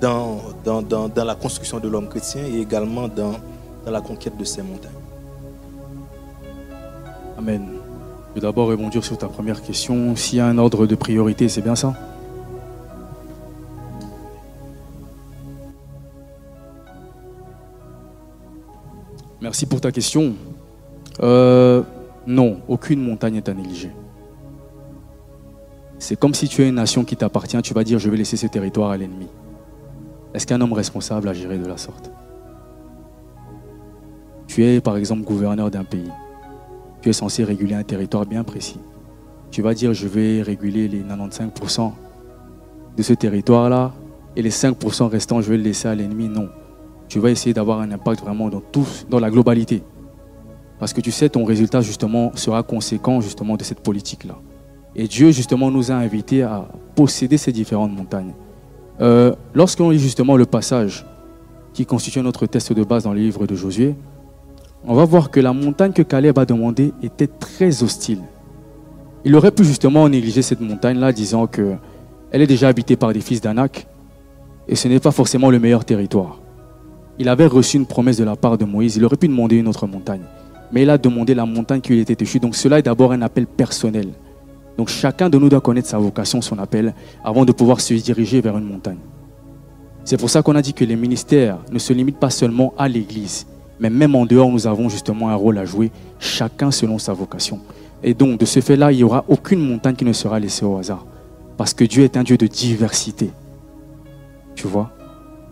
dans, 0.00 0.38
dans, 0.64 0.82
dans, 0.82 1.24
la 1.24 1.34
construction 1.34 1.80
de 1.80 1.88
l'homme 1.88 2.08
chrétien 2.08 2.42
et 2.44 2.60
également 2.60 3.08
dans, 3.08 3.32
dans 3.84 3.90
la 3.90 4.00
conquête 4.00 4.36
de 4.36 4.44
ces 4.44 4.62
montagnes. 4.62 4.90
Amen. 7.36 7.66
Je 8.30 8.34
vais 8.34 8.40
d'abord 8.40 8.68
rebondir 8.68 9.04
sur 9.04 9.16
ta 9.18 9.26
première 9.26 9.62
question. 9.62 10.14
S'il 10.14 10.38
y 10.38 10.40
a 10.40 10.46
un 10.46 10.58
ordre 10.58 10.86
de 10.86 10.94
priorité, 10.94 11.48
c'est 11.48 11.62
bien 11.62 11.74
ça? 11.74 11.94
Merci 19.40 19.66
pour 19.66 19.80
ta 19.80 19.92
question. 19.92 20.34
Euh, 21.22 21.82
non, 22.26 22.58
aucune 22.68 23.00
montagne 23.00 23.34
n'est 23.34 23.48
à 23.48 23.54
négliger. 23.54 23.90
C'est 25.98 26.18
comme 26.18 26.34
si 26.34 26.48
tu 26.48 26.62
es 26.62 26.68
une 26.68 26.76
nation 26.76 27.04
qui 27.04 27.16
t'appartient, 27.16 27.60
tu 27.62 27.74
vas 27.74 27.84
dire 27.84 27.98
je 27.98 28.08
vais 28.08 28.16
laisser 28.16 28.36
ce 28.36 28.46
territoire 28.46 28.90
à 28.90 28.96
l'ennemi. 28.96 29.26
Est-ce 30.32 30.46
qu'un 30.46 30.60
homme 30.60 30.72
responsable 30.72 31.28
agirait 31.28 31.58
de 31.58 31.66
la 31.66 31.76
sorte? 31.76 32.10
Tu 34.46 34.64
es 34.64 34.80
par 34.80 34.96
exemple 34.96 35.22
gouverneur 35.22 35.70
d'un 35.70 35.84
pays. 35.84 36.10
Tu 37.02 37.08
es 37.08 37.12
censé 37.12 37.44
réguler 37.44 37.74
un 37.74 37.82
territoire 37.82 38.26
bien 38.26 38.44
précis. 38.44 38.80
Tu 39.50 39.62
vas 39.62 39.74
dire 39.74 39.92
je 39.92 40.06
vais 40.06 40.42
réguler 40.42 40.88
les 40.88 41.02
95% 41.02 41.92
de 42.96 43.02
ce 43.02 43.12
territoire-là 43.12 43.92
et 44.36 44.42
les 44.42 44.50
5% 44.50 45.08
restants 45.08 45.40
je 45.40 45.50
vais 45.50 45.56
le 45.56 45.64
laisser 45.64 45.88
à 45.88 45.94
l'ennemi. 45.94 46.28
Non. 46.28 46.48
Tu 47.08 47.18
vas 47.18 47.30
essayer 47.30 47.54
d'avoir 47.54 47.80
un 47.80 47.90
impact 47.90 48.20
vraiment 48.20 48.48
dans 48.48 48.60
tout, 48.60 48.86
dans 49.08 49.18
la 49.18 49.30
globalité. 49.30 49.82
Parce 50.78 50.92
que 50.92 51.00
tu 51.00 51.10
sais, 51.10 51.28
ton 51.28 51.44
résultat 51.44 51.80
justement 51.80 52.30
sera 52.36 52.62
conséquent 52.62 53.20
justement 53.20 53.56
de 53.56 53.64
cette 53.64 53.80
politique-là. 53.80 54.38
Et 54.98 55.06
Dieu 55.06 55.30
justement 55.30 55.70
nous 55.70 55.92
a 55.92 55.94
invités 55.94 56.42
à 56.42 56.68
posséder 56.96 57.38
ces 57.38 57.52
différentes 57.52 57.96
montagnes. 57.96 58.34
Euh, 59.00 59.32
lorsqu'on 59.54 59.90
lit 59.90 60.00
justement 60.00 60.36
le 60.36 60.44
passage 60.44 61.06
qui 61.72 61.86
constitue 61.86 62.20
notre 62.20 62.46
test 62.46 62.72
de 62.72 62.82
base 62.82 63.04
dans 63.04 63.12
le 63.12 63.20
livre 63.20 63.46
de 63.46 63.54
Josué, 63.54 63.94
on 64.84 64.94
va 64.94 65.04
voir 65.04 65.30
que 65.30 65.38
la 65.38 65.52
montagne 65.52 65.92
que 65.92 66.02
Caleb 66.02 66.36
a 66.36 66.44
demandée 66.44 66.92
était 67.00 67.28
très 67.28 67.84
hostile. 67.84 68.22
Il 69.24 69.36
aurait 69.36 69.52
pu 69.52 69.64
justement 69.64 70.08
négliger 70.08 70.42
cette 70.42 70.60
montagne-là, 70.60 71.12
disant 71.12 71.46
que 71.46 71.76
elle 72.32 72.42
est 72.42 72.48
déjà 72.48 72.66
habitée 72.66 72.96
par 72.96 73.12
des 73.12 73.20
fils 73.20 73.40
d'Anak 73.40 73.86
et 74.66 74.74
ce 74.74 74.88
n'est 74.88 75.00
pas 75.00 75.12
forcément 75.12 75.50
le 75.50 75.60
meilleur 75.60 75.84
territoire. 75.84 76.40
Il 77.20 77.28
avait 77.28 77.46
reçu 77.46 77.76
une 77.76 77.86
promesse 77.86 78.16
de 78.16 78.24
la 78.24 78.34
part 78.34 78.58
de 78.58 78.64
Moïse, 78.64 78.96
il 78.96 79.04
aurait 79.04 79.16
pu 79.16 79.28
demander 79.28 79.56
une 79.56 79.68
autre 79.68 79.86
montagne, 79.86 80.22
mais 80.72 80.82
il 80.82 80.90
a 80.90 80.98
demandé 80.98 81.36
la 81.36 81.46
montagne 81.46 81.80
qui 81.80 81.92
lui 81.92 82.00
était 82.00 82.20
échue. 82.20 82.40
Donc 82.40 82.56
cela 82.56 82.80
est 82.80 82.82
d'abord 82.82 83.12
un 83.12 83.22
appel 83.22 83.46
personnel. 83.46 84.08
Donc 84.78 84.88
chacun 84.88 85.28
de 85.28 85.36
nous 85.36 85.48
doit 85.48 85.60
connaître 85.60 85.88
sa 85.88 85.98
vocation, 85.98 86.40
son 86.40 86.58
appel, 86.58 86.94
avant 87.24 87.44
de 87.44 87.50
pouvoir 87.50 87.80
se 87.80 87.92
diriger 87.94 88.40
vers 88.40 88.56
une 88.56 88.64
montagne. 88.64 88.98
C'est 90.04 90.16
pour 90.16 90.30
ça 90.30 90.40
qu'on 90.40 90.54
a 90.54 90.62
dit 90.62 90.72
que 90.72 90.84
les 90.84 90.96
ministères 90.96 91.58
ne 91.70 91.78
se 91.80 91.92
limitent 91.92 92.20
pas 92.20 92.30
seulement 92.30 92.72
à 92.78 92.88
l'Église, 92.88 93.46
mais 93.80 93.90
même 93.90 94.14
en 94.14 94.24
dehors, 94.24 94.48
nous 94.48 94.66
avons 94.66 94.88
justement 94.88 95.28
un 95.28 95.34
rôle 95.34 95.58
à 95.58 95.64
jouer, 95.66 95.90
chacun 96.18 96.70
selon 96.70 96.98
sa 96.98 97.12
vocation. 97.12 97.60
Et 98.02 98.14
donc, 98.14 98.38
de 98.40 98.46
ce 98.46 98.60
fait-là, 98.60 98.92
il 98.92 98.96
n'y 98.96 99.02
aura 99.02 99.24
aucune 99.28 99.60
montagne 99.60 99.96
qui 99.96 100.04
ne 100.06 100.12
sera 100.12 100.40
laissée 100.40 100.64
au 100.64 100.78
hasard. 100.78 101.04
Parce 101.58 101.74
que 101.74 101.84
Dieu 101.84 102.04
est 102.04 102.16
un 102.16 102.22
Dieu 102.22 102.36
de 102.36 102.46
diversité. 102.46 103.30
Tu 104.54 104.66
vois? 104.68 104.90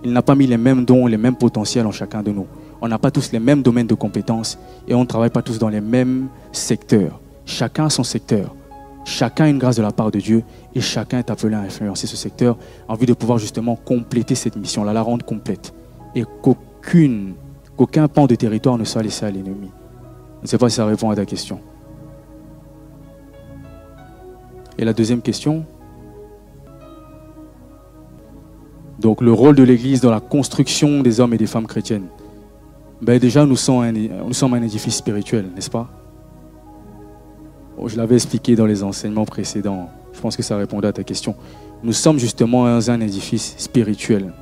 Il 0.04 0.12
n'a 0.12 0.22
pas 0.22 0.36
mis 0.36 0.46
les 0.46 0.56
mêmes 0.56 0.84
dons, 0.84 1.06
les 1.06 1.18
mêmes 1.18 1.36
potentiels 1.36 1.86
en 1.86 1.92
chacun 1.92 2.22
de 2.22 2.30
nous. 2.30 2.46
On 2.80 2.88
n'a 2.88 2.98
pas 2.98 3.10
tous 3.10 3.32
les 3.32 3.40
mêmes 3.40 3.62
domaines 3.62 3.86
de 3.86 3.94
compétences 3.94 4.56
et 4.86 4.94
on 4.94 5.00
ne 5.00 5.06
travaille 5.06 5.30
pas 5.30 5.42
tous 5.42 5.58
dans 5.58 5.68
les 5.68 5.80
mêmes 5.80 6.28
secteurs. 6.52 7.20
Chacun 7.44 7.86
a 7.86 7.90
son 7.90 8.04
secteur. 8.04 8.55
Chacun 9.06 9.44
a 9.44 9.48
une 9.48 9.58
grâce 9.58 9.76
de 9.76 9.82
la 9.82 9.92
part 9.92 10.10
de 10.10 10.18
Dieu 10.18 10.42
et 10.74 10.80
chacun 10.80 11.20
est 11.20 11.30
appelé 11.30 11.54
à 11.54 11.60
influencer 11.60 12.08
ce 12.08 12.16
secteur 12.16 12.58
en 12.88 12.96
vue 12.96 13.06
de 13.06 13.14
pouvoir 13.14 13.38
justement 13.38 13.76
compléter 13.76 14.34
cette 14.34 14.56
mission-là, 14.56 14.92
la 14.92 15.00
rendre 15.00 15.24
complète. 15.24 15.72
Et 16.16 16.24
qu'aucune, 16.42 17.34
qu'aucun 17.76 18.08
pan 18.08 18.26
de 18.26 18.34
territoire 18.34 18.76
ne 18.76 18.82
soit 18.82 19.04
laissé 19.04 19.24
à 19.24 19.30
l'ennemi. 19.30 19.70
Je 20.38 20.42
ne 20.42 20.46
sais 20.48 20.58
pas 20.58 20.68
si 20.68 20.74
ça 20.74 20.84
répond 20.84 21.08
à 21.08 21.14
ta 21.14 21.24
question. 21.24 21.60
Et 24.76 24.84
la 24.84 24.92
deuxième 24.92 25.22
question 25.22 25.64
Donc 28.98 29.20
le 29.20 29.32
rôle 29.32 29.54
de 29.54 29.62
l'Église 29.62 30.00
dans 30.00 30.10
la 30.10 30.20
construction 30.20 31.00
des 31.02 31.20
hommes 31.20 31.32
et 31.32 31.38
des 31.38 31.46
femmes 31.46 31.68
chrétiennes. 31.68 32.08
Ben 33.00 33.20
déjà, 33.20 33.46
nous 33.46 33.56
sommes 33.56 33.82
un, 33.82 33.92
nous 33.92 34.32
sommes 34.32 34.54
un 34.54 34.62
édifice 34.62 34.96
spirituel, 34.96 35.46
n'est-ce 35.54 35.70
pas? 35.70 35.88
Je 37.84 37.96
l'avais 37.96 38.14
expliqué 38.14 38.56
dans 38.56 38.66
les 38.66 38.82
enseignements 38.82 39.24
précédents. 39.24 39.90
Je 40.12 40.20
pense 40.20 40.36
que 40.36 40.42
ça 40.42 40.56
répondait 40.56 40.88
à 40.88 40.92
ta 40.92 41.04
question. 41.04 41.34
Nous 41.82 41.92
sommes 41.92 42.18
justement 42.18 42.64
dans 42.64 42.90
un 42.90 43.00
édifice 43.00 43.54
spirituel. 43.58 44.32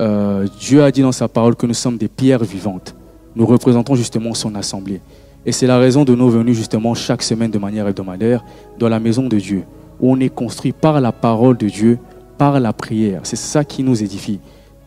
Euh, 0.00 0.46
Dieu 0.60 0.82
a 0.82 0.90
dit 0.90 1.02
dans 1.02 1.12
sa 1.12 1.28
parole 1.28 1.56
que 1.56 1.66
nous 1.66 1.74
sommes 1.74 1.98
des 1.98 2.08
pierres 2.08 2.44
vivantes. 2.44 2.94
Nous 3.34 3.46
représentons 3.46 3.94
justement 3.94 4.34
son 4.34 4.54
assemblée. 4.54 5.00
Et 5.44 5.52
c'est 5.52 5.66
la 5.66 5.78
raison 5.78 6.04
de 6.04 6.14
nos 6.14 6.28
venues 6.28 6.54
justement 6.54 6.94
chaque 6.94 7.22
semaine 7.22 7.50
de 7.50 7.58
manière 7.58 7.88
hebdomadaire 7.88 8.44
dans 8.78 8.88
la 8.88 9.00
maison 9.00 9.26
de 9.26 9.38
Dieu, 9.38 9.64
où 10.00 10.12
on 10.12 10.20
est 10.20 10.28
construit 10.28 10.72
par 10.72 11.00
la 11.00 11.10
parole 11.10 11.56
de 11.56 11.68
Dieu, 11.68 11.98
par 12.38 12.60
la 12.60 12.72
prière. 12.72 13.20
C'est 13.24 13.36
ça 13.36 13.64
qui 13.64 13.82
nous 13.82 14.02
édifie. 14.02 14.38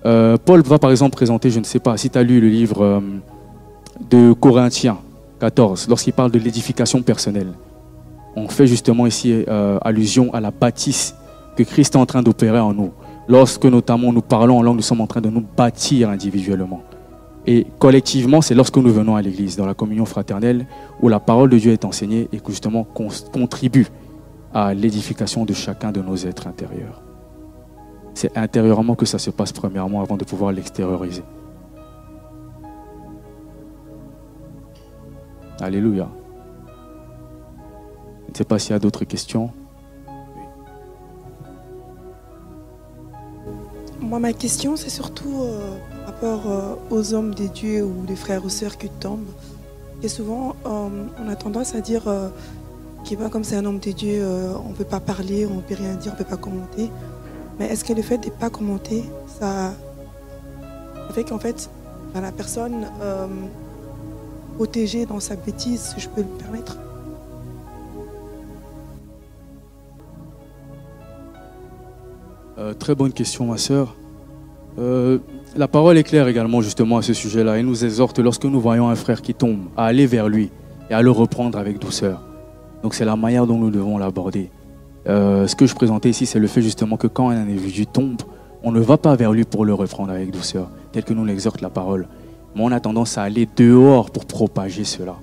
Euh, 0.06 0.38
Paul 0.44 0.62
va 0.62 0.80
par 0.80 0.92
exemple 0.92 1.16
présenter, 1.16 1.50
je 1.50 1.60
ne 1.60 1.66
sais 1.66 1.80
pas 1.80 1.98
si 1.98 2.10
tu 2.10 2.18
as 2.18 2.24
lu 2.24 2.40
le 2.40 2.48
livre 2.48 2.82
euh, 2.84 3.00
de 4.10 4.34
Corinthiens 4.34 4.98
14, 5.40 5.88
lorsqu'il 5.90 6.14
parle 6.14 6.32
de 6.32 6.40
l'édification 6.40 7.02
personnelle 7.02 7.52
on 8.36 8.48
fait 8.48 8.68
justement 8.68 9.08
ici 9.08 9.46
euh, 9.48 9.78
allusion 9.82 10.34
à 10.34 10.40
la 10.40 10.52
bâtisse 10.52 11.16
que 11.56 11.64
Christ 11.64 11.96
est 11.96 11.98
en 11.98 12.06
train 12.06 12.22
d'opérer 12.22 12.60
en 12.60 12.74
nous. 12.74 12.92
Lorsque 13.28 13.66
notamment 13.66 14.12
nous 14.12 14.22
parlons 14.22 14.60
en 14.60 14.62
langue, 14.62 14.76
nous 14.76 14.82
sommes 14.82 15.02
en 15.02 15.08
train 15.08 15.22
de 15.22 15.30
nous 15.30 15.44
bâtir 15.56 16.10
individuellement. 16.10 16.84
Et 17.48 17.66
collectivement, 17.80 18.42
c'est 18.42 18.56
lorsque 18.56 18.78
nous 18.78 18.92
venons 18.92 19.16
à 19.16 19.22
l'église, 19.22 19.56
dans 19.56 19.66
la 19.66 19.74
communion 19.74 20.06
fraternelle, 20.06 20.66
où 21.02 21.10
la 21.10 21.20
parole 21.20 21.50
de 21.50 21.58
Dieu 21.58 21.72
est 21.72 21.86
enseignée 21.86 22.28
et 22.34 22.40
que 22.40 22.50
justement 22.50 22.84
contribue 22.84 23.88
à 24.54 24.74
l'édification 24.74 25.46
de 25.46 25.54
chacun 25.54 25.92
de 25.92 26.02
nos 26.02 26.16
êtres 26.16 26.48
intérieurs. 26.48 27.02
C'est 28.14 28.36
intérieurement 28.38 28.96
que 28.96 29.06
ça 29.06 29.20
se 29.20 29.30
passe 29.30 29.52
premièrement 29.52 30.02
avant 30.02 30.18
de 30.18 30.24
pouvoir 30.24 30.52
l'extérioriser. 30.52 31.24
Alléluia. 35.62 36.10
Ne 38.36 38.40
sais 38.40 38.44
pas 38.44 38.60
s'il 38.60 38.72
y 38.72 38.76
a 38.76 38.80
d'autres 38.80 39.06
questions. 39.06 39.50
Moi, 44.02 44.20
ma 44.20 44.34
question, 44.34 44.76
c'est 44.76 44.90
surtout 44.90 45.40
euh, 45.40 45.78
par 46.04 46.14
rapport 46.14 46.52
euh, 46.52 46.76
aux 46.90 47.14
hommes 47.14 47.34
des 47.34 47.48
dieux 47.48 47.86
ou 47.86 48.06
des 48.06 48.18
frères 48.18 48.44
ou 48.44 48.50
sœurs 48.50 48.78
qui 48.78 48.90
tombent. 48.90 49.32
Et 50.04 50.10
souvent, 50.10 50.58
euh, 50.66 50.90
on 51.18 51.30
a 51.30 51.36
tendance 51.38 51.76
à 51.76 51.80
dire 51.80 52.04
qu'il 53.06 53.18
va 53.18 53.30
comme 53.30 53.46
c'est 53.46 53.56
un 53.56 53.64
homme 53.64 53.80
des 53.80 53.94
dieux, 53.94 54.22
on 54.66 54.72
ne 54.72 54.76
peut 54.76 54.84
pas 54.84 55.00
parler, 55.00 55.46
on 55.46 55.56
ne 55.56 55.62
peut 55.62 55.76
rien 55.76 55.94
dire, 55.94 56.12
on 56.12 56.20
ne 56.20 56.22
peut 56.22 56.30
pas 56.30 56.36
commenter. 56.36 56.92
Mais 57.58 57.68
est-ce 57.68 57.86
que 57.86 57.94
le 57.94 58.02
fait 58.02 58.18
de 58.18 58.26
ne 58.26 58.32
pas 58.32 58.50
commenter, 58.50 59.06
ça 59.40 59.74
fait 61.14 61.24
qu'en 61.24 61.40
fait, 61.40 61.70
la 62.14 62.34
personne 62.34 62.86
protégée 64.56 65.06
dans 65.06 65.22
sa 65.22 65.38
bêtise, 65.38 65.94
si 65.96 66.02
je 66.02 66.10
peux 66.10 66.22
le 66.22 66.28
permettre, 66.28 66.80
Euh, 72.58 72.74
très 72.74 72.96
bonne 72.96 73.12
question, 73.12 73.48
ma 73.48 73.58
sœur. 73.58 73.96
Euh, 74.80 75.20
la 75.58 75.68
parole 75.68 75.98
est 75.98 76.04
claire 76.04 76.28
également 76.28 76.62
justement 76.62 76.98
à 76.98 77.02
ce 77.02 77.14
sujet-là. 77.14 77.58
Elle 77.58 77.66
nous 77.66 77.84
exhorte 77.84 78.20
lorsque 78.20 78.46
nous 78.46 78.62
voyons 78.62 78.88
un 78.88 78.96
frère 78.96 79.22
qui 79.22 79.34
tombe 79.34 79.60
à 79.76 79.86
aller 79.86 80.06
vers 80.06 80.30
lui 80.30 80.52
et 80.90 80.94
à 80.94 81.02
le 81.02 81.12
reprendre 81.12 81.58
avec 81.58 81.80
douceur. 81.80 82.22
Donc 82.82 82.94
c'est 82.94 83.06
la 83.06 83.18
manière 83.18 83.46
dont 83.46 83.58
nous 83.58 83.72
devons 83.72 83.98
l'aborder. 83.98 84.52
Euh, 85.08 85.48
ce 85.48 85.56
que 85.56 85.66
je 85.66 85.76
présentais 85.76 86.10
ici, 86.10 86.26
c'est 86.26 86.40
le 86.40 86.48
fait 86.48 86.62
justement 86.62 86.96
que 86.98 87.08
quand 87.08 87.30
un 87.30 87.38
individu 87.38 87.86
tombe, 87.86 88.22
on 88.64 88.72
ne 88.72 88.80
va 88.80 88.98
pas 88.98 89.16
vers 89.16 89.34
lui 89.34 89.44
pour 89.44 89.66
le 89.66 89.74
reprendre 89.74 90.12
avec 90.12 90.32
douceur, 90.32 90.70
tel 90.92 91.04
que 91.04 91.14
nous 91.14 91.26
l'exhorte 91.26 91.62
la 91.62 91.70
parole. 91.70 92.08
Mais 92.56 92.62
on 92.64 92.72
a 92.72 92.80
tendance 92.80 93.18
à 93.18 93.24
aller 93.24 93.48
dehors 93.56 94.12
pour 94.12 94.26
propager 94.26 94.86
cela. 94.86 95.16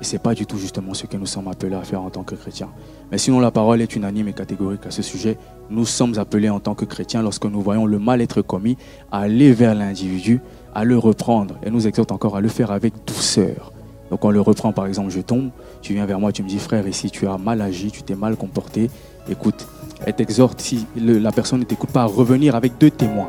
Et 0.00 0.04
ce 0.04 0.14
n'est 0.14 0.18
pas 0.18 0.34
du 0.34 0.46
tout 0.46 0.58
justement 0.58 0.94
ce 0.94 1.06
que 1.06 1.16
nous 1.16 1.26
sommes 1.26 1.48
appelés 1.48 1.74
à 1.74 1.82
faire 1.82 2.02
en 2.02 2.10
tant 2.10 2.22
que 2.22 2.34
chrétiens. 2.34 2.70
Mais 3.10 3.18
sinon, 3.18 3.40
la 3.40 3.50
parole 3.50 3.80
est 3.80 3.94
unanime 3.94 4.28
et 4.28 4.32
catégorique 4.32 4.86
à 4.86 4.90
ce 4.90 5.02
sujet. 5.02 5.36
Nous 5.70 5.86
sommes 5.86 6.18
appelés 6.18 6.50
en 6.50 6.60
tant 6.60 6.74
que 6.74 6.84
chrétiens, 6.84 7.22
lorsque 7.22 7.44
nous 7.44 7.60
voyons 7.60 7.86
le 7.86 7.98
mal 7.98 8.20
être 8.20 8.42
commis, 8.42 8.76
à 9.12 9.20
aller 9.20 9.52
vers 9.52 9.74
l'individu, 9.74 10.40
à 10.74 10.84
le 10.84 10.98
reprendre. 10.98 11.56
Et 11.62 11.70
nous 11.70 11.86
exhorte 11.86 12.12
encore 12.12 12.36
à 12.36 12.40
le 12.40 12.48
faire 12.48 12.70
avec 12.70 12.94
douceur. 13.06 13.72
Donc 14.10 14.24
on 14.24 14.30
le 14.30 14.40
reprend, 14.40 14.72
par 14.72 14.86
exemple, 14.86 15.10
je 15.10 15.20
tombe, 15.20 15.50
tu 15.80 15.94
viens 15.94 16.06
vers 16.06 16.20
moi, 16.20 16.30
tu 16.30 16.42
me 16.42 16.48
dis, 16.48 16.58
frère, 16.58 16.86
ici 16.86 17.10
tu 17.10 17.26
as 17.26 17.38
mal 17.38 17.60
agi, 17.60 17.90
tu 17.90 18.02
t'es 18.02 18.14
mal 18.14 18.36
comporté, 18.36 18.90
écoute, 19.28 19.66
elle 20.04 20.14
t'exhorte, 20.14 20.60
si 20.60 20.86
la 20.96 21.32
personne 21.32 21.60
ne 21.60 21.64
t'écoute 21.64 21.90
pas, 21.90 22.02
à 22.02 22.06
revenir 22.06 22.54
avec 22.54 22.78
deux 22.78 22.90
témoins. 22.90 23.28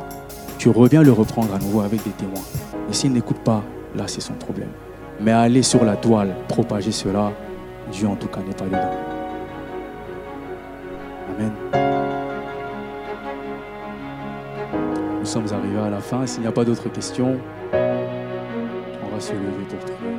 Tu 0.58 0.68
reviens 0.68 1.02
le 1.02 1.12
reprendre 1.12 1.54
à 1.54 1.58
nouveau 1.58 1.80
avec 1.80 2.04
des 2.04 2.10
témoins. 2.10 2.44
Et 2.90 2.92
s'il 2.92 3.12
n'écoute 3.12 3.38
pas, 3.38 3.62
là 3.94 4.04
c'est 4.06 4.20
son 4.20 4.34
problème. 4.34 4.70
Mais 5.20 5.32
aller 5.32 5.62
sur 5.62 5.84
la 5.84 5.96
toile, 5.96 6.34
propager 6.48 6.92
cela, 6.92 7.32
Dieu 7.90 8.06
en 8.06 8.16
tout 8.16 8.28
cas 8.28 8.40
n'est 8.46 8.54
pas 8.54 8.66
dedans. 8.66 9.15
Nous 15.20 15.26
sommes 15.26 15.46
arrivés 15.52 15.80
à 15.80 15.90
la 15.90 16.00
fin. 16.00 16.26
S'il 16.26 16.42
n'y 16.42 16.46
a 16.46 16.52
pas 16.52 16.64
d'autres 16.64 16.88
questions, 16.88 17.38
on 17.72 19.08
va 19.14 19.20
se 19.20 19.32
lever 19.32 19.64
pour 19.68 19.78
prier. 19.78 20.15